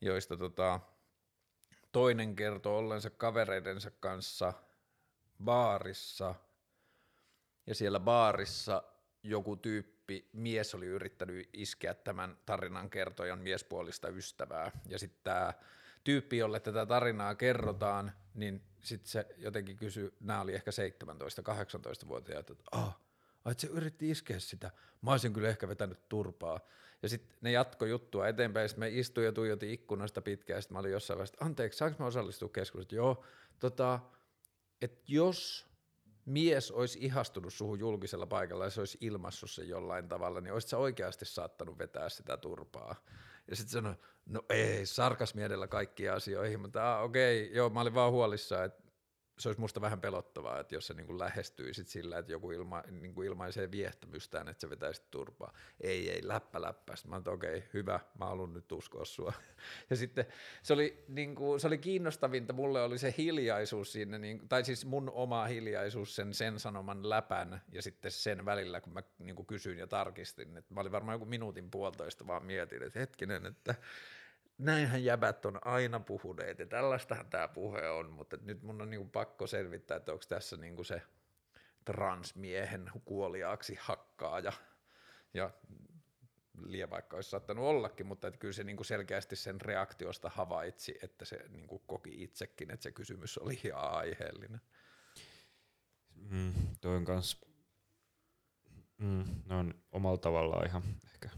joista 0.00 0.36
tota, 0.36 0.80
toinen 1.94 2.36
kertoo 2.36 2.78
ollensa 2.78 3.10
kavereidensa 3.10 3.90
kanssa 3.90 4.52
baarissa. 5.44 6.34
Ja 7.66 7.74
siellä 7.74 8.00
baarissa 8.00 8.82
joku 9.22 9.56
tyyppi, 9.56 10.28
mies 10.32 10.74
oli 10.74 10.86
yrittänyt 10.86 11.48
iskeä 11.52 11.94
tämän 11.94 12.38
tarinan 12.46 12.90
kertojan 12.90 13.38
miespuolista 13.38 14.08
ystävää. 14.08 14.70
Ja 14.88 14.98
sitten 14.98 15.20
tämä 15.24 15.52
tyyppi, 16.04 16.36
jolle 16.38 16.60
tätä 16.60 16.86
tarinaa 16.86 17.34
kerrotaan, 17.34 18.12
niin 18.34 18.62
sitten 18.80 19.10
se 19.10 19.26
jotenkin 19.36 19.76
kysyi, 19.76 20.14
nämä 20.20 20.40
oli 20.40 20.54
ehkä 20.54 20.70
17-18-vuotiaat, 20.70 22.50
että 22.50 22.64
ah, 22.72 22.98
että 23.50 23.60
se 23.60 23.66
yritti 23.66 24.10
iskeä 24.10 24.38
sitä, 24.38 24.70
mä 25.02 25.10
olisin 25.10 25.32
kyllä 25.32 25.48
ehkä 25.48 25.68
vetänyt 25.68 26.08
turpaa. 26.08 26.60
Ja 27.02 27.08
sitten 27.08 27.36
ne 27.40 27.52
jatko 27.52 27.86
juttua 27.86 28.28
eteenpäin, 28.28 28.68
sitten 28.68 28.80
me 28.80 28.88
istuin 28.88 29.24
ja 29.24 29.32
tuijotin 29.32 29.70
ikkunasta 29.70 30.22
pitkään, 30.22 30.62
sitten 30.62 30.74
mä 30.74 30.78
olin 30.78 30.92
jossain 30.92 31.18
vaiheessa, 31.18 31.44
anteeksi, 31.44 31.78
saanko 31.78 31.96
mä 32.02 32.06
osallistua 32.06 32.48
keskusteluun? 32.48 33.06
Joo, 33.06 33.24
tota, 33.58 34.00
että 34.82 35.02
jos 35.08 35.66
mies 36.24 36.70
olisi 36.70 36.98
ihastunut 37.02 37.54
suhun 37.54 37.78
julkisella 37.78 38.26
paikalla 38.26 38.64
ja 38.64 38.70
se 38.70 38.80
olisi 38.80 38.98
ilmassut 39.00 39.50
sen 39.50 39.68
jollain 39.68 40.08
tavalla, 40.08 40.40
niin 40.40 40.52
olisit 40.52 40.70
sä 40.70 40.78
oikeasti 40.78 41.24
saattanut 41.24 41.78
vetää 41.78 42.08
sitä 42.08 42.36
turpaa. 42.36 42.94
Ja 43.48 43.56
sitten 43.56 43.72
sanoi, 43.72 43.94
no 44.26 44.42
ei, 44.48 44.86
sarkasmi 44.86 45.42
edellä 45.42 45.68
kaikkiin 45.68 46.12
asioihin, 46.12 46.60
mutta 46.60 46.94
ah, 46.94 47.04
okei, 47.04 47.42
okay, 47.42 47.56
joo, 47.56 47.70
mä 47.70 47.80
olin 47.80 47.94
vaan 47.94 48.12
huolissaan, 48.12 48.64
että 48.64 48.83
se 49.38 49.48
olisi 49.48 49.60
musta 49.60 49.80
vähän 49.80 50.00
pelottavaa, 50.00 50.60
että 50.60 50.74
jos 50.74 50.86
se 50.86 50.94
niin 50.94 51.18
lähestyy 51.18 51.74
sit 51.74 51.88
sillä, 51.88 52.18
että 52.18 52.32
joku 52.32 52.50
ilma, 52.50 52.82
niin 52.90 53.14
kuin 53.14 53.26
ilmaisee 53.26 53.70
viehtämystään, 53.70 54.48
että 54.48 54.60
se 54.60 54.70
vetäisi 54.70 55.02
turpaa. 55.10 55.52
Ei, 55.80 56.10
ei, 56.10 56.28
läppä 56.28 56.62
läppä. 56.62 56.96
Sitten 56.96 57.10
mä 57.10 57.32
okei, 57.32 57.56
okay, 57.56 57.68
hyvä, 57.74 58.00
mä 58.18 58.26
haluan 58.26 58.52
nyt 58.52 58.72
uskoa 58.72 59.04
sua. 59.04 59.32
Ja 59.90 59.96
sitten 59.96 60.26
se 60.62 60.72
oli, 60.72 61.04
niin 61.08 61.34
kuin, 61.34 61.60
se 61.60 61.66
oli 61.66 61.78
kiinnostavinta, 61.78 62.52
mulle 62.52 62.82
oli 62.82 62.98
se 62.98 63.14
hiljaisuus 63.18 63.92
siinä, 63.92 64.18
niin, 64.18 64.48
tai 64.48 64.64
siis 64.64 64.84
mun 64.84 65.10
oma 65.10 65.44
hiljaisuus 65.44 66.16
sen, 66.16 66.34
sen 66.34 66.60
sanoman 66.60 67.10
läpän 67.10 67.62
ja 67.72 67.82
sitten 67.82 68.10
sen 68.10 68.44
välillä, 68.44 68.80
kun 68.80 68.92
mä 68.92 69.02
niin 69.18 69.36
kuin 69.36 69.46
kysyin 69.46 69.78
ja 69.78 69.86
tarkistin. 69.86 70.56
Että 70.56 70.74
mä 70.74 70.80
olin 70.80 70.92
varmaan 70.92 71.14
joku 71.14 71.24
minuutin 71.24 71.70
puolitoista 71.70 72.26
vaan 72.26 72.44
mietin, 72.44 72.82
että 72.82 72.98
hetkinen, 72.98 73.46
että 73.46 73.74
näinhän 74.58 75.04
jäbät 75.04 75.46
on 75.46 75.66
aina 75.66 76.00
puhuneet 76.00 76.58
ja 76.58 76.66
tällaistahan 76.66 77.30
tämä 77.30 77.48
puhe 77.48 77.88
on, 77.88 78.10
mutta 78.10 78.36
nyt 78.42 78.62
mun 78.62 78.82
on 78.82 78.90
niinku 78.90 79.08
pakko 79.08 79.46
selvittää, 79.46 79.96
että 79.96 80.12
onko 80.12 80.24
tässä 80.28 80.56
niinku 80.56 80.84
se 80.84 81.02
transmiehen 81.84 82.90
kuoliaaksi 83.04 83.78
hakkaaja 83.80 84.52
ja 85.34 85.50
liian 86.62 86.90
vaikka 86.90 87.16
olisi 87.16 87.30
saattanut 87.30 87.64
ollakin, 87.64 88.06
mutta 88.06 88.28
että 88.28 88.38
kyllä 88.38 88.52
se 88.52 88.64
niinku 88.64 88.84
selkeästi 88.84 89.36
sen 89.36 89.60
reaktiosta 89.60 90.30
havaitsi, 90.34 90.98
että 91.02 91.24
se 91.24 91.44
niinku 91.48 91.78
koki 91.78 92.22
itsekin, 92.22 92.70
että 92.70 92.82
se 92.82 92.92
kysymys 92.92 93.38
oli 93.38 93.60
ihan 93.64 93.90
aiheellinen. 93.90 94.60
Mm, 96.14 96.52
toi 96.80 96.96
on 96.96 97.04
kans, 97.04 97.40
mm, 98.98 99.24
ne 99.46 99.54
on 99.54 99.74
omalla 99.92 100.18
tavallaan 100.18 100.66
ihan 100.66 100.82
ehkä 101.04 101.30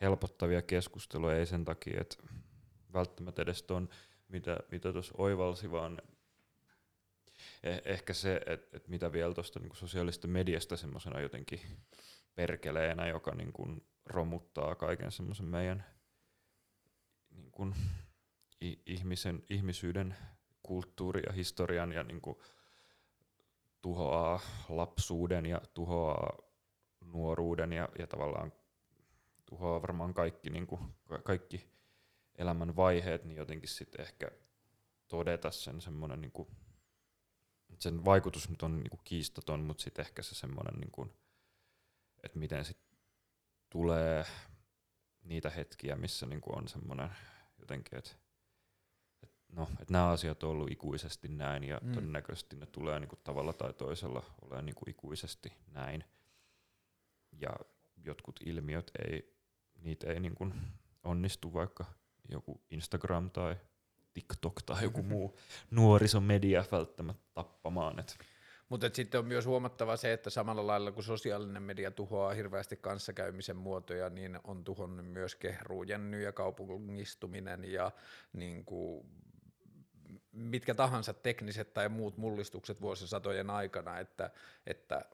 helpottavia 0.00 0.62
keskusteluja, 0.62 1.36
ei 1.36 1.46
sen 1.46 1.64
takia, 1.64 2.00
että 2.00 2.16
välttämättä 2.92 3.42
edes 3.42 3.62
ton, 3.62 3.88
mitä, 4.28 4.56
mitä 4.70 4.92
tuossa 4.92 5.14
oivalsi, 5.18 5.70
vaan 5.70 5.98
eh- 7.66 7.82
ehkä 7.84 8.14
se, 8.14 8.40
että 8.46 8.76
et 8.76 8.88
mitä 8.88 9.12
vielä 9.12 9.34
tuosta 9.34 9.60
niinku 9.60 9.76
sosiaalisesta 9.76 10.28
mediasta 10.28 10.76
semmoisena 10.76 11.20
jotenkin 11.20 11.60
perkeleenä, 12.34 13.08
joka 13.08 13.34
niinku 13.34 13.76
romuttaa 14.06 14.74
kaiken 14.74 15.12
semmoisen 15.12 15.46
meidän 15.46 15.84
niinku, 17.30 17.72
ihmisen, 18.86 19.44
ihmisyyden 19.50 20.16
kulttuuri 20.62 21.22
ja 21.26 21.32
historian 21.32 21.92
ja 21.92 22.02
niinku, 22.02 22.42
tuhoaa 23.80 24.40
lapsuuden 24.68 25.46
ja 25.46 25.60
tuhoaa 25.74 26.38
nuoruuden 27.04 27.72
ja, 27.72 27.88
ja 27.98 28.06
tavallaan 28.06 28.52
tuhoaa 29.50 29.82
varmaan 29.82 30.14
kaikki, 30.14 30.50
niin 30.50 30.66
kuin, 30.66 30.80
kaikki 31.24 31.70
elämän 32.38 32.76
vaiheet, 32.76 33.24
niin 33.24 33.36
jotenkin 33.36 33.68
sitten 33.68 34.00
ehkä 34.00 34.30
todeta 35.08 35.50
sen 35.50 35.80
semmoinen, 35.80 36.20
niin 36.20 36.32
kuin, 36.32 36.48
sen 37.78 38.04
vaikutus 38.04 38.50
nyt 38.50 38.62
on 38.62 38.76
niin 38.76 38.90
kuin 38.90 39.00
kiistaton, 39.04 39.60
mutta 39.60 39.82
sitten 39.82 40.04
ehkä 40.04 40.22
se 40.22 40.34
semmoinen, 40.34 40.80
niin 40.80 40.90
kuin, 40.90 41.10
että 42.22 42.38
miten 42.38 42.64
sitten 42.64 42.98
tulee 43.70 44.24
niitä 45.22 45.50
hetkiä, 45.50 45.96
missä 45.96 46.26
niin 46.26 46.40
kuin 46.40 46.58
on 46.58 46.68
semmoinen 46.68 47.10
jotenkin, 47.58 47.98
että 47.98 48.10
no, 49.52 49.68
että 49.80 49.92
nämä 49.92 50.08
asiat 50.08 50.42
on 50.42 50.50
ollut 50.50 50.70
ikuisesti 50.70 51.28
näin 51.28 51.64
ja 51.64 51.80
mm. 51.82 51.92
todennäköisesti 51.92 52.56
ne 52.56 52.66
tulee 52.66 53.00
niin 53.00 53.08
kuin 53.08 53.20
tavalla 53.24 53.52
tai 53.52 53.72
toisella 53.72 54.22
olemaan 54.42 54.66
niin 54.66 54.74
kuin 54.74 54.90
ikuisesti 54.90 55.52
näin. 55.72 56.04
Ja 57.32 57.50
jotkut 58.04 58.40
ilmiöt 58.46 58.90
ei, 59.08 59.39
niitä 59.82 60.12
ei 60.12 60.20
niin 60.20 60.34
kuin 60.34 60.54
onnistu 61.04 61.52
vaikka 61.54 61.84
joku 62.28 62.60
Instagram 62.70 63.30
tai 63.30 63.56
TikTok 64.14 64.62
tai 64.62 64.82
joku 64.82 65.02
muu 65.02 65.38
nuorisomedia 65.70 66.64
välttämättä 66.72 67.26
tappamaan. 67.34 67.98
Et. 67.98 68.18
Mutta 68.68 68.90
sitten 68.92 69.18
on 69.18 69.26
myös 69.26 69.46
huomattava 69.46 69.96
se, 69.96 70.12
että 70.12 70.30
samalla 70.30 70.66
lailla 70.66 70.92
kun 70.92 71.02
sosiaalinen 71.02 71.62
media 71.62 71.90
tuhoaa 71.90 72.34
hirveästi 72.34 72.76
kanssakäymisen 72.76 73.56
muotoja, 73.56 74.10
niin 74.10 74.38
on 74.44 74.64
tuhonnut 74.64 75.06
myös 75.06 75.34
kehruujenny 75.34 76.22
ja 76.22 76.32
kaupungistuminen 76.32 77.64
ja 77.64 77.90
niin 78.32 78.64
kuin 78.64 79.06
mitkä 80.32 80.74
tahansa 80.74 81.12
tekniset 81.12 81.74
tai 81.74 81.88
muut 81.88 82.16
mullistukset 82.16 82.80
vuosisatojen 82.80 83.50
aikana, 83.50 83.98
että, 83.98 84.30
että 84.66 85.04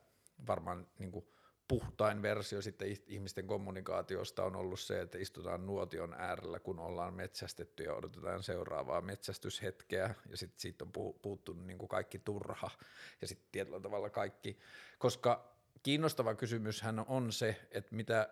varmaan 0.47 0.87
niin 0.99 1.11
kuin 1.11 1.25
puhtain 1.67 2.21
versio 2.21 2.61
sitten 2.61 2.97
ihmisten 3.07 3.47
kommunikaatiosta 3.47 4.43
on 4.43 4.55
ollut 4.55 4.79
se, 4.79 5.01
että 5.01 5.17
istutaan 5.17 5.65
nuotion 5.65 6.13
äärellä, 6.13 6.59
kun 6.59 6.79
ollaan 6.79 7.13
metsästetty 7.13 7.83
ja 7.83 7.93
odotetaan 7.93 8.43
seuraavaa 8.43 9.01
metsästyshetkeä, 9.01 10.15
ja 10.29 10.37
sitten 10.37 10.59
siitä 10.59 10.85
on 10.85 10.91
puuttunut 11.21 11.65
niin 11.65 11.77
kuin 11.77 11.89
kaikki 11.89 12.19
turha, 12.19 12.71
ja 13.21 13.27
sitten 13.27 13.47
tietyllä 13.51 13.79
tavalla 13.79 14.09
kaikki, 14.09 14.59
koska 14.97 15.57
kiinnostava 15.83 16.35
kysymyshän 16.35 17.05
on 17.07 17.31
se, 17.31 17.67
että 17.71 17.95
mitä 17.95 18.29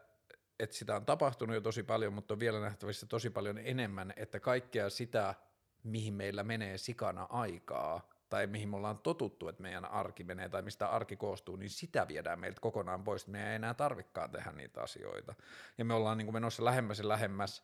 että 0.60 0.76
sitä 0.76 0.96
on 0.96 1.06
tapahtunut 1.06 1.54
jo 1.54 1.62
tosi 1.62 1.84
paljon, 1.84 2.14
mutta 2.14 2.34
on 2.34 2.40
vielä 2.40 2.60
nähtävissä 2.60 3.06
tosi 3.06 3.30
paljon 3.30 3.58
enemmän, 3.58 4.14
että 4.16 4.40
kaikkea 4.40 4.90
sitä 4.90 5.36
mihin 5.84 6.14
meillä 6.14 6.44
menee 6.44 6.78
sikana 6.78 7.28
aikaa, 7.30 8.10
tai 8.30 8.48
mihin 8.48 8.70
me 8.70 8.76
ollaan 8.76 8.98
totuttu, 8.98 9.48
että 9.48 9.62
meidän 9.62 9.86
arki 9.86 10.24
menee, 10.24 10.50
tai 10.50 10.62
mistä 10.62 10.88
arki 10.88 11.16
koostuu, 11.16 11.56
niin 11.56 11.70
sitä 11.70 12.08
viedään 12.08 12.40
meiltä 12.40 12.62
kokonaan 12.62 13.04
pois, 13.04 13.22
että 13.22 13.32
meidän 13.32 13.50
ei 13.50 13.56
enää 13.56 13.74
tarvikaan 13.74 14.32
tehdä 14.32 14.52
niitä 14.52 14.82
asioita. 14.82 15.36
Ja 15.78 15.86
me 15.86 15.94
ollaan 15.94 16.18
niin 16.18 16.26
kuin 16.26 16.36
menossa 16.36 16.66
lähemmäs 16.66 17.00
ja 17.00 17.08
lähemmäs 17.08 17.64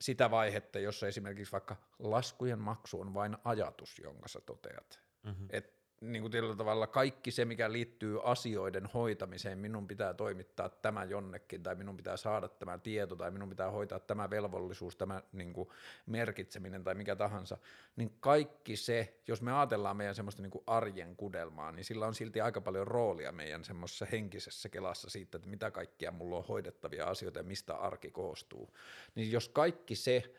sitä 0.00 0.30
vaihetta, 0.30 0.78
jossa 0.78 1.06
esimerkiksi 1.06 1.52
vaikka 1.52 1.76
laskujen 1.98 2.58
maksu 2.58 3.00
on 3.00 3.14
vain 3.14 3.36
ajatus, 3.44 3.98
jonka 3.98 4.28
sä 4.28 4.40
toteat. 4.40 5.00
Mm-hmm. 5.22 5.46
Et 5.50 5.81
niin 6.02 6.22
kuin 6.22 6.30
tietyllä 6.32 6.56
tavalla 6.56 6.86
kaikki 6.86 7.30
se, 7.30 7.44
mikä 7.44 7.72
liittyy 7.72 8.18
asioiden 8.22 8.86
hoitamiseen, 8.86 9.58
minun 9.58 9.88
pitää 9.88 10.14
toimittaa 10.14 10.68
tämä 10.68 11.04
jonnekin, 11.04 11.62
tai 11.62 11.74
minun 11.74 11.96
pitää 11.96 12.16
saada 12.16 12.48
tämä 12.48 12.78
tieto, 12.78 13.16
tai 13.16 13.30
minun 13.30 13.48
pitää 13.48 13.70
hoitaa 13.70 14.00
tämä 14.00 14.30
velvollisuus, 14.30 14.96
tämä 14.96 15.22
niin 15.32 15.52
kuin 15.52 15.68
merkitseminen 16.06 16.84
tai 16.84 16.94
mikä 16.94 17.16
tahansa, 17.16 17.58
niin 17.96 18.16
kaikki 18.20 18.76
se, 18.76 19.20
jos 19.28 19.42
me 19.42 19.52
ajatellaan 19.52 19.96
meidän 19.96 20.14
semmoista 20.14 20.42
niin 20.42 20.50
kuin 20.50 20.64
arjen 20.66 21.16
kudelmaa, 21.16 21.72
niin 21.72 21.84
sillä 21.84 22.06
on 22.06 22.14
silti 22.14 22.40
aika 22.40 22.60
paljon 22.60 22.86
roolia 22.86 23.32
meidän 23.32 23.64
semmoisessa 23.64 24.06
henkisessä 24.12 24.68
kelassa 24.68 25.10
siitä, 25.10 25.36
että 25.36 25.48
mitä 25.48 25.70
kaikkia 25.70 26.10
mulla 26.10 26.36
on 26.36 26.44
hoidettavia 26.48 27.06
asioita 27.06 27.38
ja 27.38 27.44
mistä 27.44 27.74
arki 27.74 28.10
koostuu. 28.10 28.74
Niin 29.14 29.32
jos 29.32 29.48
kaikki 29.48 29.96
se 29.96 30.34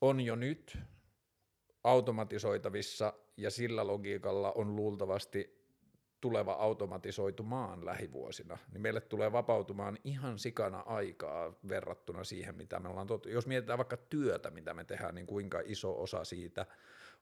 on 0.00 0.20
jo 0.20 0.36
nyt 0.36 0.78
automatisoitavissa 1.84 3.12
ja 3.36 3.50
sillä 3.50 3.86
logiikalla 3.86 4.52
on 4.52 4.76
luultavasti 4.76 5.58
tuleva 6.20 6.52
automatisoitumaan 6.52 7.84
lähivuosina, 7.84 8.58
niin 8.72 8.80
meille 8.80 9.00
tulee 9.00 9.32
vapautumaan 9.32 9.98
ihan 10.04 10.38
sikana 10.38 10.80
aikaa 10.80 11.52
verrattuna 11.68 12.24
siihen, 12.24 12.56
mitä 12.56 12.80
me 12.80 12.88
ollaan 12.88 13.06
tottu. 13.06 13.28
Jos 13.28 13.46
mietitään 13.46 13.78
vaikka 13.78 13.96
työtä, 13.96 14.50
mitä 14.50 14.74
me 14.74 14.84
tehdään, 14.84 15.14
niin 15.14 15.26
kuinka 15.26 15.60
iso 15.64 16.02
osa 16.02 16.24
siitä 16.24 16.66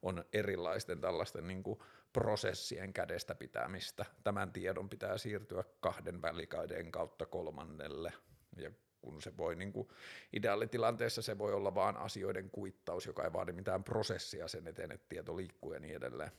on 0.03 0.25
erilaisten 0.33 1.01
tällaisten 1.01 1.47
niin 1.47 1.63
kuin 1.63 1.79
prosessien 2.13 2.93
kädestä 2.93 3.35
pitämistä. 3.35 4.05
Tämän 4.25 4.53
tiedon 4.53 4.89
pitää 4.89 5.19
siirtyä 5.19 5.65
kahden 5.81 6.23
välikaiden 6.23 6.93
kautta 6.93 7.27
kolmannelle, 7.27 8.13
ja 8.57 8.71
kun 9.07 9.23
se 9.23 9.37
voi 9.37 9.57
niin 9.57 9.73
kuin 9.73 9.89
ideaalitilanteessa 10.33 11.23
se 11.23 11.39
voi 11.39 11.53
olla 11.53 11.75
vaan 11.75 11.97
asioiden 11.97 12.51
kuittaus, 12.51 13.07
joka 13.07 13.25
ei 13.25 13.33
vaadi 13.33 13.53
mitään 13.53 13.85
prosessia 13.85 14.49
sen 14.49 14.67
eteen, 14.67 14.93
että 14.93 15.07
tieto 15.09 15.37
liikkuu 15.37 15.73
ja 15.73 15.81
niin 15.81 15.97
edelleen. 15.97 16.31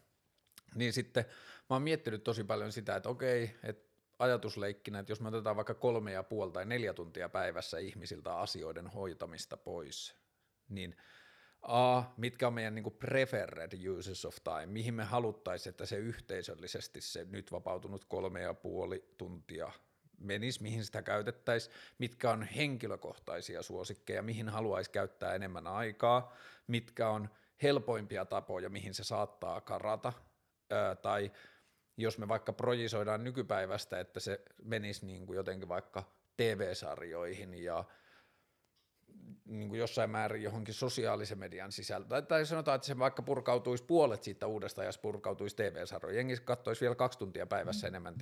Niin 0.76 0.94
sitten 0.94 1.26
mä 1.70 1.76
oon 1.76 1.82
miettinyt 1.82 2.24
tosi 2.24 2.44
paljon 2.44 2.72
sitä, 2.72 2.96
että 2.96 3.10
okei, 3.10 3.56
että 3.64 3.88
ajatusleikkinä, 4.20 5.00
että 5.00 5.12
jos 5.12 5.22
me 5.22 5.28
otetaan 5.28 5.56
vaikka 5.56 5.74
kolme 5.74 6.12
ja 6.12 6.24
puoli 6.24 6.52
tai 6.52 6.66
neljä 6.66 6.94
tuntia 6.94 7.30
päivässä 7.30 7.78
ihmisiltä 7.78 8.38
asioiden 8.38 8.88
hoitamista 8.88 9.58
pois, 9.58 10.16
niin 10.70 10.96
A, 11.62 12.04
mitkä 12.18 12.48
on 12.48 12.54
meidän 12.54 12.76
niin 12.76 12.98
preferred 13.00 13.72
uses 13.90 14.26
of 14.26 14.36
time, 14.44 14.66
mihin 14.66 14.94
me 14.94 15.04
haluttaisiin, 15.04 15.72
että 15.72 15.86
se 15.86 15.98
yhteisöllisesti 15.98 17.02
se 17.02 17.26
nyt 17.30 17.52
vapautunut 17.52 18.06
kolme 18.06 18.42
ja 18.42 18.54
puoli 18.54 19.14
tuntia 19.18 19.72
menisi, 20.18 20.64
mihin 20.64 20.86
sitä 20.86 21.02
käytettäisiin, 21.02 21.76
mitkä 21.98 22.32
on 22.32 22.44
henkilökohtaisia 22.44 23.64
suosikkeja, 23.64 24.22
mihin 24.22 24.50
haluaisi 24.50 24.92
käyttää 24.92 25.36
enemmän 25.36 25.68
aikaa, 25.68 26.34
mitkä 26.68 27.10
on 27.10 27.30
helpoimpia 27.64 28.26
tapoja, 28.26 28.70
mihin 28.70 28.94
se 28.94 29.04
saattaa 29.04 29.62
karata, 29.62 30.14
ää, 30.72 30.96
tai 30.96 31.32
jos 31.98 32.18
me 32.18 32.28
vaikka 32.28 32.54
projisoidaan 32.54 33.24
nykypäivästä, 33.24 34.00
että 34.00 34.20
se 34.20 34.42
menisi 34.64 35.06
niin 35.06 35.26
kuin 35.26 35.38
jotenkin 35.38 35.70
vaikka 35.70 36.04
TV-sarjoihin 36.38 37.54
ja 37.54 37.84
niin 39.46 39.70
kuin 39.70 39.80
jossain 39.80 40.10
määrin 40.10 40.44
johonkin 40.44 40.74
sosiaalisen 40.74 41.40
median 41.40 41.72
sisältöön. 41.72 42.10
Tai, 42.10 42.22
tai 42.24 42.46
sanotaan, 42.46 42.76
että 42.76 42.88
se 42.88 43.00
vaikka 43.00 43.22
purkautuisi 43.22 43.84
puolet 43.84 44.24
siitä 44.24 44.48
uudesta 44.48 44.84
ja 44.84 44.92
purkautuisi 45.02 45.56
TV-sarjoja. 45.56 46.16
Jengi 46.16 46.38
katsoisi 46.38 46.82
vielä 46.82 46.96
kaksi 46.96 47.20
tuntia 47.20 47.46
päivässä 47.46 47.88
mm. 47.88 47.90
enemmän 47.90 48.16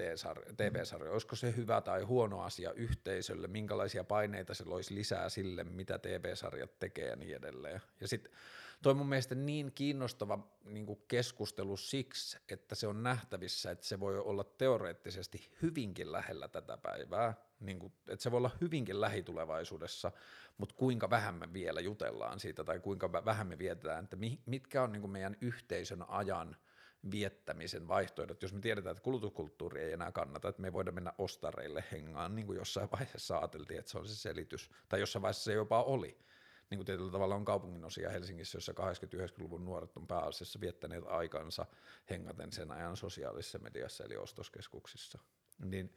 TV-sarjoja. 0.58 1.12
Olisiko 1.12 1.36
se 1.36 1.54
hyvä 1.58 1.82
tai 1.82 2.04
huono 2.04 2.42
asia 2.42 2.74
yhteisölle? 2.74 3.48
Minkälaisia 3.48 4.04
paineita 4.04 4.54
se 4.54 4.66
loisi 4.66 4.96
lisää 4.96 5.30
sille, 5.30 5.64
mitä 5.64 6.00
TV-sarjat 6.00 6.80
tekee 6.80 7.08
ja 7.08 7.16
niin 7.16 7.36
edelleen. 7.36 7.82
Ja 8.02 8.08
sitten 8.08 8.32
toi 8.82 8.94
mun 8.94 9.10
mielestä 9.10 9.36
niin 9.36 9.72
kiinnostava 9.72 10.40
niin 10.66 10.86
kuin 10.86 11.00
keskustelu 11.08 11.78
siksi, 11.78 12.38
että 12.50 12.76
se 12.76 12.88
on 12.88 13.04
nähtävissä, 13.04 13.72
että 13.72 13.86
se 13.86 14.00
voi 14.00 14.20
olla 14.20 14.44
teoreettisesti 14.44 15.52
hyvinkin 15.62 16.12
lähellä 16.12 16.48
tätä 16.48 16.78
päivää, 16.78 17.34
niin 17.60 17.80
kuin, 17.80 17.94
että 18.08 18.24
se 18.24 18.32
voi 18.32 18.38
olla 18.38 18.58
hyvinkin 18.62 19.02
lähitulevaisuudessa, 19.02 20.12
mutta 20.58 20.76
kuinka 20.76 21.10
vähän 21.10 21.36
me 21.36 21.54
vielä 21.54 21.82
jutellaan 21.82 22.40
siitä 22.40 22.64
tai 22.64 22.80
kuinka 22.80 23.12
vähän 23.12 23.48
me 23.48 23.58
vietetään, 23.58 24.04
että 24.04 24.18
mitkä 24.46 24.84
on 24.84 24.92
niin 24.92 25.02
kuin 25.02 25.12
meidän 25.12 25.38
yhteisön 25.42 26.06
ajan 26.10 26.56
viettämisen 27.12 27.88
vaihtoehdot, 27.88 28.42
jos 28.42 28.54
me 28.54 28.60
tiedetään, 28.60 28.92
että 28.92 29.04
kulutuskulttuuri 29.04 29.84
ei 29.84 29.94
enää 29.94 30.12
kannata, 30.12 30.50
että 30.50 30.62
me 30.62 30.68
ei 30.68 30.74
voida 30.74 30.92
mennä 30.92 31.14
ostareille 31.18 31.84
hengaan, 31.92 32.36
niin 32.36 32.46
kuin 32.46 32.58
jossain 32.58 32.90
vaiheessa 32.92 33.38
ajateltiin, 33.38 33.80
että 33.80 33.92
se 33.92 33.98
on 33.98 34.08
se 34.08 34.16
selitys, 34.16 34.72
tai 34.90 35.00
jossain 35.00 35.22
vaiheessa 35.22 35.44
se 35.44 35.54
jopa 35.54 35.84
oli, 35.84 36.18
niin 36.70 36.78
kuin 36.78 36.86
tietyllä 36.86 37.12
tavalla 37.12 37.36
on 37.36 37.46
kaupunginosia 37.46 38.10
Helsingissä, 38.10 38.58
jossa 38.58 38.72
80-90-luvun 38.72 39.66
nuoret 39.66 39.98
on 39.98 40.08
pääasiassa 40.08 40.62
viettäneet 40.62 41.04
aikansa 41.08 41.66
hengaten 42.10 42.52
sen 42.52 42.72
ajan 42.72 42.98
sosiaalisessa 42.98 43.60
mediassa 43.60 44.04
eli 44.04 44.18
ostoskeskuksissa. 44.18 45.20
Niin 45.66 45.94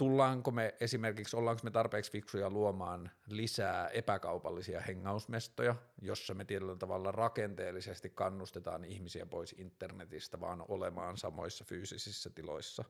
tullaanko 0.00 0.50
me 0.50 0.74
esimerkiksi, 0.80 1.36
ollaanko 1.36 1.60
me 1.64 1.70
tarpeeksi 1.70 2.12
fiksuja 2.12 2.50
luomaan 2.50 3.10
lisää 3.26 3.88
epäkaupallisia 3.88 4.80
hengausmestoja, 4.80 5.74
jossa 6.02 6.34
me 6.34 6.44
tietyllä 6.44 6.76
tavalla 6.76 7.12
rakenteellisesti 7.12 8.10
kannustetaan 8.10 8.84
ihmisiä 8.84 9.26
pois 9.26 9.54
internetistä, 9.58 10.40
vaan 10.40 10.64
olemaan 10.68 11.16
samoissa 11.16 11.64
fyysisissä 11.64 12.30
tiloissa, 12.30 12.84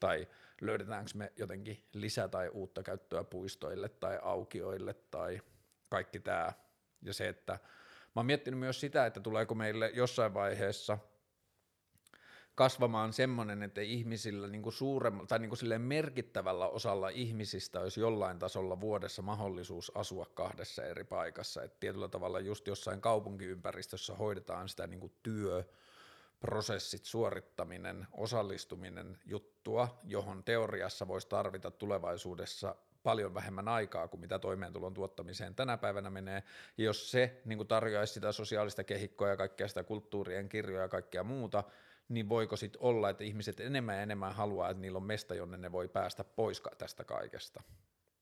tai 0.00 0.28
löydetäänkö 0.60 1.10
me 1.14 1.32
jotenkin 1.36 1.84
lisää 1.92 2.28
tai 2.28 2.48
uutta 2.48 2.82
käyttöä 2.82 3.24
puistoille 3.24 3.88
tai 3.88 4.18
aukioille 4.22 4.94
tai 5.10 5.40
kaikki 5.88 6.20
tämä. 6.20 6.52
Ja 7.02 7.14
se, 7.14 7.28
että 7.28 7.52
mä 7.52 8.16
oon 8.16 8.26
miettinyt 8.26 8.60
myös 8.60 8.80
sitä, 8.80 9.06
että 9.06 9.20
tuleeko 9.20 9.54
meille 9.54 9.90
jossain 9.94 10.34
vaiheessa 10.34 10.98
kasvamaan 12.54 13.12
semmoinen, 13.12 13.62
että 13.62 13.80
ihmisillä 13.80 14.48
niin 14.48 14.62
kuin 14.62 14.72
suuremmalla 14.72 15.26
tai 15.26 15.38
niin 15.38 15.48
kuin 15.48 15.58
silleen 15.58 15.80
merkittävällä 15.80 16.68
osalla 16.68 17.08
ihmisistä 17.08 17.80
olisi 17.80 18.00
jollain 18.00 18.38
tasolla 18.38 18.80
vuodessa 18.80 19.22
mahdollisuus 19.22 19.92
asua 19.94 20.26
kahdessa 20.34 20.84
eri 20.84 21.04
paikassa. 21.04 21.62
Että 21.62 21.76
tietyllä 21.80 22.08
tavalla 22.08 22.40
just 22.40 22.66
jossain 22.66 23.00
kaupunkiympäristössä 23.00 24.14
hoidetaan 24.14 24.68
sitä 24.68 24.86
niin 24.86 25.00
kuin 25.00 25.12
työ, 25.22 25.64
prosessit, 26.40 27.04
suorittaminen, 27.04 28.06
osallistuminen 28.12 29.18
juttua, 29.26 30.00
johon 30.04 30.44
teoriassa 30.44 31.08
voisi 31.08 31.28
tarvita 31.28 31.70
tulevaisuudessa 31.70 32.76
paljon 33.02 33.34
vähemmän 33.34 33.68
aikaa 33.68 34.08
kuin 34.08 34.20
mitä 34.20 34.38
toimeentulon 34.38 34.94
tuottamiseen 34.94 35.54
tänä 35.54 35.76
päivänä 35.76 36.10
menee. 36.10 36.42
Ja 36.78 36.84
jos 36.84 37.10
se 37.10 37.40
niin 37.44 37.66
tarjoaisi 37.66 38.12
sitä 38.12 38.32
sosiaalista 38.32 38.84
kehikkoa 38.84 39.28
ja 39.28 39.36
kaikkea 39.36 39.68
sitä 39.68 39.84
kulttuurien 39.84 40.48
kirjoja 40.48 40.82
ja 40.82 40.88
kaikkea 40.88 41.24
muuta, 41.24 41.64
niin 42.08 42.28
voiko 42.28 42.56
sitten 42.56 42.82
olla, 42.82 43.10
että 43.10 43.24
ihmiset 43.24 43.60
enemmän 43.60 43.96
ja 43.96 44.02
enemmän 44.02 44.34
haluaa, 44.34 44.70
että 44.70 44.80
niillä 44.80 44.96
on 44.96 45.02
mesta, 45.02 45.34
jonne 45.34 45.56
ne 45.56 45.72
voi 45.72 45.88
päästä 45.88 46.24
pois 46.24 46.62
tästä 46.78 47.04
kaikesta 47.04 47.62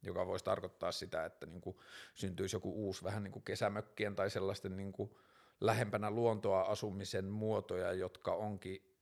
joka 0.02 0.26
voisi 0.26 0.44
tarkoittaa 0.44 0.92
sitä, 0.92 1.24
että 1.24 1.46
niin 1.46 1.60
kuin 1.60 1.76
syntyisi 2.14 2.56
joku 2.56 2.72
uusi 2.86 3.04
vähän 3.04 3.22
niin 3.22 3.32
kuin 3.32 3.42
kesämökkien 3.42 4.16
tai 4.16 4.30
sellaisten 4.30 4.76
niin 4.76 4.92
kuin 4.92 5.10
lähempänä 5.60 6.10
luontoa 6.10 6.60
asumisen 6.60 7.24
muotoja, 7.24 7.92
jotka 7.92 8.34
onkin 8.34 8.92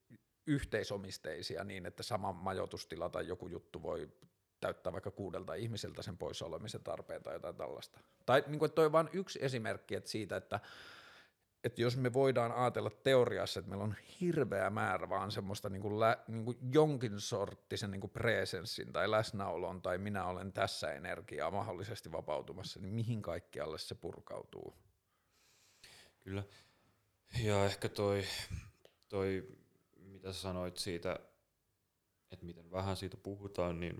yhteisomisteisia 0.47 1.65
niin, 1.65 1.87
että 1.87 2.03
sama 2.03 2.33
majoitustila 2.33 3.09
tai 3.09 3.29
joku 3.29 3.49
juttu 3.49 3.83
voi 3.83 4.09
täyttää 4.61 4.93
vaikka 4.93 5.11
kuudelta 5.11 5.55
ihmiseltä 5.55 6.03
sen 6.03 6.19
poissa 6.19 6.47
olemisen 6.47 6.85
tarpeen 6.85 7.23
tai 7.23 7.35
jotain 7.35 7.57
tällaista. 7.57 8.01
Tai 8.27 8.45
niin 8.47 8.59
kuin, 8.59 8.73
toi 8.73 8.87
on 8.87 8.93
vain 8.93 9.09
yksi 9.13 9.39
esimerkki 9.43 9.95
että 9.95 10.11
siitä, 10.11 10.37
että, 10.37 10.61
että 11.65 11.83
jos 11.83 11.97
me 11.97 12.13
voidaan 12.13 12.53
ajatella 12.53 12.91
teoriassa, 12.91 13.61
että 13.61 13.69
meillä 13.69 13.85
on 13.85 13.95
hirveä 14.21 14.71
määrä 14.71 15.09
vaan 15.09 15.31
semmoista 15.31 15.69
niin 15.69 15.83
kuin 15.83 16.01
lä, 16.01 16.17
niin 16.29 16.45
kuin 16.45 16.59
jonkin 16.73 17.21
sorttisen 17.21 17.91
niin 17.91 18.01
kuin 18.01 18.11
presenssin 18.11 18.93
tai 18.93 19.11
läsnäolon 19.11 19.83
tai 19.83 19.99
minä 19.99 20.25
olen 20.25 20.53
tässä 20.53 20.93
energiaa 20.93 21.51
mahdollisesti 21.51 22.13
vapautumassa, 22.13 22.81
niin 22.81 22.95
mihin 22.95 23.23
kaikkialle 23.23 23.79
se 23.79 23.95
purkautuu? 23.95 24.75
Kyllä. 26.21 26.43
Ja 27.45 27.65
ehkä 27.65 27.89
toi, 27.89 28.25
toi 29.09 29.49
mitä 29.97 30.33
sanoit 30.33 30.77
siitä, 30.77 31.19
että 32.31 32.47
miten 32.47 32.71
vähän 32.71 32.97
siitä 32.97 33.17
puhutaan, 33.17 33.81
niin 33.81 33.97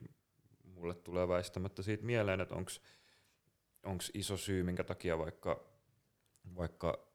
mulle 0.65 0.95
tulee 0.95 1.29
väistämättä 1.29 1.83
siitä 1.83 2.05
mieleen, 2.05 2.41
että 2.41 2.55
onko 2.55 4.05
iso 4.15 4.37
syy, 4.37 4.63
minkä 4.63 4.85
takia 4.85 5.19
vaikka, 5.19 5.65
vaikka 6.57 7.10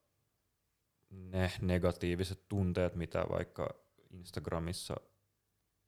ne 1.10 1.52
negatiiviset 1.62 2.48
tunteet, 2.50 2.96
mitä 2.96 3.26
vaikka 3.30 3.76
Instagramissa 4.12 4.96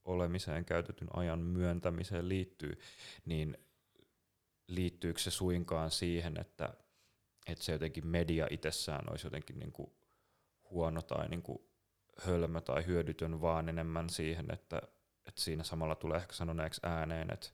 olemiseen 0.06 0.66
käytetyn 0.66 1.08
ajan 1.14 1.40
myöntämiseen 1.40 2.30
liittyy, 2.30 2.80
niin 3.26 3.58
liittyykö 4.68 5.20
se 5.20 5.32
suinkaan 5.32 5.92
siihen, 5.92 6.40
että, 6.40 6.74
että 7.48 7.64
se 7.66 7.72
jotenkin 7.72 8.08
media 8.08 8.48
itsessään 8.50 9.12
olisi 9.12 9.28
jotenkin 9.28 9.60
niin 9.60 9.72
kuin 9.72 9.92
huono 10.70 11.02
tai 11.02 11.30
niin 11.30 11.42
kuin 11.42 11.60
hölmö 12.26 12.62
tai 12.62 12.86
hyödytön, 12.86 13.42
vaan 13.42 13.70
enemmän 13.70 14.10
siihen, 14.10 14.54
että, 14.54 14.82
että 15.26 15.42
siinä 15.42 15.64
samalla 15.64 15.96
tulee 15.96 16.18
ehkä 16.18 16.34
sanoneeksi 16.34 16.82
ääneen, 16.84 17.34
että 17.34 17.50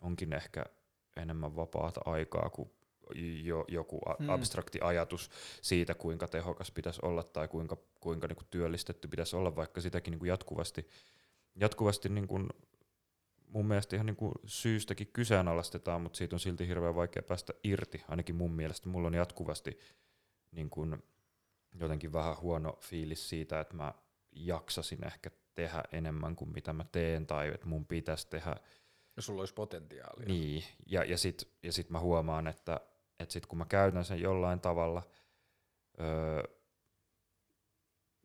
onkin 0.00 0.32
ehkä 0.32 0.64
enemmän 1.16 1.56
vapaata 1.56 2.00
aikaa 2.04 2.50
kuin 2.50 2.70
jo, 3.44 3.64
joku 3.68 3.98
a- 4.06 4.16
hmm. 4.18 4.28
abstrakti 4.28 4.78
ajatus 4.82 5.30
siitä, 5.62 5.94
kuinka 5.94 6.28
tehokas 6.28 6.70
pitäisi 6.70 7.00
olla 7.02 7.22
tai 7.22 7.48
kuinka, 7.48 7.76
kuinka 8.00 8.26
niin 8.26 8.36
kuin 8.36 8.46
työllistetty 8.50 9.08
pitäisi 9.08 9.36
olla, 9.36 9.56
vaikka 9.56 9.80
sitäkin 9.80 10.10
niin 10.10 10.18
kuin 10.18 10.28
jatkuvasti, 10.28 10.88
jatkuvasti 11.54 12.08
niin 12.08 12.28
kuin 12.28 12.48
mun 13.48 13.66
mielestä 13.66 13.96
ihan 13.96 14.06
niin 14.06 14.16
kuin 14.16 14.32
syystäkin 14.46 15.10
kyseenalaistetaan, 15.12 16.00
mutta 16.00 16.16
siitä 16.16 16.36
on 16.36 16.40
silti 16.40 16.68
hirveän 16.68 16.94
vaikea 16.94 17.22
päästä 17.22 17.52
irti, 17.64 18.04
ainakin 18.08 18.34
mun 18.34 18.52
mielestä. 18.52 18.88
Mulla 18.88 19.06
on 19.06 19.14
jatkuvasti 19.14 19.78
niin 20.52 20.70
kuin 20.70 21.02
jotenkin 21.80 22.12
vähän 22.12 22.36
huono 22.40 22.78
fiilis 22.80 23.28
siitä, 23.28 23.60
että 23.60 23.74
mä 23.74 23.94
jaksasin 24.32 25.06
ehkä 25.06 25.30
tehdä 25.54 25.82
enemmän 25.92 26.36
kuin 26.36 26.52
mitä 26.52 26.72
mä 26.72 26.84
teen, 26.92 27.26
tai 27.26 27.48
että 27.48 27.66
mun 27.66 27.86
pitäisi 27.86 28.28
tehdä 28.28 28.56
jos 29.18 29.26
sulla 29.26 29.42
olisi 29.42 29.54
potentiaalia. 29.54 30.26
Niin, 30.26 30.64
ja, 30.86 31.04
ja 31.04 31.18
sitten 31.18 31.48
ja 31.62 31.72
sit 31.72 31.90
mä 31.90 32.00
huomaan, 32.00 32.46
että, 32.46 32.80
että 33.18 33.32
sit 33.32 33.46
kun 33.46 33.58
mä 33.58 33.64
käytän 33.64 34.04
sen 34.04 34.20
jollain 34.20 34.60
tavalla, 34.60 35.02
öö, 36.00 36.42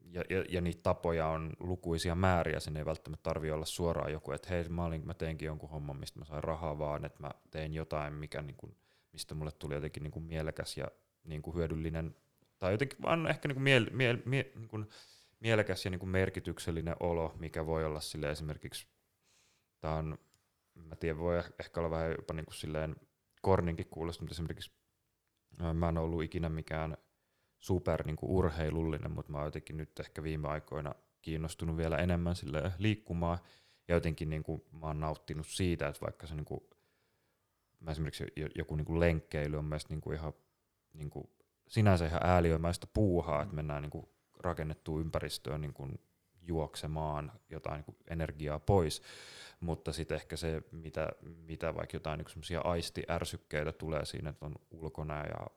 ja, 0.02 0.24
ja, 0.30 0.46
ja 0.50 0.62
niitä 0.62 0.84
tapoja 0.84 1.28
on 1.28 1.54
lukuisia 1.60 2.16
määriä, 2.16 2.60
sen 2.60 2.78
ei 2.78 2.86
välttämättä 2.86 3.24
tarvi 3.24 3.52
olla 3.52 3.66
suoraan 3.66 4.12
joku, 4.12 4.32
että 4.32 4.50
hei 4.50 4.70
mä, 4.70 4.86
olin, 4.86 5.06
mä 5.06 5.14
teinkin 5.14 5.46
jonkun 5.46 5.70
homman, 5.70 5.98
mistä 5.98 6.20
mä 6.20 6.26
sain 6.26 6.44
rahaa, 6.44 6.80
vaan 6.80 7.06
että 7.06 7.24
mä 7.24 7.32
tein 7.52 7.74
jotain, 7.74 8.14
mikä 8.14 8.42
niin 8.42 8.58
kuin, 8.58 8.78
mistä 9.14 9.36
mulle 9.36 9.52
tuli 9.52 9.74
jotenkin 9.74 10.04
niin 10.04 10.12
kuin 10.12 10.26
mielekäs 10.26 10.78
ja 10.78 10.88
niin 11.24 11.42
kuin 11.42 11.56
hyödyllinen, 11.56 12.16
tai 12.60 12.72
jotenkin 12.72 12.98
vaan 13.02 13.28
ehkä 13.28 13.48
niin 13.48 13.56
kuin 13.56 13.64
miel, 13.64 13.90
miel, 13.92 14.18
miel, 14.26 14.46
niin 14.56 14.68
kuin 14.68 14.90
mielekäs 15.40 15.86
ja 15.86 15.92
niin 15.92 16.00
kuin 16.00 16.10
merkityksellinen 16.10 16.96
olo, 17.00 17.34
mikä 17.40 17.66
voi 17.66 17.86
olla 17.86 18.00
sille 18.00 18.32
esimerkiksi, 18.32 18.88
tämä 19.82 19.96
on 19.96 20.18
mä 20.76 20.96
tiedän, 20.96 21.20
voi 21.20 21.38
ehkä 21.60 21.80
olla 21.80 21.90
vähän 21.90 22.12
jopa 22.12 22.34
niin 22.34 22.46
kuin 22.46 22.56
silleen 22.56 22.96
korninkin 23.42 23.88
kuulosta, 23.90 24.24
mutta 24.24 24.34
esimerkiksi 24.34 24.72
mä 25.74 25.90
en 25.90 25.98
ollut 25.98 26.24
ikinä 26.24 26.50
mikään 26.50 26.98
super 27.60 28.06
niin 28.06 28.16
kuin 28.16 28.30
urheilullinen, 28.30 29.12
mutta 29.12 29.32
mä 29.32 29.38
oon 29.38 29.48
jotenkin 29.48 29.78
nyt 29.78 30.00
ehkä 30.00 30.24
viime 30.24 30.48
aikoina 30.48 30.96
kiinnostunut 31.22 31.78
vielä 31.78 31.98
enemmän 31.98 32.36
sille 32.36 32.72
liikkumaan, 32.78 33.38
ja 33.88 33.96
jotenkin 33.96 34.30
niin 34.30 34.44
kuin, 34.44 34.64
mä 34.72 34.88
oon 34.88 35.00
nauttinut 35.00 35.48
siitä, 35.48 35.88
että 35.88 36.02
vaikka 36.02 36.28
se 36.28 36.36
niin 36.36 36.46
kuin, 36.46 36.62
mä 37.80 37.92
esimerkiksi 37.92 38.26
joku 38.56 38.76
niin 38.76 38.86
kuin 38.86 39.00
lenkkeily 39.00 39.58
on 39.58 39.66
mielestäni 39.66 40.02
niin 40.06 40.16
ihan 40.16 40.34
niin 40.94 41.10
kuin, 41.10 41.30
sinänsä 41.68 42.06
ihan 42.06 42.22
ääliömäistä 42.24 42.88
puuhaa, 42.94 43.42
että 43.42 43.56
mennään 43.56 43.82
niin 43.82 43.90
kuin 43.92 44.10
rakennettuun 44.40 45.02
ympäristöön 45.02 45.62
niin 45.62 45.74
kuin 45.74 46.00
juoksemaan 46.48 47.32
jotain 47.50 47.76
niin 47.76 47.86
kuin 47.86 47.98
energiaa 48.08 48.60
pois, 48.60 49.02
mutta 49.60 49.94
sitten 49.94 50.16
ehkä 50.16 50.38
se, 50.38 50.62
mitä, 50.72 51.10
mitä 51.22 51.76
vaikka 51.76 51.96
jotain 51.96 52.20
niin 52.20 52.60
aistiärsykkeitä 52.64 53.72
tulee 53.72 54.06
siinä, 54.06 54.30
että 54.30 54.46
on 54.46 54.56
ulkona 54.72 55.26
ja 55.26 55.48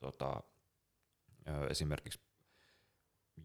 tota, 0.00 0.42
esimerkiksi 1.70 2.20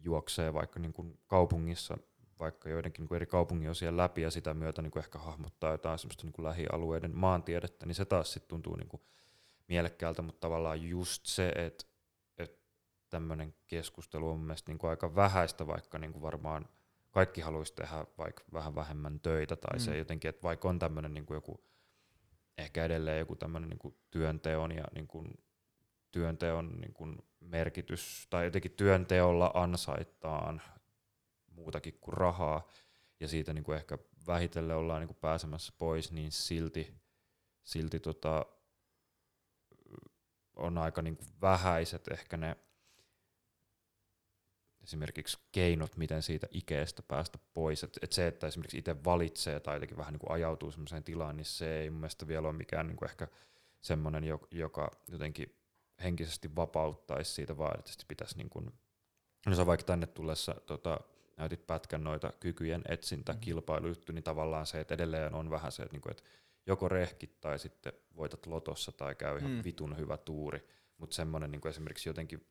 juoksee 0.02 0.54
vaikka 0.54 0.80
niin 0.80 0.92
kuin 0.92 1.18
kaupungissa 1.26 1.98
vaikka 2.38 2.68
joidenkin 2.68 3.02
niin 3.02 3.08
kuin 3.08 3.16
eri 3.16 3.26
kaupungin 3.26 3.70
osien 3.70 3.96
läpi 3.96 4.22
ja 4.22 4.30
sitä 4.30 4.54
myötä 4.54 4.82
niin 4.82 4.90
kuin 4.90 5.04
ehkä 5.04 5.18
hahmottaa 5.18 5.72
jotain 5.72 5.98
semmoista 5.98 6.24
niin 6.24 6.32
kuin 6.32 6.44
lähialueiden 6.44 7.16
maantiedettä, 7.16 7.86
niin 7.86 7.94
se 7.94 8.04
taas 8.04 8.32
sitten 8.32 8.48
tuntuu 8.48 8.76
niin 8.76 8.88
kuin 8.88 9.02
mielekkäältä, 9.68 10.22
mutta 10.22 10.40
tavallaan 10.40 10.88
just 10.88 11.26
se, 11.26 11.48
että 11.48 11.84
tämmöinen 13.14 13.54
keskustelu 13.66 14.30
on 14.30 14.40
mielestäni 14.40 14.72
niin 14.72 14.78
kuin 14.78 14.90
aika 14.90 15.14
vähäistä, 15.14 15.66
vaikka 15.66 15.98
niin 15.98 16.12
kuin 16.12 16.22
varmaan– 16.22 16.68
kaikki 17.14 17.40
haluaisi 17.40 17.74
tehdä 17.74 18.06
vaikka 18.18 18.44
vähän 18.52 18.74
vähemmän 18.74 19.20
töitä 19.20 19.56
tai 19.56 19.76
mm. 19.76 19.80
se 19.80 19.98
jotenkin, 19.98 20.28
että 20.28 20.42
vaikka 20.42 20.68
on 20.68 20.78
tämmöinen 20.78 21.14
niin 21.14 21.26
joku, 21.30 21.64
ehkä 22.58 22.84
edelleen 22.84 23.18
joku 23.18 23.36
tämmöinen 23.36 23.70
niin 23.70 23.94
työnteon 24.10 24.72
ja 24.72 24.84
niin 24.94 25.06
kuin, 25.06 25.34
työnteon 26.10 26.80
niin 26.80 26.94
kuin 26.94 27.18
merkitys 27.40 28.26
tai 28.30 28.44
jotenkin 28.44 28.70
työnteolla 28.70 29.50
ansaitaan 29.54 30.62
muutakin 31.50 31.98
kuin 32.00 32.14
rahaa 32.14 32.68
ja 33.20 33.28
siitä 33.28 33.52
niin 33.52 33.64
kuin 33.64 33.76
ehkä 33.76 33.98
vähitellen 34.26 34.76
ollaan 34.76 35.00
niin 35.00 35.08
kuin 35.08 35.20
pääsemässä 35.20 35.72
pois, 35.78 36.12
niin 36.12 36.32
silti, 36.32 36.94
silti 37.64 38.00
tota, 38.00 38.46
on 40.56 40.78
aika 40.78 41.02
niin 41.02 41.16
kuin 41.16 41.28
vähäiset 41.40 42.08
ehkä 42.08 42.36
ne 42.36 42.56
esimerkiksi 44.84 45.38
keinot, 45.52 45.96
miten 45.96 46.22
siitä 46.22 46.46
ikeestä 46.50 47.02
päästä 47.02 47.38
pois. 47.54 47.84
Et, 47.84 47.98
et 48.02 48.12
se, 48.12 48.26
että 48.26 48.46
esimerkiksi 48.46 48.78
itse 48.78 49.04
valitsee 49.04 49.60
tai 49.60 49.76
jotenkin 49.76 49.98
vähän 49.98 50.12
niin 50.12 50.20
kuin 50.20 50.32
ajautuu 50.32 50.70
sellaiseen 50.70 51.04
tilaan, 51.04 51.36
niin 51.36 51.44
se 51.44 51.78
ei 51.78 51.90
mun 51.90 52.00
mielestä 52.00 52.28
vielä 52.28 52.48
ole 52.48 52.56
mikään 52.56 52.86
niin 52.86 52.96
kuin 52.96 53.10
ehkä 53.10 53.28
semmoinen, 53.80 54.24
joka 54.50 54.90
jotenkin 55.08 55.56
henkisesti 56.02 56.56
vapauttaisi 56.56 57.34
siitä, 57.34 57.56
vaan 57.56 57.78
että 57.78 58.04
pitäisi 58.08 58.36
niin 58.36 58.50
kuin, 58.50 58.72
no 59.46 59.54
se 59.54 59.66
vaikka 59.66 59.86
tänne 59.86 60.06
tullessa 60.06 60.54
tota, 60.66 61.00
näytit 61.36 61.66
pätkän 61.66 62.04
noita 62.04 62.32
kykyjen 62.40 62.82
etsintä 62.88 63.32
mm. 63.32 64.14
niin 64.14 64.22
tavallaan 64.24 64.66
se, 64.66 64.80
että 64.80 64.94
edelleen 64.94 65.34
on 65.34 65.50
vähän 65.50 65.72
se, 65.72 65.82
että, 65.82 65.94
niin 65.94 66.02
kuin, 66.02 66.10
että 66.10 66.22
joko 66.66 66.88
rehkit 66.88 67.40
tai 67.40 67.58
sitten 67.58 67.92
voitat 68.16 68.46
lotossa 68.46 68.92
tai 68.92 69.14
käy 69.14 69.38
ihan 69.38 69.50
mm. 69.50 69.64
vitun 69.64 69.98
hyvä 69.98 70.16
tuuri, 70.16 70.68
mutta 70.98 71.16
semmoinen 71.16 71.50
niin 71.50 71.68
esimerkiksi 71.68 72.08
jotenkin 72.08 72.46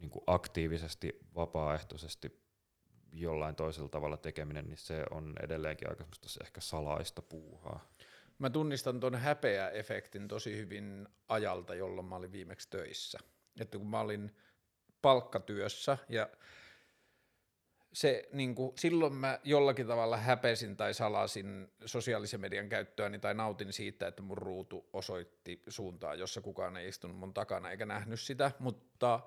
niin 0.00 0.10
kuin 0.10 0.24
aktiivisesti, 0.26 1.18
vapaaehtoisesti 1.34 2.40
jollain 3.12 3.54
toisella 3.54 3.88
tavalla 3.88 4.16
tekeminen, 4.16 4.68
niin 4.68 4.76
se 4.76 5.04
on 5.10 5.34
edelleenkin 5.42 5.90
aika 5.90 6.04
ehkä 6.44 6.60
salaista 6.60 7.22
puuhaa. 7.22 7.88
Mä 8.38 8.50
tunnistan 8.50 9.00
tuon 9.00 9.14
häpeä-efektin 9.14 10.28
tosi 10.28 10.56
hyvin 10.56 11.08
ajalta, 11.28 11.74
jolloin 11.74 12.06
mä 12.06 12.16
olin 12.16 12.32
viimeksi 12.32 12.70
töissä. 12.70 13.18
Että 13.60 13.78
kun 13.78 13.86
mä 13.86 14.00
olin 14.00 14.36
palkkatyössä 15.02 15.98
ja 16.08 16.28
se, 17.92 18.28
niin 18.32 18.54
kuin, 18.54 18.72
silloin 18.78 19.14
mä 19.14 19.38
jollakin 19.44 19.86
tavalla 19.86 20.16
häpesin 20.16 20.76
tai 20.76 20.94
salasin 20.94 21.72
sosiaalisen 21.86 22.40
median 22.40 22.68
käyttöäni 22.68 23.18
tai 23.18 23.34
nautin 23.34 23.72
siitä, 23.72 24.06
että 24.06 24.22
mun 24.22 24.38
ruutu 24.38 24.88
osoitti 24.92 25.62
suuntaan, 25.68 26.18
jossa 26.18 26.40
kukaan 26.40 26.76
ei 26.76 26.88
istunut 26.88 27.16
mun 27.16 27.34
takana 27.34 27.70
eikä 27.70 27.86
nähnyt 27.86 28.20
sitä, 28.20 28.52
mutta 28.58 29.20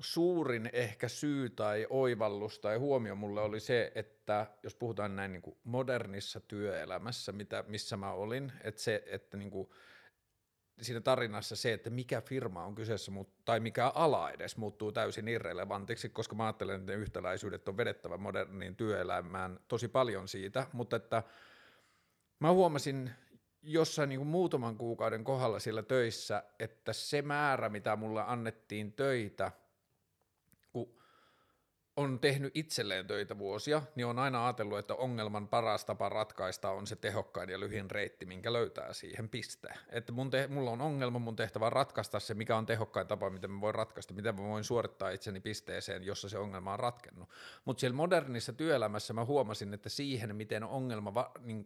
suurin 0.00 0.70
ehkä 0.72 1.08
syy 1.08 1.50
tai 1.50 1.86
oivallus 1.90 2.58
tai 2.58 2.76
huomio 2.76 3.14
mulle 3.14 3.40
oli 3.40 3.60
se, 3.60 3.92
että 3.94 4.46
jos 4.62 4.74
puhutaan 4.74 5.16
näin 5.16 5.32
niin 5.32 5.42
kuin 5.42 5.56
modernissa 5.64 6.40
työelämässä, 6.40 7.32
mitä, 7.32 7.64
missä 7.66 7.96
mä 7.96 8.12
olin, 8.12 8.52
että 8.64 8.80
se, 8.80 9.02
että 9.06 9.36
niin 9.36 9.50
kuin, 9.50 9.68
siinä 10.80 11.00
tarinassa 11.00 11.56
se, 11.56 11.72
että 11.72 11.90
mikä 11.90 12.20
firma 12.20 12.64
on 12.64 12.74
kyseessä 12.74 13.12
tai 13.44 13.60
mikä 13.60 13.88
ala 13.88 14.30
edes 14.30 14.56
muuttuu 14.56 14.92
täysin 14.92 15.28
irrelevantiksi, 15.28 16.08
koska 16.08 16.36
mä 16.36 16.46
ajattelen, 16.46 16.80
että 16.80 16.92
ne 16.92 16.98
yhtäläisyydet 16.98 17.68
on 17.68 17.76
vedettävä 17.76 18.16
moderniin 18.16 18.76
työelämään 18.76 19.60
tosi 19.68 19.88
paljon 19.88 20.28
siitä, 20.28 20.66
mutta 20.72 20.96
että 20.96 21.22
mä 22.40 22.52
huomasin 22.52 23.10
jossain 23.62 24.08
niin 24.08 24.18
kuin 24.18 24.28
muutaman 24.28 24.76
kuukauden 24.76 25.24
kohdalla 25.24 25.58
siellä 25.58 25.82
töissä, 25.82 26.42
että 26.58 26.92
se 26.92 27.22
määrä, 27.22 27.68
mitä 27.68 27.96
mulle 27.96 28.22
annettiin 28.26 28.92
töitä– 28.92 29.52
on 31.98 32.18
tehnyt 32.18 32.56
itselleen 32.56 33.06
töitä 33.06 33.38
vuosia, 33.38 33.82
niin 33.94 34.06
on 34.06 34.18
aina 34.18 34.46
ajatellut, 34.46 34.78
että 34.78 34.94
ongelman 34.94 35.48
paras 35.48 35.84
tapa 35.84 36.08
ratkaista 36.08 36.70
on 36.70 36.86
se 36.86 36.96
tehokkain 36.96 37.50
ja 37.50 37.60
lyhin 37.60 37.90
reitti, 37.90 38.26
minkä 38.26 38.52
löytää 38.52 38.92
siihen 38.92 39.28
piste. 39.28 39.68
Että 39.88 40.12
mun 40.12 40.30
te- 40.30 40.46
mulla 40.46 40.70
on 40.70 40.80
ongelma, 40.80 41.18
mun 41.18 41.36
tehtävä 41.36 41.66
on 41.66 41.72
ratkaista 41.72 42.20
se, 42.20 42.34
mikä 42.34 42.56
on 42.56 42.66
tehokkain 42.66 43.06
tapa, 43.06 43.30
miten 43.30 43.50
mä 43.50 43.60
voin 43.60 43.74
ratkaista, 43.74 44.14
miten 44.14 44.34
mä 44.34 44.42
voin 44.42 44.64
suorittaa 44.64 45.10
itseni 45.10 45.40
pisteeseen, 45.40 46.04
jossa 46.04 46.28
se 46.28 46.38
ongelma 46.38 46.72
on 46.72 46.78
ratkennut. 46.78 47.28
Mutta 47.64 47.80
siellä 47.80 47.96
modernissa 47.96 48.52
työelämässä 48.52 49.12
mä 49.12 49.24
huomasin, 49.24 49.74
että 49.74 49.88
siihen, 49.88 50.36
miten 50.36 50.64
ongelma 50.64 51.14
va- 51.14 51.32
niin 51.40 51.64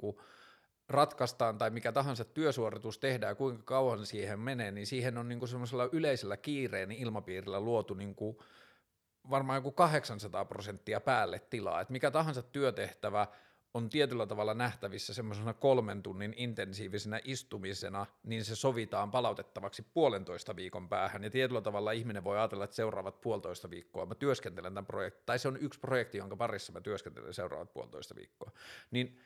ratkaistaan 0.89 1.59
tai 1.59 1.71
mikä 1.71 1.93
tahansa 1.93 2.25
työsuoritus 2.25 2.99
tehdään, 2.99 3.37
kuinka 3.37 3.63
kauan 3.63 4.07
siihen 4.07 4.41
menee, 4.41 4.71
niin 4.71 4.87
siihen 4.87 5.19
on 5.19 5.29
niin 5.29 5.49
semmoisella 5.49 5.89
yleisellä 5.93 6.37
kiireen 6.37 6.93
ilmapiirillä 6.93 7.61
luotu 7.61 7.95
niin 7.95 8.15
kuin 8.15 8.37
varmaan 9.31 9.57
joku 9.57 9.73
800 9.73 10.45
prosenttia 10.45 11.01
päälle 11.01 11.39
tilaa, 11.51 11.81
että 11.81 11.93
mikä 11.93 12.11
tahansa 12.11 12.43
työtehtävä 12.43 13.27
on 13.75 13.89
tietyllä 13.89 14.27
tavalla 14.27 14.55
nähtävissä 14.55 15.15
semmoisena 15.15 15.55
kolmen 15.55 16.03
tunnin 16.03 16.35
intensiivisenä 16.37 17.21
istumisena, 17.25 18.07
niin 18.23 18.45
se 18.45 18.57
sovitaan 18.57 19.11
palautettavaksi 19.11 19.87
puolentoista 19.95 20.57
viikon 20.57 20.89
päähän, 20.89 21.25
ja 21.25 21.31
tietyllä 21.31 21.61
tavalla 21.61 21.93
ihminen 21.93 22.25
voi 22.25 22.39
ajatella, 22.39 22.65
että 22.65 22.77
seuraavat 22.77 23.21
puolitoista 23.21 23.71
viikkoa 23.71 24.07
mä 24.07 24.15
työskentelen 24.15 24.75
tämän 24.75 24.87
projektin, 24.87 25.23
tai 25.27 25.39
se 25.39 25.49
on 25.49 25.57
yksi 25.57 25.81
projekti, 25.81 26.19
jonka 26.19 26.37
parissa 26.37 26.73
mä 26.73 26.81
työskentelen 26.81 27.35
seuraavat 27.35 27.73
puolitoista 27.73 28.15
viikkoa, 28.17 28.51
niin 28.91 29.21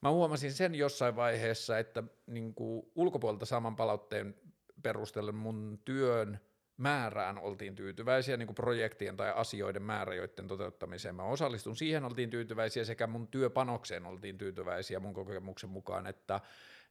mä 0.00 0.10
huomasin 0.10 0.52
sen 0.52 0.74
jossain 0.74 1.16
vaiheessa, 1.16 1.78
että 1.78 2.02
niin 2.26 2.54
ulkopuolelta 2.94 3.46
saman 3.46 3.76
palautteen 3.76 4.34
perusteella 4.82 5.32
mun 5.32 5.80
työn 5.84 6.40
määrään 6.76 7.38
oltiin 7.38 7.74
tyytyväisiä, 7.74 8.36
niin 8.36 8.46
kuin 8.46 8.54
projektien 8.54 9.16
tai 9.16 9.32
asioiden 9.36 9.82
määrä, 9.82 10.14
joiden 10.14 10.48
toteuttamiseen 10.48 11.14
mä 11.14 11.22
osallistun. 11.22 11.76
Siihen 11.76 12.04
oltiin 12.04 12.30
tyytyväisiä 12.30 12.84
sekä 12.84 13.06
mun 13.06 13.28
työpanokseen 13.28 14.06
oltiin 14.06 14.38
tyytyväisiä 14.38 15.00
mun 15.00 15.14
kokemuksen 15.14 15.70
mukaan, 15.70 16.06
että 16.06 16.40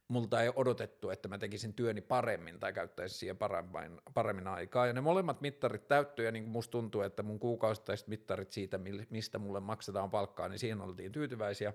multa 0.08 0.42
ei 0.42 0.52
odotettu, 0.56 1.10
että 1.10 1.28
mä 1.28 1.38
tekisin 1.38 1.74
työni 1.74 2.02
paremmin 2.02 2.60
tai 2.60 2.74
käyttäisin 2.74 3.20
siihen 3.20 3.38
paremmin, 3.38 4.02
paremmin 4.14 4.48
aikaa. 4.48 4.88
Ja 4.88 4.94
ne 4.94 5.02
molemmat 5.02 5.42
mittarit 5.42 5.88
täyttyi 5.88 6.26
ja 6.26 6.32
niin 6.32 6.44
kuin 6.44 6.52
musta 6.52 6.72
tuntuu, 6.72 7.02
että 7.02 7.24
mun 7.24 7.40
kuukausittaiset 7.40 8.08
mittarit 8.08 8.52
siitä, 8.52 8.80
mistä 9.10 9.40
mulle 9.40 9.60
maksetaan 9.60 10.12
palkkaa, 10.12 10.50
niin 10.50 10.60
siihen 10.60 10.82
oltiin 10.82 11.12
tyytyväisiä. 11.12 11.74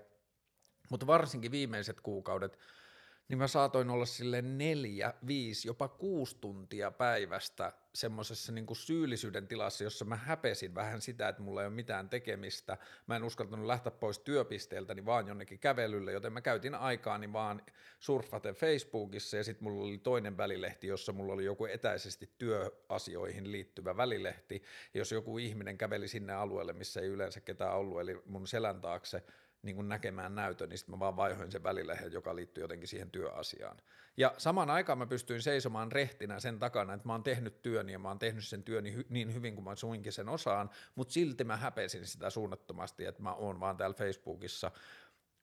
Mutta 0.89 1.07
varsinkin 1.07 1.51
viimeiset 1.51 2.01
kuukaudet, 2.01 2.59
niin 3.27 3.37
mä 3.37 3.47
saatoin 3.47 3.89
olla 3.89 4.05
sille 4.05 4.41
neljä, 4.41 5.13
viisi, 5.27 5.67
jopa 5.67 5.87
kuusi 5.87 6.37
tuntia 6.41 6.91
päivästä 6.91 7.73
semmoisessa 7.93 8.51
niin 8.51 8.65
syyllisyyden 8.73 9.47
tilassa, 9.47 9.83
jossa 9.83 10.05
mä 10.05 10.15
häpesin 10.15 10.75
vähän 10.75 11.01
sitä, 11.01 11.29
että 11.29 11.41
mulla 11.41 11.61
ei 11.61 11.67
ole 11.67 11.75
mitään 11.75 12.09
tekemistä. 12.09 12.77
Mä 13.07 13.15
en 13.15 13.23
uskaltanut 13.23 13.65
lähteä 13.65 13.91
pois 13.91 14.19
työpisteeltäni 14.19 15.05
vaan 15.05 15.27
jonnekin 15.27 15.59
kävelylle, 15.59 16.11
joten 16.11 16.33
mä 16.33 16.41
käytin 16.41 16.75
aikaani 16.75 17.33
vaan 17.33 17.61
surfaten 17.99 18.55
Facebookissa 18.55 19.37
ja 19.37 19.43
sitten 19.43 19.63
mulla 19.63 19.85
oli 19.85 19.97
toinen 19.97 20.37
välilehti, 20.37 20.87
jossa 20.87 21.13
mulla 21.13 21.33
oli 21.33 21.45
joku 21.45 21.65
etäisesti 21.65 22.29
työasioihin 22.37 23.51
liittyvä 23.51 23.97
välilehti. 23.97 24.63
Ja 24.93 24.99
jos 24.99 25.11
joku 25.11 25.37
ihminen 25.37 25.77
käveli 25.77 26.07
sinne 26.07 26.33
alueelle, 26.33 26.73
missä 26.73 27.01
ei 27.01 27.07
yleensä 27.07 27.41
ketään 27.41 27.75
ollut, 27.75 28.01
eli 28.01 28.21
mun 28.25 28.47
selän 28.47 28.81
taakse, 28.81 29.23
niin 29.61 29.75
kuin 29.75 29.89
näkemään 29.89 30.35
näytön, 30.35 30.69
niin 30.69 30.77
sitten 30.77 30.95
mä 30.95 30.99
vaan 30.99 31.15
vaihoin 31.15 31.51
sen 31.51 31.63
välilehen, 31.63 32.11
joka 32.11 32.35
liittyy 32.35 32.63
jotenkin 32.63 32.87
siihen 32.87 33.11
työasiaan. 33.11 33.77
Ja 34.17 34.33
samaan 34.37 34.69
aikaan 34.69 34.97
mä 34.97 35.05
pystyin 35.05 35.41
seisomaan 35.41 35.91
rehtinä 35.91 36.39
sen 36.39 36.59
takana, 36.59 36.93
että 36.93 37.07
mä 37.07 37.13
oon 37.13 37.23
tehnyt 37.23 37.61
työni 37.61 37.91
ja 37.91 37.99
mä 37.99 38.07
oon 38.07 38.19
tehnyt 38.19 38.47
sen 38.47 38.63
työni 38.63 38.95
hy- 38.95 39.05
niin 39.09 39.33
hyvin 39.33 39.55
kuin 39.55 39.65
mä 39.65 39.75
suinkin 39.75 40.13
sen 40.13 40.29
osaan, 40.29 40.69
mutta 40.95 41.13
silti 41.13 41.43
mä 41.43 41.57
häpesin 41.57 42.05
sitä 42.05 42.29
suunnattomasti, 42.29 43.05
että 43.05 43.21
mä 43.21 43.33
oon 43.33 43.59
vaan 43.59 43.77
täällä 43.77 43.93
Facebookissa 43.93 44.71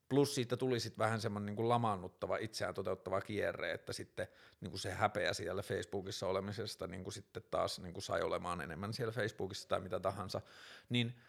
Plus 0.08 0.34
siitä 0.34 0.56
tuli 0.56 0.80
sitten 0.80 0.98
vähän 0.98 1.20
semmoinen 1.20 1.46
niin 1.46 1.56
kuin 1.56 1.68
lamaannuttava, 1.68 2.36
itseään 2.36 2.74
toteuttava 2.74 3.20
kierre, 3.20 3.72
että 3.72 3.92
sitten 3.92 4.28
niin 4.60 4.70
kuin 4.70 4.80
se 4.80 4.90
häpeä 4.90 5.32
siellä 5.32 5.62
Facebookissa 5.62 6.26
olemisesta 6.26 6.86
niin 6.86 7.04
kuin 7.04 7.14
sitten 7.14 7.42
taas 7.50 7.80
niin 7.80 7.92
kuin 7.92 8.02
sai 8.02 8.22
olemaan 8.22 8.60
enemmän 8.60 8.92
siellä 8.92 9.12
Facebookissa 9.12 9.68
tai 9.68 9.80
mitä 9.80 10.00
tahansa, 10.00 10.40
niin– 10.88 11.14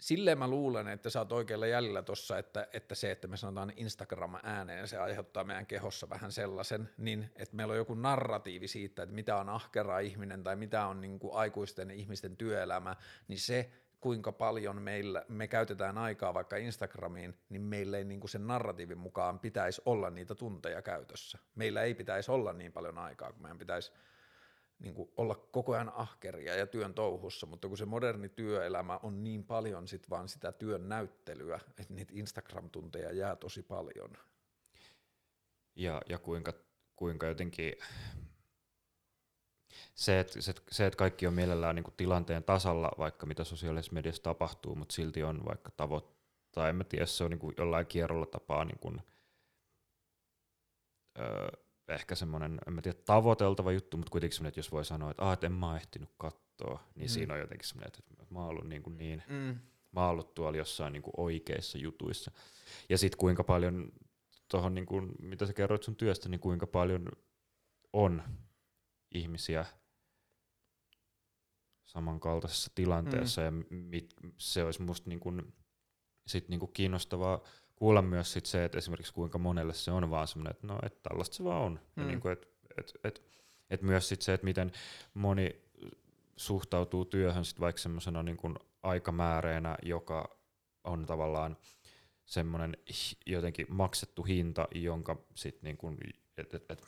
silleen 0.00 0.38
mä 0.38 0.48
luulen, 0.48 0.88
että 0.88 1.10
sä 1.10 1.18
oot 1.18 1.32
oikealla 1.32 1.66
jäljellä 1.66 2.02
tossa, 2.02 2.38
että, 2.38 2.68
että 2.72 2.94
se, 2.94 3.10
että 3.10 3.28
me 3.28 3.36
sanotaan 3.36 3.72
Instagram 3.76 4.34
ääneen, 4.42 4.88
se 4.88 4.98
aiheuttaa 4.98 5.44
meidän 5.44 5.66
kehossa 5.66 6.08
vähän 6.08 6.32
sellaisen, 6.32 6.90
niin 6.98 7.30
että 7.36 7.56
meillä 7.56 7.72
on 7.72 7.78
joku 7.78 7.94
narratiivi 7.94 8.68
siitä, 8.68 9.02
että 9.02 9.14
mitä 9.14 9.36
on 9.36 9.48
ahkera 9.48 9.98
ihminen 9.98 10.42
tai 10.42 10.56
mitä 10.56 10.86
on 10.86 11.00
niin 11.00 11.18
kuin 11.18 11.34
aikuisten 11.34 11.90
ihmisten 11.90 12.36
työelämä, 12.36 12.96
niin 13.28 13.38
se, 13.38 13.70
kuinka 14.00 14.32
paljon 14.32 14.82
meillä, 14.82 15.24
me 15.28 15.48
käytetään 15.48 15.98
aikaa 15.98 16.34
vaikka 16.34 16.56
Instagramiin, 16.56 17.38
niin 17.48 17.62
meillä 17.62 17.98
ei 17.98 18.04
niin 18.04 18.20
kuin 18.20 18.30
sen 18.30 18.46
narratiivin 18.46 18.98
mukaan 18.98 19.38
pitäisi 19.38 19.82
olla 19.84 20.10
niitä 20.10 20.34
tunteja 20.34 20.82
käytössä. 20.82 21.38
Meillä 21.54 21.82
ei 21.82 21.94
pitäisi 21.94 22.30
olla 22.30 22.52
niin 22.52 22.72
paljon 22.72 22.98
aikaa, 22.98 23.32
kun 23.32 23.42
meidän 23.42 23.58
pitäisi 23.58 23.92
niin 24.80 24.94
kuin 24.94 25.10
olla 25.16 25.34
koko 25.34 25.72
ajan 25.72 25.92
ahkeria 25.94 26.56
ja 26.56 26.66
työn 26.66 26.94
touhussa, 26.94 27.46
mutta 27.46 27.68
kun 27.68 27.78
se 27.78 27.84
moderni 27.84 28.28
työelämä 28.28 29.00
on 29.02 29.24
niin 29.24 29.44
paljon 29.44 29.88
sit 29.88 30.10
vaan 30.10 30.28
sitä 30.28 30.52
työn 30.52 30.88
näyttelyä, 30.88 31.60
että 31.78 31.94
niitä 31.94 32.12
Instagram-tunteja 32.14 33.12
jää 33.12 33.36
tosi 33.36 33.62
paljon. 33.62 34.10
Ja, 35.76 36.02
ja 36.08 36.18
kuinka, 36.18 36.52
kuinka 36.96 37.26
jotenkin 37.26 37.72
se, 39.94 40.20
että 40.20 40.42
se, 40.42 40.54
se, 40.70 40.86
että 40.86 40.96
kaikki 40.96 41.26
on 41.26 41.34
mielellään 41.34 41.76
niin 41.76 41.84
tilanteen 41.96 42.44
tasalla, 42.44 42.90
vaikka 42.98 43.26
mitä 43.26 43.44
sosiaalisessa 43.44 43.92
mediassa 43.92 44.22
tapahtuu, 44.22 44.74
mutta 44.74 44.92
silti 44.92 45.22
on 45.22 45.44
vaikka 45.44 45.70
tavoittaa, 45.76 46.20
tai 46.52 46.68
en 46.70 46.76
mä 46.76 46.84
tiedä, 46.84 47.06
se 47.06 47.24
on 47.24 47.30
niin 47.30 47.54
jollain 47.58 47.86
kierrolla 47.86 48.26
tapaa 48.26 48.64
niin 48.64 48.78
kuin, 48.78 49.00
öö, 51.18 51.48
ehkä 51.94 52.14
semmoinen, 52.14 52.58
en 52.66 52.72
mä 52.72 52.82
tiedä, 52.82 52.98
tavoiteltava 53.04 53.72
juttu, 53.72 53.96
mutta 53.96 54.10
kuitenkin 54.10 54.36
semmoinen, 54.36 54.48
että 54.48 54.58
jos 54.58 54.72
voi 54.72 54.84
sanoa, 54.84 55.10
että, 55.10 55.22
ah, 55.26 55.32
että 55.32 55.46
en 55.46 55.52
mä 55.52 55.76
ehtinyt 55.76 56.10
katsoa, 56.18 56.84
niin 56.94 57.10
mm. 57.10 57.12
siinä 57.12 57.34
on 57.34 57.40
jotenkin 57.40 57.68
semmoinen, 57.68 57.92
että 58.12 58.34
mä 58.34 58.38
oon 58.38 58.48
ollut 58.48 58.68
niin, 58.68 58.82
kuin 58.82 58.96
niin 58.98 59.22
mm. 59.28 59.58
mä 59.92 60.00
oon 60.00 60.10
ollut 60.10 60.34
tuolla 60.34 60.58
jossain 60.58 60.92
niin 60.92 61.02
kuin 61.02 61.14
oikeissa 61.16 61.78
jutuissa. 61.78 62.30
Ja 62.88 62.98
sitten 62.98 63.18
kuinka 63.18 63.44
paljon 63.44 63.92
tuohon, 64.50 64.74
niin 64.74 64.86
kuin, 64.86 65.12
mitä 65.22 65.46
sä 65.46 65.52
kerroit 65.52 65.82
sun 65.82 65.96
työstä, 65.96 66.28
niin 66.28 66.40
kuinka 66.40 66.66
paljon 66.66 67.08
on 67.92 68.22
ihmisiä 69.14 69.66
samankaltaisessa 71.84 72.72
tilanteessa, 72.74 73.40
mm. 73.40 73.44
ja 73.44 73.64
mit, 73.70 74.14
se 74.38 74.64
olisi 74.64 74.82
musta 74.82 75.08
niin 75.08 75.20
kuin, 75.20 75.54
sit 76.26 76.48
niin 76.48 76.60
kuin 76.60 76.72
kiinnostavaa 76.72 77.40
kuulla 77.80 78.02
myös 78.02 78.32
sit 78.32 78.46
se, 78.46 78.64
että 78.64 78.78
esimerkiksi 78.78 79.14
kuinka 79.14 79.38
monelle 79.38 79.74
se 79.74 79.90
on 79.90 80.10
vaan 80.10 80.28
semmoinen, 80.28 80.50
että 80.50 80.66
no, 80.66 80.78
että 80.82 81.08
tällaista 81.08 81.36
se 81.36 81.44
vaan 81.44 81.62
on. 81.62 81.72
Mm. 81.72 82.02
Ja 82.02 82.08
niin 82.08 82.20
kuin, 82.20 82.32
että, 82.32 82.46
et, 82.78 82.92
et, 83.04 83.22
et 83.70 83.82
myös 83.82 84.08
sit 84.08 84.22
se, 84.22 84.34
että 84.34 84.44
miten 84.44 84.72
moni 85.14 85.62
suhtautuu 86.36 87.04
työhön 87.04 87.44
sit 87.44 87.60
vaikka 87.60 87.82
semmoisena 87.82 88.22
niin 88.22 88.36
kuin 88.36 88.54
aikamääreenä, 88.82 89.76
joka 89.82 90.36
on 90.84 91.06
tavallaan 91.06 91.56
semmoinen 92.24 92.76
jotenkin 93.26 93.66
maksettu 93.68 94.22
hinta, 94.22 94.68
jonka 94.74 95.16
sitten 95.34 95.62
niin 95.62 95.76
kuin, 95.76 95.98
et, 96.38 96.54
et, 96.54 96.70
et, 96.70 96.86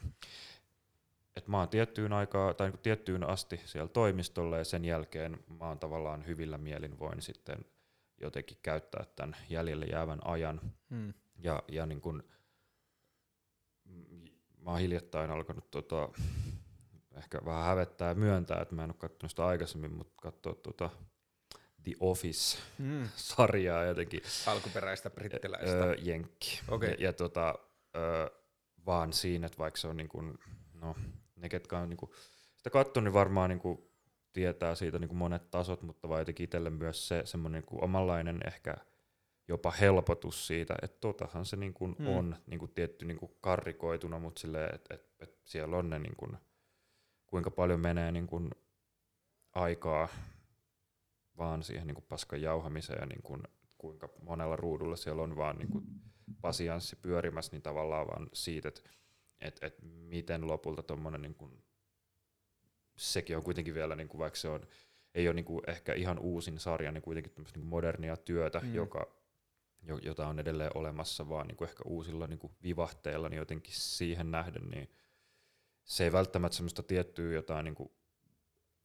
et 1.36 1.48
mä 1.48 1.58
oon 1.58 1.68
tiettyyn 1.68 2.12
aikaa 2.12 2.54
tai 2.54 2.70
niin 2.70 2.78
tiettyyn 2.78 3.28
asti 3.28 3.60
siellä 3.64 3.88
toimistolla 3.88 4.58
ja 4.58 4.64
sen 4.64 4.84
jälkeen 4.84 5.38
mä 5.58 5.68
oon 5.68 5.78
tavallaan 5.78 6.26
hyvillä 6.26 6.58
mielin 6.58 6.98
voin 6.98 7.22
sitten 7.22 7.64
jotenkin 8.22 8.58
käyttää 8.62 9.04
tämän 9.16 9.36
jäljelle 9.50 9.86
jäävän 9.86 10.18
ajan. 10.24 10.60
Hmm. 10.90 11.14
Ja, 11.38 11.62
ja 11.68 11.86
niin 11.86 12.00
kun, 12.00 12.24
mä 14.58 14.70
oon 14.70 14.80
hiljattain 14.80 15.30
alkanut 15.30 15.70
tota, 15.70 16.08
ehkä 17.16 17.40
vähän 17.44 17.64
hävettää 17.64 18.08
ja 18.08 18.14
myöntää, 18.14 18.62
että 18.62 18.74
mä 18.74 18.84
en 18.84 18.90
ole 18.90 18.96
katsonut 18.98 19.30
sitä 19.30 19.46
aikaisemmin, 19.46 19.92
mutta 19.92 20.14
katsoa 20.22 20.54
tota 20.54 20.90
The 21.82 21.92
Office-sarjaa 22.00 23.84
jotenkin. 23.90 24.22
Alkuperäistä 24.46 25.10
brittiläistä. 25.10 25.84
Öö, 25.84 25.94
jenkki. 25.98 26.60
Okei. 26.68 26.90
Ja, 26.90 26.96
ja 26.98 27.12
tota, 27.12 27.54
öö, 27.96 28.26
vaan 28.86 29.12
siinä, 29.12 29.46
että 29.46 29.58
vaikka 29.58 29.80
se 29.80 29.88
on 29.88 29.96
niin 29.96 30.08
kuin, 30.08 30.38
no, 30.74 30.96
ne 31.36 31.48
ketkä 31.48 31.78
on 31.78 31.88
niin 31.88 31.96
kuin, 31.96 32.10
sitä 32.56 32.70
katsonut, 32.70 33.04
niin 33.04 33.14
varmaan 33.14 33.50
niin 33.50 33.60
kuin, 33.60 33.91
tietää 34.32 34.74
siitä 34.74 34.98
niin 34.98 35.08
kuin 35.08 35.18
monet 35.18 35.50
tasot, 35.50 35.82
mutta 35.82 36.08
vaan 36.08 36.20
jotenkin 36.20 36.44
itselle 36.44 36.70
myös 36.70 37.08
se 37.08 37.22
semmoinen 37.24 37.58
niin 37.60 37.66
kuin 37.66 37.84
omanlainen 37.84 38.40
ehkä 38.46 38.74
jopa 39.48 39.70
helpotus 39.70 40.46
siitä, 40.46 40.74
että 40.82 40.96
totahan 41.00 41.46
se 41.46 41.56
niin 41.56 41.74
kuin 41.74 41.96
Hmm. 41.98 42.06
on 42.08 42.36
niin 42.46 42.58
kuin 42.58 42.70
tietty 42.74 43.04
niin 43.04 43.18
kuin 43.18 43.32
karrikoituna, 43.40 44.18
mutta 44.18 44.40
silleen, 44.40 44.74
että 44.74 44.94
et, 44.94 45.06
et 45.20 45.38
siellä 45.44 45.76
on 45.76 45.90
ne 45.90 45.98
niin 45.98 46.16
kuin, 46.16 46.36
kuinka 47.26 47.50
paljon 47.50 47.80
menee 47.80 48.12
niin 48.12 48.26
kuin 48.26 48.50
aikaa 49.52 50.08
vaan 51.38 51.62
siihen 51.62 51.86
niin 51.86 51.94
kuin 51.94 52.06
paskan 52.08 52.42
jauhamiseen 52.42 52.98
ja 53.00 53.06
niin 53.06 53.22
kuin, 53.22 53.42
kuinka 53.78 54.08
monella 54.22 54.56
ruudulla 54.56 54.96
siellä 54.96 55.22
on 55.22 55.36
vaan 55.36 55.58
niin 55.58 55.68
kuin 55.68 55.84
pasianssi 56.40 56.96
pyörimässä, 56.96 57.52
niin 57.52 57.62
tavallaan 57.62 58.06
vaan 58.06 58.28
siitä, 58.32 58.68
että 58.68 58.82
et, 59.40 59.58
et 59.62 59.82
miten 59.82 60.46
lopulta 60.46 60.82
tuommoinen, 60.82 61.22
niin 61.22 61.34
kuin, 61.34 61.64
sekin 63.02 63.36
on 63.36 63.42
kuitenkin 63.42 63.74
vielä, 63.74 63.96
niin 63.96 64.08
kuin, 64.08 64.18
vaikka 64.18 64.38
se 64.38 64.48
on, 64.48 64.66
ei 65.14 65.28
ole 65.28 65.34
niin 65.34 65.44
kuin 65.44 65.62
ehkä 65.66 65.94
ihan 65.94 66.18
uusin 66.18 66.58
sarja, 66.58 66.92
niin 66.92 67.02
kuitenkin 67.02 67.32
tämmöistä 67.32 67.58
niin 67.58 67.66
modernia 67.68 68.16
työtä, 68.16 68.60
Mm. 68.60 68.74
joka, 68.74 69.06
jo, 69.82 69.98
jota 69.98 70.26
on 70.26 70.38
edelleen 70.38 70.70
olemassa, 70.74 71.28
vaan 71.28 71.46
niin 71.46 71.56
kuin 71.56 71.68
ehkä 71.68 71.82
uusilla 71.86 72.26
niin 72.26 72.38
kuin 72.38 72.52
vivahteilla, 72.62 73.28
niin 73.28 73.38
jotenkin 73.38 73.74
siihen 73.76 74.30
nähden, 74.30 74.68
niin 74.70 74.90
se 75.84 76.04
ei 76.04 76.12
välttämättä 76.12 76.56
semmoista 76.56 76.82
tiettyä 76.82 77.32
jotain 77.32 77.64
niin 77.64 77.74
kuin 77.74 77.90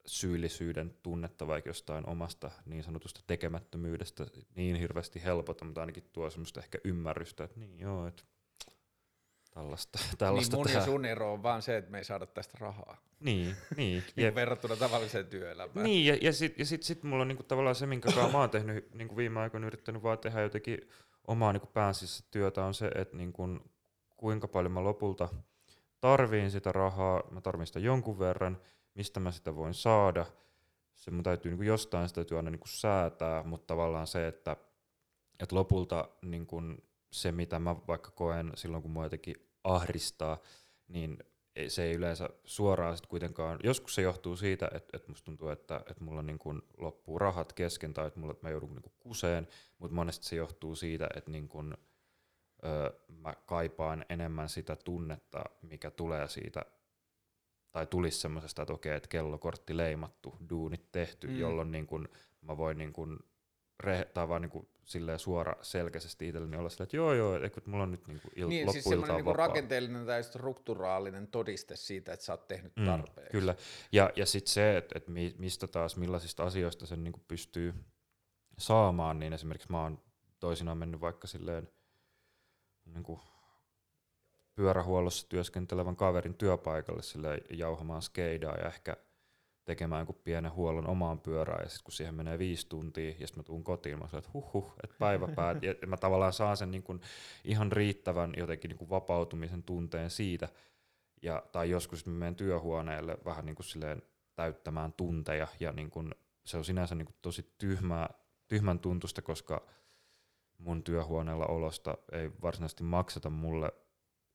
syyllisyyden 0.05 0.93
tunnetta 1.03 1.47
vaikka 1.47 1.69
jostain 1.69 2.09
omasta 2.09 2.51
niin 2.65 2.83
sanotusta 2.83 3.21
tekemättömyydestä 3.27 4.25
niin 4.55 4.75
hirveästi 4.75 5.23
helpota, 5.23 5.65
mutta 5.65 5.81
ainakin 5.81 6.09
tuo 6.13 6.29
semmoista 6.29 6.59
ehkä 6.59 6.77
ymmärrystä, 6.83 7.43
että 7.43 7.59
niin 7.59 7.79
joo, 7.79 8.07
että 8.07 8.23
tällaista, 9.57 9.99
niin 10.07 10.17
tällaista 10.17 10.57
mun 10.57 10.67
ja 10.69 10.73
tää- 10.73 10.85
sun 10.85 11.05
ero 11.05 11.33
on 11.33 11.43
vaan 11.43 11.61
se, 11.61 11.77
että 11.77 11.91
me 11.91 11.97
ei 11.97 12.03
saada 12.03 12.25
tästä 12.25 12.57
rahaa. 12.61 12.97
Niin, 13.19 13.55
niin. 13.77 14.03
Niin 14.15 14.35
verrattuna 14.35 14.75
tavalliseen 14.75 15.27
työelämään. 15.27 15.83
Niin, 15.83 16.05
ja, 16.05 16.17
ja 16.21 16.33
sitten 16.33 16.61
ja 16.61 16.65
sit, 16.65 16.83
sit 16.83 17.03
mulla 17.03 17.21
on 17.21 17.27
niinku 17.27 17.43
tavallaan 17.43 17.75
se, 17.75 17.85
minkä 17.85 18.09
mä 18.31 18.37
oon 18.37 18.49
tehnyt 18.49 18.93
niinku 18.93 19.17
viime 19.17 19.39
aikoina 19.39 19.67
yrittänyt 19.67 20.03
vaan 20.03 20.19
tehdä 20.19 20.41
jotenkin 20.41 20.89
omaa 21.27 21.53
niinku 21.53 21.67
pääsissä 21.67 22.25
työtä, 22.31 22.65
on 22.65 22.73
se, 22.73 22.87
että 22.95 23.17
niinku, 23.17 23.41
kuinka 24.17 24.47
paljon 24.47 24.71
mä 24.71 24.83
lopulta 24.83 25.29
tarviin 26.01 26.51
sitä 26.51 26.71
rahaa, 26.71 27.23
mä 27.31 27.41
tarvin 27.41 27.67
sitä 27.67 27.79
jonkun 27.79 28.19
verran, 28.19 28.61
mistä 28.93 29.19
mä 29.19 29.31
sitä 29.31 29.55
voin 29.55 29.73
saada. 29.73 30.25
Se 30.95 31.11
mun 31.11 31.23
täytyy 31.23 31.51
niinku 31.51 31.63
jostain, 31.63 32.07
sitä 32.07 32.15
täytyy 32.15 32.37
aina 32.37 32.51
niinku 32.51 32.67
säätää, 32.67 33.43
mutta 33.43 33.67
tavallaan 33.67 34.07
se, 34.07 34.27
että, 34.27 34.57
että 35.39 35.55
lopulta 35.55 36.09
niinku 36.21 36.61
se, 37.11 37.31
mitä 37.31 37.59
mä 37.59 37.75
vaikka 37.87 38.11
koen 38.11 38.51
silloin, 38.55 38.83
kun 38.83 38.91
mua 38.91 39.05
jotenkin 39.05 39.46
ahdistaa, 39.73 40.37
niin 40.87 41.17
se 41.67 41.83
ei 41.83 41.93
yleensä 41.93 42.29
suoraan 42.45 42.97
sit 42.97 43.05
kuitenkaan, 43.05 43.59
joskus 43.63 43.95
se 43.95 44.01
johtuu 44.01 44.35
siitä, 44.35 44.69
että, 44.73 44.97
että 44.97 45.09
musta 45.09 45.25
tuntuu, 45.25 45.49
että, 45.49 45.75
että 45.89 46.03
mulla 46.03 46.21
niin 46.21 46.39
kun 46.39 46.63
loppuu 46.77 47.19
rahat 47.19 47.53
kesken 47.53 47.93
tai 47.93 48.07
että, 48.07 48.19
mulla, 48.19 48.31
että 48.31 48.47
mä 48.47 48.51
joudun 48.51 48.69
niin 48.73 48.81
kun 48.81 48.91
kuseen, 48.99 49.47
mutta 49.79 49.95
monesti 49.95 50.25
se 50.25 50.35
johtuu 50.35 50.75
siitä, 50.75 51.07
että 51.15 51.31
niin 51.31 51.47
kun, 51.49 51.77
ö, 52.65 52.99
mä 53.07 53.33
kaipaan 53.45 54.05
enemmän 54.09 54.49
sitä 54.49 54.75
tunnetta, 54.75 55.43
mikä 55.61 55.91
tulee 55.91 56.27
siitä, 56.27 56.65
tai 57.71 57.87
tulisi 57.87 58.19
semmoisesta, 58.19 58.61
että 58.61 58.73
okei, 58.73 58.95
että 58.95 59.09
kellokortti 59.09 59.77
leimattu, 59.77 60.35
duunit 60.49 60.91
tehty, 60.91 61.27
Mm. 61.27 61.39
jolloin 61.39 61.71
niin 61.71 61.87
kun 61.87 62.09
mä 62.41 62.57
voin 62.57 62.77
niin 62.77 62.93
kun 62.93 63.19
re, 63.79 64.05
tai 64.13 64.29
vaan 64.29 64.41
niin 64.41 64.49
kuin 64.49 64.69
silleen 64.87 65.19
suora 65.19 65.55
selkeästi 65.61 66.27
itselleni 66.27 66.57
olla 66.57 66.69
silleen, 66.69 66.83
että 66.85 66.97
joo 66.97 67.13
joo, 67.13 67.35
että 67.43 67.61
mulla 67.65 67.83
on 67.83 67.91
nyt 67.91 68.07
niin 68.07 68.21
kuin 68.21 68.31
il, 68.35 68.47
Niin, 68.47 68.71
siis 68.71 68.83
semmoinen 68.85 69.15
niinku 69.15 69.29
vapaa. 69.29 69.47
rakenteellinen 69.47 70.05
tai 70.05 70.23
strukturaalinen 70.23 71.27
todiste 71.27 71.75
siitä, 71.75 72.13
että 72.13 72.25
sä 72.25 72.33
oot 72.33 72.47
tehnyt 72.47 72.73
Mm, 72.75 72.85
tarpeeksi. 72.85 73.31
Kyllä, 73.31 73.55
ja, 73.91 74.11
ja 74.15 74.25
sitten 74.25 74.53
se, 74.53 74.77
että 74.77 74.97
et 74.97 75.07
mi, 75.07 75.35
mistä 75.37 75.67
taas, 75.67 75.97
millaisista 75.97 76.43
asioista 76.43 76.85
sen 76.85 77.03
niinku 77.03 77.21
pystyy 77.27 77.73
saamaan, 78.57 79.19
niin 79.19 79.33
esimerkiksi 79.33 79.71
mä 79.71 79.81
oon 79.83 80.01
toisinaan 80.39 80.77
mennyt 80.77 81.01
vaikka 81.01 81.27
silleen 81.27 81.69
niinku 82.85 83.21
pyörähuollossa 84.55 85.29
työskentelevän 85.29 85.95
kaverin 85.95 86.33
työpaikalle 86.35 87.01
silleen 87.01 87.41
jauhamaan 87.49 88.01
skeidaa 88.01 88.55
ja 88.55 88.67
ehkä 88.67 88.97
tekemään 89.67 89.99
jonkun 89.99 90.21
pienen 90.23 90.53
huollon 90.53 90.87
omaan 90.87 91.19
pyörään, 91.19 91.63
ja 91.63 91.69
sitten 91.69 91.83
kun 91.83 91.93
siihen 91.93 92.15
menee 92.15 92.39
viisi 92.39 92.69
tuntia, 92.69 93.09
ja 93.19 93.27
sitten 93.27 93.39
mä 93.39 93.43
tuun 93.43 93.63
kotiin, 93.63 93.99
mä 93.99 94.07
sanon, 94.07 94.19
että 94.19 94.31
huh 94.33 94.53
huh, 94.53 94.73
että 94.83 94.95
päivä 94.99 95.27
päät, 95.35 95.63
ja 95.63 95.87
mä 95.87 95.97
tavallaan 95.97 96.33
saan 96.33 96.57
sen 96.57 96.71
niin 96.71 97.01
ihan 97.43 97.71
riittävän 97.71 98.33
jotenkin 98.37 98.69
niin 98.69 98.89
vapautumisen 98.89 99.63
tunteen 99.63 100.09
siitä, 100.09 100.49
ja, 101.21 101.43
tai 101.51 101.69
joskus 101.69 102.05
mä 102.05 102.13
menen 102.13 102.35
työhuoneelle 102.35 103.17
vähän 103.25 103.45
niin 103.45 103.55
kuin 103.55 103.65
silleen 103.65 104.01
täyttämään 104.35 104.93
tunteja, 104.93 105.47
ja 105.59 105.71
niin 105.71 105.91
se 106.45 106.57
on 106.57 106.65
sinänsä 106.65 106.95
niin 106.95 107.15
tosi 107.21 107.53
tyhmää, 107.57 108.09
tyhmän 108.47 108.79
tuntusta, 108.79 109.21
koska 109.21 109.67
mun 110.57 110.83
työhuoneella 110.83 111.45
olosta 111.45 111.97
ei 112.11 112.31
varsinaisesti 112.41 112.83
makseta 112.83 113.29
mulle 113.29 113.71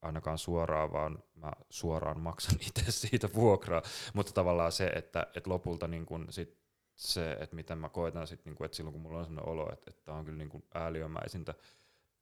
ainakaan 0.03 0.39
suoraan, 0.39 0.93
vaan 0.93 1.23
mä 1.35 1.53
suoraan 1.71 2.21
maksan 2.21 2.59
itse 2.69 2.93
siitä 2.93 3.29
vuokraa, 3.35 3.83
mutta 4.15 4.33
tavallaan 4.33 4.73
se, 4.73 4.87
että, 4.87 5.27
että 5.37 5.51
lopulta 5.51 5.89
niin 5.89 6.07
kun 6.07 6.27
sit 6.31 6.63
se, 6.95 7.33
että 7.33 7.57
miten 7.57 7.79
mä 7.79 7.89
koetan 7.89 8.27
sit, 8.27 8.45
niin 8.45 8.55
kun, 8.55 8.67
että 8.67 8.77
silloin 8.77 8.93
kun 8.93 9.03
mulla 9.03 9.19
on 9.19 9.25
sellainen 9.25 9.49
olo, 9.49 9.73
että, 9.73 9.93
tää 10.05 10.15
on 10.15 10.25
kyllä 10.25 10.39
niin 10.39 10.49
kun 10.49 10.65
ääliömäisintä 10.75 11.55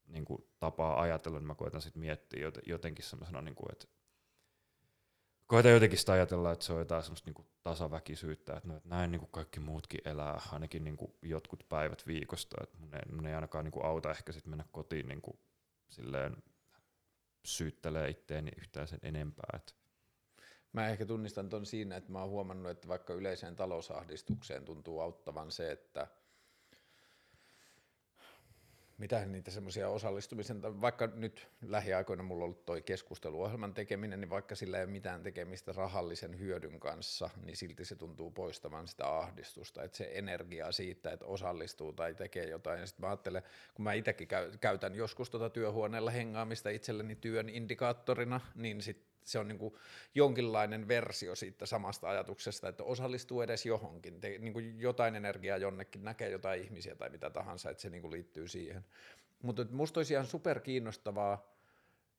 niin 0.07 0.25
kun 0.25 0.49
tapaa 0.59 1.01
ajatella, 1.01 1.39
niin 1.39 1.47
mä 1.47 1.55
koetan 1.55 1.83
sit 1.83 1.97
miettiä 1.97 2.43
joten- 2.43 2.63
jotenkin 2.67 3.05
semmoisena, 3.05 3.43
niin 3.43 3.55
kun, 3.55 3.73
että 3.73 3.87
koetan 5.47 5.73
jotenkin 5.73 5.99
sitä 5.99 6.13
ajatella, 6.13 6.53
että 6.53 6.65
se 6.65 6.73
on 6.73 6.79
jotain 6.79 7.03
semmoista 7.03 7.27
niin 7.27 7.35
kuin 7.35 7.49
tasaväkisyyttä, 7.63 8.57
että, 8.57 8.69
no, 8.69 8.77
että 8.77 8.89
näin 8.89 9.11
niin 9.11 9.21
kuin 9.21 9.31
kaikki 9.31 9.61
muutkin 9.61 10.01
elää, 10.05 10.41
ainakin 10.53 10.85
niin 10.85 10.97
kuin 10.97 11.15
jotkut 11.23 11.65
päivät 11.69 12.07
viikosta, 12.07 12.57
että 12.63 12.79
mun 12.79 12.95
ei, 12.95 13.13
mun 13.13 13.27
ei 13.27 13.35
ainakaan 13.35 13.65
niin 13.65 13.73
kuin 13.73 13.87
auta 13.87 14.11
ehkä 14.11 14.33
sit 14.33 14.47
mennä 14.47 14.65
kotiin 14.73 15.09
niin 15.09 15.23
kuin 15.23 15.39
silleen 15.89 16.37
syyttelee 17.45 18.09
itteeni 18.09 18.51
yhtään 18.59 18.89
sen 18.89 18.99
enempää. 19.03 19.51
Että 19.57 19.73
Mä 20.73 20.89
ehkä 20.89 21.07
tunnistan 21.07 21.49
ton 21.49 21.67
siinä, 21.67 21.97
että 21.97 22.13
mä 22.13 22.21
oon 22.21 22.31
huomannut, 22.31 22.71
että 22.71 22.89
vaikka 22.89 23.15
yleiseen 23.15 23.57
talousahdistukseen 23.57 24.65
tuntuu 24.65 25.01
auttavan 25.01 25.51
se, 25.51 25.73
että 25.73 26.07
mitähän 29.01 29.33
niitä 29.33 29.51
semmoisia 29.51 29.89
osallistumisen, 29.89 30.81
vaikka 30.81 31.07
nyt 31.07 31.49
lähiaikoina 31.63 32.23
mulla 32.23 32.45
on 32.45 32.45
ollut 32.45 32.65
toi 32.65 32.83
keskusteluohjelman 32.83 33.75
tekeminen, 33.75 34.21
niin 34.21 34.31
vaikka 34.31 34.55
sillä 34.55 34.79
ei 34.79 34.85
ole 34.85 34.93
mitään 34.93 35.23
tekemistä 35.23 35.73
rahallisen 35.73 36.39
hyödyn 36.39 36.81
kanssa, 36.81 37.31
niin 37.45 37.57
silti 37.57 37.85
se 37.85 37.97
tuntuu 37.97 38.31
poistavan 38.31 38.89
sitä 38.89 39.19
ahdistusta, 39.19 39.83
että 39.83 39.97
se 39.97 40.11
energia 40.15 40.73
siitä, 40.73 41.13
että 41.13 41.27
osallistuu 41.27 41.93
tai 41.93 42.15
tekee 42.15 42.49
jotain, 42.49 42.81
ja 42.81 42.87
sitten 42.87 43.05
mä 43.05 43.09
ajattelen, 43.11 43.43
kun 43.75 43.85
mä 43.85 43.93
itsekin 43.93 44.29
käy, 44.29 44.51
käytän 44.61 44.95
joskus 44.95 45.31
tuota 45.31 45.51
työhuoneella 45.51 46.11
hengaamista 46.11 46.71
itselleni 46.71 47.17
työn 47.17 47.49
indikaattorina, 47.49 48.41
niin 48.55 48.83
sit 48.83 49.10
se 49.25 49.39
on 49.39 49.49
niin 49.49 49.59
kuin 49.59 49.75
jonkinlainen 50.15 50.89
versio 50.89 51.35
siitä 51.35 51.67
samasta 51.67 52.09
ajatuksesta, 52.09 52.69
että 52.69 52.85
osallistuu 52.85 53.43
edes 53.43 53.67
johonkin, 53.67 54.21
te, 54.21 54.39
niin 54.39 54.53
kuin 54.53 54.81
jotain 54.81 55.17
energiaa 55.17 55.57
jonnekin, 55.57 56.05
näkee 56.05 56.31
jotain 56.31 56.63
ihmisiä 56.63 56.95
tai 56.95 57.11
mitä 57.11 57.31
tahansa, 57.31 57.71
että 57.71 57.81
se 57.81 57.91
niin 57.91 58.03
kuin 58.03 58.13
liittyy 58.13 58.49
siihen. 58.49 58.85
Mutta 59.43 59.67
musta 59.71 60.01
olisi 60.01 60.15
ihan 60.15 60.27
super 60.27 60.61
kiinnostavaa, 60.61 61.51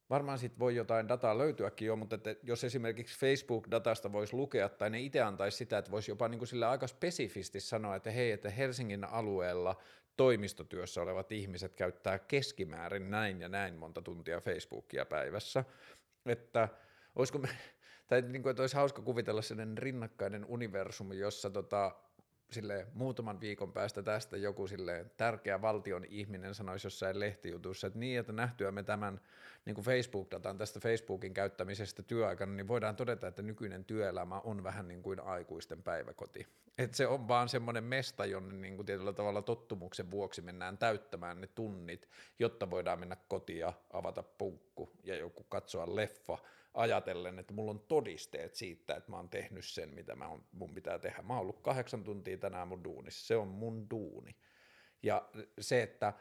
varmaan 0.09 0.39
siitä 0.39 0.59
voi 0.59 0.75
jotain 0.75 1.07
dataa 1.07 1.37
löytyäkin 1.37 1.85
jo, 1.85 1.95
mutta 1.95 2.15
että 2.15 2.35
jos 2.43 2.63
esimerkiksi 2.63 3.19
Facebook-datasta 3.19 4.11
voisi 4.11 4.33
lukea, 4.33 4.69
tai 4.69 4.89
ne 4.89 4.99
itse 4.99 5.21
antaisi 5.21 5.57
sitä, 5.57 5.77
että 5.77 5.91
voisi 5.91 6.11
jopa 6.11 6.27
niin 6.27 6.39
kuin 6.39 6.47
sillä 6.47 6.69
aika 6.69 6.87
spesifisti 6.87 7.59
sanoa, 7.59 7.95
että 7.95 8.11
hei, 8.11 8.31
että 8.31 8.49
Helsingin 8.49 9.03
alueella 9.03 9.75
toimistotyössä 10.17 11.01
olevat 11.01 11.31
ihmiset 11.31 11.75
käyttää 11.75 12.19
keskimäärin 12.19 13.11
näin 13.11 13.41
ja 13.41 13.49
näin 13.49 13.75
monta 13.75 14.01
tuntia 14.01 14.41
Facebookia 14.41 15.05
päivässä, 15.05 15.63
että 16.25 16.69
olisiko 17.16 17.39
me, 17.39 17.49
tai 18.07 18.22
niin 18.22 18.43
kuin, 18.43 18.51
että 18.51 18.64
olisi 18.64 18.76
hauska 18.76 19.01
kuvitella 19.01 19.41
sellainen 19.41 19.78
rinnakkainen 19.78 20.45
universumi, 20.45 21.20
jossa 21.20 21.49
tota, 21.49 21.95
sille 22.51 22.88
muutaman 22.93 23.41
viikon 23.41 23.74
päästä 23.74 24.03
tästä 24.03 24.38
joku 24.38 24.68
sille 24.68 25.05
tärkeä 25.18 25.62
valtion 25.62 26.05
ihminen 26.05 26.55
sanoisi 26.55 26.88
jossain 26.88 27.20
lehtijutussa, 27.20 27.88
että 27.88 27.99
niin, 27.99 28.20
että 28.20 28.34
nähtyämme 28.34 28.84
tämän 28.84 29.22
niin 29.66 29.76
kuin 29.76 29.86
Facebook-datan 29.86 30.57
tästä 30.57 30.80
Facebookin 30.80 31.34
käyttämisestä 31.34 32.03
työaikana, 32.03 32.51
niin 32.51 32.68
voidaan 32.68 32.95
todeta, 32.95 33.28
että 33.28 33.41
nykyinen 33.41 33.86
työelämä 33.86 34.39
on 34.39 34.64
vähän 34.64 34.88
niin 34.88 35.03
kuin 35.03 35.20
aikuisten 35.20 35.84
päiväkoti. 35.84 36.47
Että 36.78 36.97
se 36.97 37.07
on 37.07 37.28
vaan 37.28 37.49
semmoinen 37.49 37.84
mesta, 37.84 38.26
jonne 38.26 38.55
niin 38.55 38.76
kuin 38.76 38.86
tietyllä 38.86 39.14
tavalla 39.14 39.41
tottumuksen 39.41 40.12
vuoksi 40.12 40.41
mennään 40.41 40.78
täyttämään 40.78 41.41
ne 41.41 41.47
tunnit, 41.47 42.09
jotta 42.39 42.70
voidaan 42.70 42.99
mennä 42.99 43.18
kotiin 43.28 43.59
ja 43.59 43.74
avata 43.93 44.24
punkku 44.24 44.91
ja 45.03 45.16
joku 45.16 45.43
katsoa 45.43 45.95
leffa, 45.95 46.38
ajatellen, 46.74 47.39
että 47.39 47.53
mulla 47.53 47.72
on 47.72 47.80
todisteet 47.80 48.55
siitä, 48.55 48.95
että 48.95 49.12
mä 49.12 49.18
oon 49.18 49.30
tehnyt 49.30 49.66
sen, 49.66 49.89
mitä 49.89 50.16
mä 50.16 50.28
on, 50.28 50.43
mun 50.51 50.74
pitää 50.74 50.99
tehdä. 50.99 51.22
Mä 51.22 51.34
oon 51.34 51.41
ollut 51.41 51.62
kahdeksan 51.62 52.03
tuntia 52.03 52.38
tänään 52.38 52.68
mun 52.68 52.84
duunissa, 52.84 53.28
se 53.28 53.36
on 53.36 53.47
mun 53.47 53.89
duuni. 53.89 54.36
Ja 55.03 55.30
se, 55.59 55.84
että 55.84 56.14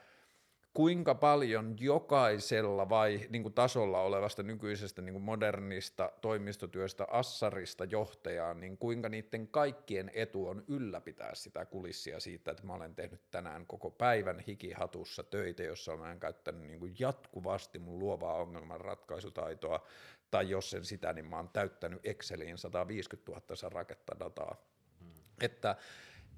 kuinka 0.75 1.15
paljon 1.15 1.77
jokaisella 1.81 2.89
vai 2.89 3.21
niin 3.29 3.43
kuin 3.43 3.55
tasolla 3.55 4.01
olevasta 4.01 4.43
nykyisestä 4.43 5.03
niin 5.03 5.13
kuin 5.13 5.23
modernista 5.23 6.13
toimistotyöstä 6.21 7.07
assarista 7.11 7.85
johtajaan, 7.85 8.61
niin 8.61 8.79
kuinka 8.79 9.09
niiden 9.09 9.49
kaikkien 9.49 10.11
etu 10.15 10.49
on 10.49 10.65
ylläpitää 10.69 11.35
sitä 11.35 11.67
kulissia 11.67 12.21
siitä, 12.21 12.51
että 12.51 12.67
mä 12.67 12.75
olen 12.75 12.95
tehnyt 12.95 13.21
tänään 13.31 13.67
koko 13.67 13.91
päivän 13.91 14.41
hikihatussa 14.41 15.23
töitä, 15.23 15.63
jossa 15.63 15.93
olen 15.93 16.21
käyttänyt 16.21 16.63
niin 16.63 16.81
kuin 16.81 16.95
jatkuvasti 16.99 17.79
mun 17.79 17.99
luovaa 17.99 18.35
ongelmanratkaisutaitoa, 18.35 19.87
tai 20.31 20.51
jos 20.51 20.75
en 20.75 20.85
sitä, 20.85 21.13
niin 21.13 21.27
mä 21.27 21.37
oon 21.37 21.49
täyttänyt 21.49 22.07
Exceliin 22.07 22.59
150 22.59 23.33
000 23.33 23.57
saraketta 23.57 24.17
dataa. 24.21 24.57
Hmm. 25.01 25.11
Että 25.41 25.77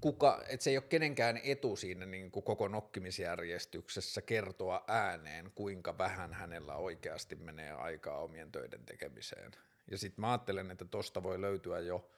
kuka, 0.02 0.42
että 0.48 0.64
se 0.64 0.70
ei 0.70 0.76
ole 0.76 0.84
kenenkään 0.88 1.40
etu 1.44 1.76
siinä 1.76 2.06
niin 2.06 2.30
kuin 2.30 2.42
koko 2.42 2.68
nokkimisjärjestyksessä 2.68 4.22
kertoa 4.22 4.84
ääneen, 4.88 5.52
kuinka 5.54 5.98
vähän 5.98 6.32
hänellä 6.32 6.76
oikeasti 6.76 7.34
menee 7.36 7.72
aikaa 7.72 8.18
omien 8.18 8.52
töiden 8.52 8.84
tekemiseen. 8.86 9.52
Ja 9.90 9.98
sitten 9.98 10.20
mä 10.20 10.30
ajattelen, 10.30 10.70
että 10.70 10.84
tosta 10.84 11.22
voi 11.22 11.40
löytyä 11.40 11.78
jo 11.78 12.10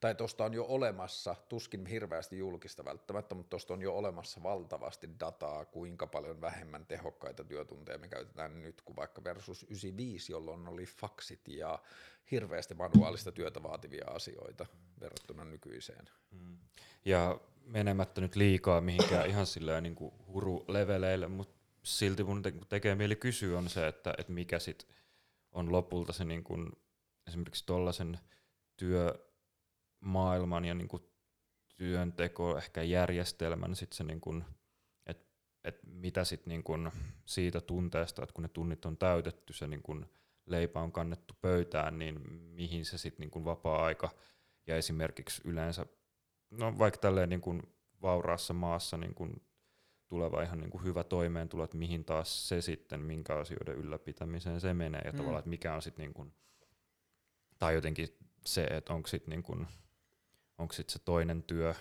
tai 0.00 0.14
tuosta 0.14 0.44
on 0.44 0.54
jo 0.54 0.64
olemassa, 0.64 1.36
tuskin 1.48 1.86
hirveästi 1.86 2.38
julkista 2.38 2.84
välttämättä, 2.84 3.34
mutta 3.34 3.50
tuosta 3.50 3.74
on 3.74 3.82
jo 3.82 3.94
olemassa 3.94 4.42
valtavasti 4.42 5.10
dataa, 5.20 5.64
kuinka 5.64 6.06
paljon 6.06 6.40
vähemmän 6.40 6.86
tehokkaita 6.86 7.44
työtunteja 7.44 7.98
me 7.98 8.08
käytetään 8.08 8.62
nyt 8.62 8.82
kuin 8.82 8.96
vaikka 8.96 9.24
versus 9.24 9.62
95, 9.62 10.32
jolloin 10.32 10.68
oli 10.68 10.86
faksit 10.86 11.48
ja 11.48 11.78
hirveästi 12.30 12.74
manuaalista 12.74 13.32
työtä 13.32 13.62
vaativia 13.62 14.04
asioita 14.06 14.66
verrattuna 15.00 15.44
nykyiseen. 15.44 16.08
Mm. 16.30 16.58
Ja 17.04 17.40
menemättä 17.64 18.20
nyt 18.20 18.36
liikaa 18.36 18.80
mihinkään 18.80 19.30
ihan 19.30 19.46
sillä 19.46 19.80
niin 19.80 19.94
kuin 19.94 20.14
huruleveleille, 20.26 21.28
mutta 21.28 21.58
silti 21.82 22.24
mun 22.24 22.42
tekee 22.68 22.94
mieli 22.94 23.16
kysyä 23.16 23.58
on 23.58 23.68
se, 23.68 23.86
että, 23.86 24.14
että 24.18 24.32
mikä 24.32 24.58
sit 24.58 24.88
on 25.52 25.72
lopulta 25.72 26.12
se 26.12 26.24
niin 26.24 26.44
kuin, 26.44 26.72
esimerkiksi 27.26 27.66
tuollaisen 27.66 28.18
työ 28.76 29.27
maailman 30.00 30.64
ja 30.64 30.74
niin 30.74 30.88
kuin 30.88 31.02
työnteko, 31.76 32.56
ehkä 32.56 32.82
järjestelmän, 32.82 33.76
sit 33.76 33.92
se 33.92 34.04
niin 34.04 34.20
kuin, 34.20 34.44
et, 35.06 35.26
et 35.64 35.80
mitä 35.86 36.24
sit 36.24 36.46
niin 36.46 36.62
kuin 36.62 36.92
siitä 37.24 37.60
tunteesta, 37.60 38.22
että 38.22 38.32
kun 38.32 38.42
ne 38.42 38.48
tunnit 38.48 38.84
on 38.84 38.96
täytetty, 38.96 39.52
se 39.52 39.66
niin 39.66 39.82
kuin 39.82 40.06
leipä 40.46 40.80
on 40.80 40.92
kannettu 40.92 41.34
pöytään, 41.40 41.98
niin 41.98 42.32
mihin 42.32 42.84
se 42.84 42.98
sitten 42.98 43.20
niin 43.20 43.30
kuin 43.30 43.44
vapaa-aika 43.44 44.10
ja 44.66 44.76
esimerkiksi 44.76 45.42
yleensä, 45.44 45.86
no 46.50 46.78
vaikka 46.78 47.00
tälleen 47.00 47.28
niin 47.28 47.40
kuin 47.40 47.62
vauraassa 48.02 48.54
maassa 48.54 48.96
niin 48.96 49.14
kuin 49.14 49.42
tuleva 50.08 50.42
ihan 50.42 50.60
niin 50.60 50.70
kuin 50.70 50.84
hyvä 50.84 51.04
toimeentulo, 51.04 51.64
että 51.64 51.76
mihin 51.76 52.04
taas 52.04 52.48
se 52.48 52.60
sitten, 52.60 53.00
minkä 53.00 53.34
asioiden 53.34 53.74
ylläpitämiseen 53.74 54.60
se 54.60 54.74
menee 54.74 55.02
ja 55.04 55.12
mm. 55.12 55.16
tavallaan, 55.16 55.38
että 55.38 55.50
mikä 55.50 55.74
on 55.74 55.82
sitten 55.82 56.02
niin 56.02 56.14
kuin, 56.14 56.32
tai 57.58 57.74
jotenkin 57.74 58.08
se, 58.46 58.64
että 58.64 58.94
onko 58.94 59.08
sitten 59.08 59.30
niin 59.30 59.42
kuin, 59.42 59.66
onko 60.58 60.74
sitten 60.74 60.92
se 60.92 60.98
toinen 61.04 61.42
työ 61.42 61.74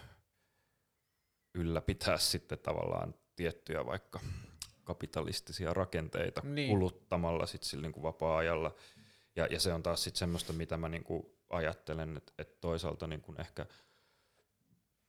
ylläpitää 1.56 2.18
sitten 2.18 2.60
tavallaan 2.60 3.16
tiettyjä 3.36 3.86
vaikka 3.86 4.20
kapitalistisia 4.84 5.74
rakenteita 5.74 6.42
niin. 6.44 6.70
kuluttamalla 6.70 7.46
sitten 7.46 7.70
sillä 7.70 7.82
niinku 7.82 8.04
vapaa-ajalla. 8.04 8.76
Ja, 9.36 9.46
ja 9.46 9.60
se 9.60 9.74
on 9.74 9.84
taas 9.84 10.04
sitten 10.04 10.20
semmoista, 10.20 10.54
mitä 10.54 10.78
mä 10.78 10.90
niinku 10.90 11.38
ajattelen, 11.50 12.18
että 12.18 12.34
et 12.38 12.62
toisaalta 12.62 13.08
niinku 13.08 13.36
ehkä 13.40 13.66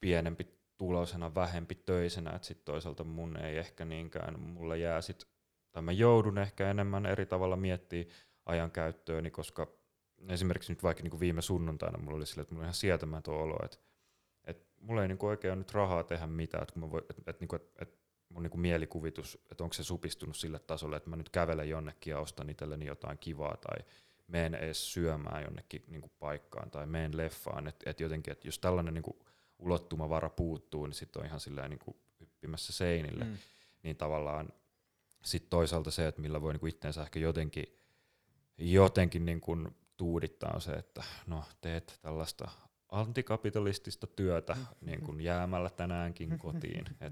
pienempi 0.01 0.59
tulosena, 0.79 1.35
vähempi 1.35 1.75
töisenä, 1.75 2.31
että 2.31 2.49
sitten 2.49 2.64
toisaalta 2.64 3.05
mun 3.05 3.37
ei 3.37 3.59
ehkä 3.59 3.85
niinkään, 3.85 4.41
mulla 4.41 4.77
jää 4.77 5.01
sitten, 5.01 5.29
tai 5.73 5.83
mä 5.83 5.93
joudun 5.93 6.39
ehkä 6.39 6.71
enemmän 6.71 7.07
eri 7.07 7.27
tavalla 7.27 7.57
miettiä 7.57 8.05
ajan 8.47 8.71
käyttööni, 8.71 9.31
koska 9.31 9.78
esimerkiksi 10.29 10.73
nyt 10.73 10.83
vaikka 10.83 11.03
niin 11.03 11.21
viime 11.21 11.43
sunnuntaina 11.43 11.99
mulla 11.99 12.16
oli 12.16 12.27
sille, 12.27 12.43
että 12.43 12.55
mulla 12.55 12.62
oli 12.62 12.66
ihan 12.66 12.75
sietämätön 12.75 13.35
olo, 13.35 13.57
että, 13.64 13.79
että 14.45 14.66
mulla 14.81 15.03
ei 15.03 15.09
niin 15.09 15.19
kuin 15.19 15.31
oikein 15.31 15.53
ole 15.53 15.59
nyt 15.59 15.75
rahaa 15.75 16.03
tehdä 16.03 16.27
mitään, 16.27 16.62
että, 16.62 16.73
kun 16.73 16.91
mä 16.91 16.99
että, 16.99 17.14
että, 17.19 17.31
että, 17.31 17.57
että, 17.57 17.83
että 17.83 17.99
mun 18.29 18.43
niin 18.43 18.51
kuin 18.51 18.61
mielikuvitus, 18.61 19.39
että 19.51 19.64
onko 19.64 19.75
se 19.75 19.85
supistunut 19.85 20.37
sille 20.37 20.59
tasolle, 20.59 20.97
että 20.97 21.11
mä 21.11 21.16
nyt 21.16 21.29
kävelen 21.29 21.69
jonnekin 21.69 22.11
ja 22.11 22.21
ostan 22.21 22.51
itselleni 22.51 22.87
jotain 22.87 23.19
kivaa 23.19 23.57
tai 23.57 23.87
meen 24.27 24.55
edes 24.55 24.93
syömään 24.93 25.43
jonnekin 25.43 25.85
niin 25.89 26.01
kuin 26.01 26.12
paikkaan 26.19 26.71
tai 26.71 26.87
meen 26.87 27.16
leffaan, 27.16 27.69
että, 27.69 27.91
että 27.91 28.03
jotenkin, 28.03 28.33
että 28.33 28.49
jos 28.49 28.59
tällainen 28.59 28.95
niin 28.95 29.03
kuin 29.03 29.16
ulottumavara 29.59 30.31
puuttuu, 30.31 30.87
niin 30.87 30.95
sitten 30.95 31.21
on 31.21 31.27
ihan 31.27 31.41
sillä 31.41 31.69
niin 31.69 31.79
kuin 31.79 31.97
hyppimässä 32.21 32.73
seinille, 32.73 33.25
mm. 33.25 33.37
niin 33.83 33.97
tavallaan 33.97 34.53
sitten 35.25 35.51
toisaalta 35.51 35.91
se, 35.91 36.07
että 36.07 36.21
millä 36.21 36.41
voi 36.41 36.53
niin 36.53 36.61
kuin 36.61 36.71
itteensä 36.71 37.03
ehkä 37.03 37.19
jotenkin, 37.19 37.79
jotenkin 38.59 39.25
niin 39.25 39.41
kuin 39.41 39.77
tuudittaa 39.99 40.53
on 40.55 40.61
se, 40.61 40.73
että 40.73 41.03
no 41.27 41.45
teet 41.61 41.99
tällaista 42.03 42.51
antikapitalistista 42.89 44.07
työtä 44.07 44.57
niin 44.81 45.03
kuin 45.03 45.21
jäämällä 45.21 45.71
tänäänkin 45.71 46.39
kotiin. 46.39 46.85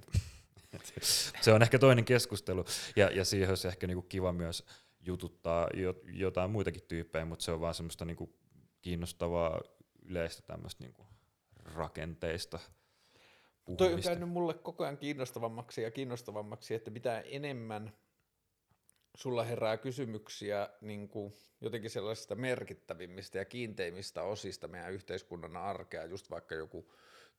Et, 0.75 0.93
et, 0.97 1.03
se 1.41 1.53
on 1.53 1.63
ehkä 1.63 1.79
toinen 1.79 2.05
keskustelu 2.05 2.65
ja, 2.97 3.11
ja 3.11 3.25
siihen 3.25 3.49
olisi 3.49 3.69
ehkä 3.69 3.87
niinku 3.87 4.03
kiva 4.03 4.33
myös 4.33 4.65
jututtaa 5.01 5.69
jo, 5.75 5.95
jotain 6.13 6.51
muitakin 6.51 6.83
tyyppejä, 6.89 7.25
mutta 7.25 7.45
se 7.45 7.53
on 7.53 7.61
vaan 7.61 7.75
semmoista 7.75 8.05
niinku 8.05 8.37
kiinnostavaa 8.83 9.61
yleistä 10.03 10.43
tämmöistä 10.47 10.85
niinku 10.85 11.07
rakenteista 11.65 12.59
puhumista. 13.65 13.85
Toi 13.85 13.95
on 13.95 14.03
käynyt 14.03 14.29
mulle 14.29 14.55
koko 14.55 14.85
ajan 14.85 14.99
kiinnostavammaksi 14.99 15.83
ja 15.83 15.91
kiinnostavammaksi, 15.91 16.75
että 16.75 16.91
mitä 16.91 17.21
enemmän– 17.21 17.93
sulla 19.17 19.45
herää 19.45 19.77
kysymyksiä 19.77 20.69
niin 20.81 21.09
kuin 21.09 21.33
jotenkin 21.61 21.91
sellaisista 21.91 22.35
merkittävimmistä 22.35 23.39
ja 23.39 23.45
kiinteimmistä 23.45 24.23
osista 24.23 24.69
meidän 24.69 24.93
yhteiskunnan 24.93 25.57
arkea, 25.57 26.05
just 26.05 26.31
vaikka 26.31 26.55
joku 26.55 26.93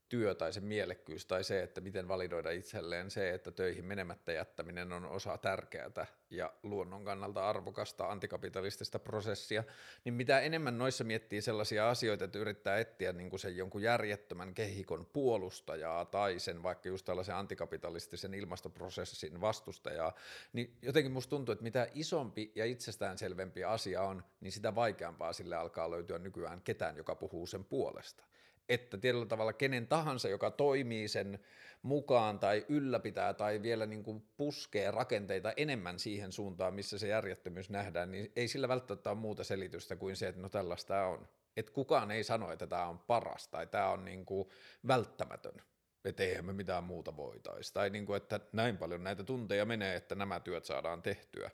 työ 0.10 0.36
tai 0.36 0.54
se 0.54 0.62
mielekkyys 0.62 1.26
tai 1.26 1.44
se, 1.44 1.64
että 1.64 1.82
miten 1.82 2.08
validoida 2.08 2.52
itselleen 2.52 3.12
se, 3.12 3.34
että 3.34 3.52
töihin 3.52 3.86
menemättä 3.86 4.32
jättäminen 4.32 4.94
on 4.94 5.06
osa 5.06 5.38
tärkeää 5.38 6.06
ja 6.30 6.54
luonnon 6.64 7.06
kannalta 7.06 7.50
arvokasta 7.50 8.12
antikapitalistista 8.12 9.00
prosessia, 9.00 9.64
niin 10.04 10.14
mitä 10.14 10.40
enemmän 10.40 10.78
noissa 10.78 11.04
miettii 11.04 11.42
sellaisia 11.42 11.90
asioita, 11.90 12.26
että 12.26 12.40
yrittää 12.40 12.78
etsiä 12.78 13.14
niin 13.14 13.30
kuin 13.30 13.40
sen 13.40 13.58
jonkun 13.58 13.82
järjettömän 13.82 14.54
kehikon 14.54 15.06
puolustajaa 15.06 16.06
tai 16.06 16.40
sen 16.40 16.64
vaikka 16.64 16.90
just 16.90 17.06
tällaisen 17.06 17.36
antikapitalistisen 17.36 18.34
ilmastoprosessin 18.34 19.42
vastustajaa, 19.42 20.14
niin 20.54 20.78
jotenkin 20.82 21.12
musta 21.12 21.30
tuntuu, 21.30 21.54
että 21.54 21.64
mitä 21.64 21.88
isompi 21.94 22.52
ja 22.56 22.66
itsestäänselvempi 22.66 23.64
asia 23.64 24.02
on, 24.02 24.24
niin 24.42 24.52
sitä 24.52 24.76
vaikeampaa 24.76 25.34
sille 25.34 25.56
alkaa 25.56 25.92
löytyä 25.92 26.20
nykyään 26.20 26.62
ketään, 26.62 26.98
joka 26.98 27.16
puhuu 27.16 27.48
sen 27.48 27.66
puolesta 27.66 28.24
että 28.70 28.98
tietyllä 28.98 29.26
tavalla 29.26 29.54
kenen 29.54 29.88
tahansa, 29.88 30.30
joka 30.30 30.52
toimii 30.52 31.08
sen 31.08 31.40
mukaan 31.82 32.40
tai 32.40 32.66
ylläpitää 32.70 33.34
tai 33.34 33.62
vielä 33.62 33.86
niin 33.86 34.04
kuin 34.04 34.24
puskee 34.38 34.92
rakenteita 34.92 35.54
enemmän 35.58 36.00
siihen 36.00 36.32
suuntaan, 36.32 36.74
missä 36.74 36.98
se 36.98 37.08
järjettömyys 37.08 37.70
nähdään, 37.70 38.12
niin 38.12 38.32
ei 38.36 38.48
sillä 38.48 38.68
välttämättä 38.68 39.10
ole 39.10 39.20
muuta 39.20 39.44
selitystä 39.44 39.96
kuin 39.96 40.16
se, 40.16 40.28
että 40.28 40.42
no 40.42 40.50
tällaista 40.50 41.06
on. 41.06 41.28
Että 41.58 41.72
kukaan 41.72 42.12
ei 42.12 42.24
sano, 42.24 42.52
että 42.52 42.68
tämä 42.68 42.88
on 42.88 43.00
paras 43.00 43.48
tai 43.48 43.68
tämä 43.68 43.90
on 43.90 44.06
niin 44.06 44.26
kuin 44.26 44.50
välttämätön, 44.88 45.62
että 46.06 46.24
eihän 46.24 46.46
me 46.46 46.54
mitään 46.54 46.84
muuta 46.84 47.18
voitaisi. 47.18 47.74
Tai 47.74 47.90
niin 47.90 48.06
kuin, 48.06 48.18
että 48.18 48.40
näin 48.54 48.78
paljon 48.78 49.04
näitä 49.04 49.24
tunteja 49.24 49.66
menee, 49.66 49.96
että 49.96 50.16
nämä 50.16 50.40
työt 50.40 50.66
saadaan 50.66 51.02
tehtyä. 51.02 51.52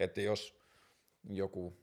Että 0.00 0.20
jos 0.20 0.58
joku 1.30 1.82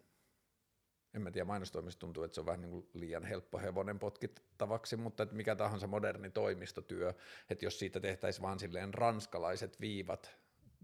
en 1.13 1.21
mä 1.21 1.31
tiedä, 1.31 1.45
mainostoimista 1.45 1.99
tuntuu, 1.99 2.23
että 2.23 2.35
se 2.35 2.41
on 2.41 2.45
vähän 2.45 2.61
niin 2.61 2.71
kuin 2.71 2.89
liian 2.93 3.23
helppo 3.23 3.59
hevonen 3.59 3.99
potkittavaksi, 3.99 4.97
mutta 4.97 5.23
että 5.23 5.35
mikä 5.35 5.55
tahansa 5.55 5.87
moderni 5.87 6.29
toimistotyö, 6.29 7.13
että 7.49 7.65
jos 7.65 7.79
siitä 7.79 7.99
tehtäisiin 7.99 8.41
vaan 8.41 8.59
silleen 8.59 8.93
ranskalaiset 8.93 9.81
viivat 9.81 10.35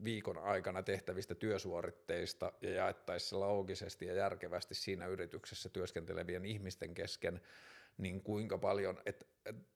viikon 0.03 0.37
aikana 0.37 0.83
tehtävistä 0.83 1.35
työsuoritteista 1.35 2.53
ja 2.61 2.69
jaettaisiin 2.69 3.29
se 3.29 3.35
loogisesti 3.35 4.05
ja 4.05 4.13
järkevästi 4.13 4.75
siinä 4.75 5.07
yrityksessä 5.07 5.69
työskentelevien 5.69 6.45
ihmisten 6.45 6.93
kesken, 6.93 7.41
niin 7.97 8.21
kuinka 8.21 8.57
paljon, 8.57 9.01
että, 9.05 9.25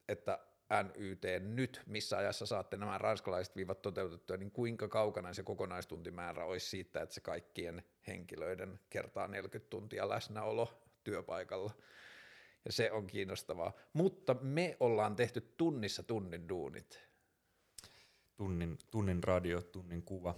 että 0.07 0.39
NYT 0.83 1.23
nyt, 1.39 1.81
missä 1.85 2.17
ajassa 2.17 2.45
saatte 2.45 2.77
nämä 2.77 2.97
ranskalaiset 2.97 3.55
viivat 3.55 3.81
toteutettua, 3.81 4.37
niin 4.37 4.51
kuinka 4.51 4.87
kaukana 4.87 5.33
se 5.33 5.43
kokonaistuntimäärä 5.43 6.45
olisi 6.45 6.69
siitä, 6.69 7.01
että 7.01 7.15
se 7.15 7.21
kaikkien 7.21 7.83
henkilöiden 8.07 8.79
kertaa 8.89 9.27
40 9.27 9.69
tuntia 9.69 10.09
läsnäolo 10.09 10.81
työpaikalla. 11.03 11.71
Ja 12.65 12.71
se 12.71 12.91
on 12.91 13.07
kiinnostavaa. 13.07 13.73
Mutta 13.93 14.35
me 14.41 14.77
ollaan 14.79 15.15
tehty 15.15 15.53
tunnissa 15.57 16.03
tunnin 16.03 16.49
duunit. 16.49 17.09
Tunnin, 18.37 18.77
tunnin 18.91 19.23
radio, 19.23 19.61
tunnin 19.61 20.03
kuva. 20.03 20.35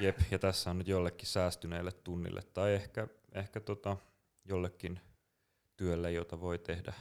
Jep, 0.00 0.18
ja 0.30 0.38
tässä 0.38 0.70
on 0.70 0.78
nyt 0.78 0.88
jollekin 0.88 1.28
säästyneelle 1.28 1.92
tunnille, 1.92 2.42
tai 2.42 2.74
ehkä, 2.74 3.08
ehkä 3.32 3.60
tota, 3.60 3.96
jollekin 4.44 5.00
työlle, 5.76 6.12
jota 6.12 6.40
voi 6.40 6.58
tehdä 6.58 6.92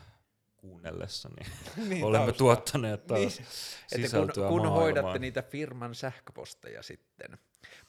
kuunnellessa, 0.62 1.30
niin, 1.30 1.52
Niin, 1.90 2.04
olemme 2.06 2.26
taustaa. 2.26 2.38
tuottaneet 2.38 3.08
taas 3.08 3.20
Niin, 3.20 3.32
Että 3.32 3.96
sisältöä 3.96 4.34
kun, 4.34 4.48
kun 4.48 4.58
maailmaan. 4.62 4.82
hoidatte 4.82 5.20
niitä 5.20 5.42
firman 5.42 5.96
sähköposteja 5.96 6.84
sitten. 6.84 7.38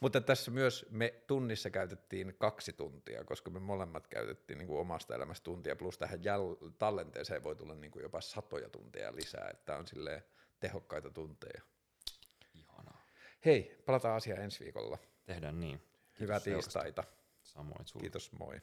Mutta 0.01 0.21
tässä 0.21 0.51
myös 0.51 0.87
me 0.91 1.15
tunnissa 1.27 1.71
käytettiin 1.71 2.35
kaksi 2.39 2.73
tuntia, 2.73 3.25
koska 3.25 3.51
me 3.51 3.61
molemmat 3.61 4.07
käytettiin 4.07 4.59
niin 4.59 4.67
kuin 4.67 4.81
omasta 4.81 5.15
elämästä 5.15 5.45
tuntia, 5.45 5.77
plus 5.77 5.99
tähän 5.99 6.19
jäl- 6.21 6.73
tallenteeseen 6.79 7.43
voi 7.45 7.57
tulla 7.57 7.75
niin 7.75 7.91
kuin 7.91 8.03
jopa 8.03 8.21
satoja 8.21 8.69
tunteja 8.69 9.15
lisää, 9.17 9.49
että 9.51 9.77
on 9.77 9.87
silleen 9.87 10.23
tehokkaita 10.61 11.11
tunteja. 11.11 11.63
Ihanaa. 12.55 13.03
Hei, 13.45 13.83
palataan 13.87 14.17
asiaan 14.17 14.43
ensi 14.43 14.65
viikolla. 14.65 14.99
Tehdään 15.25 15.61
niin. 15.61 15.83
Hyvää 16.21 16.39
seurasta. 16.39 16.81
tiistaita. 16.81 17.05
Samoin 17.43 17.87
sulle. 17.87 18.01
Kiitos, 18.03 18.33
moi. 18.33 18.61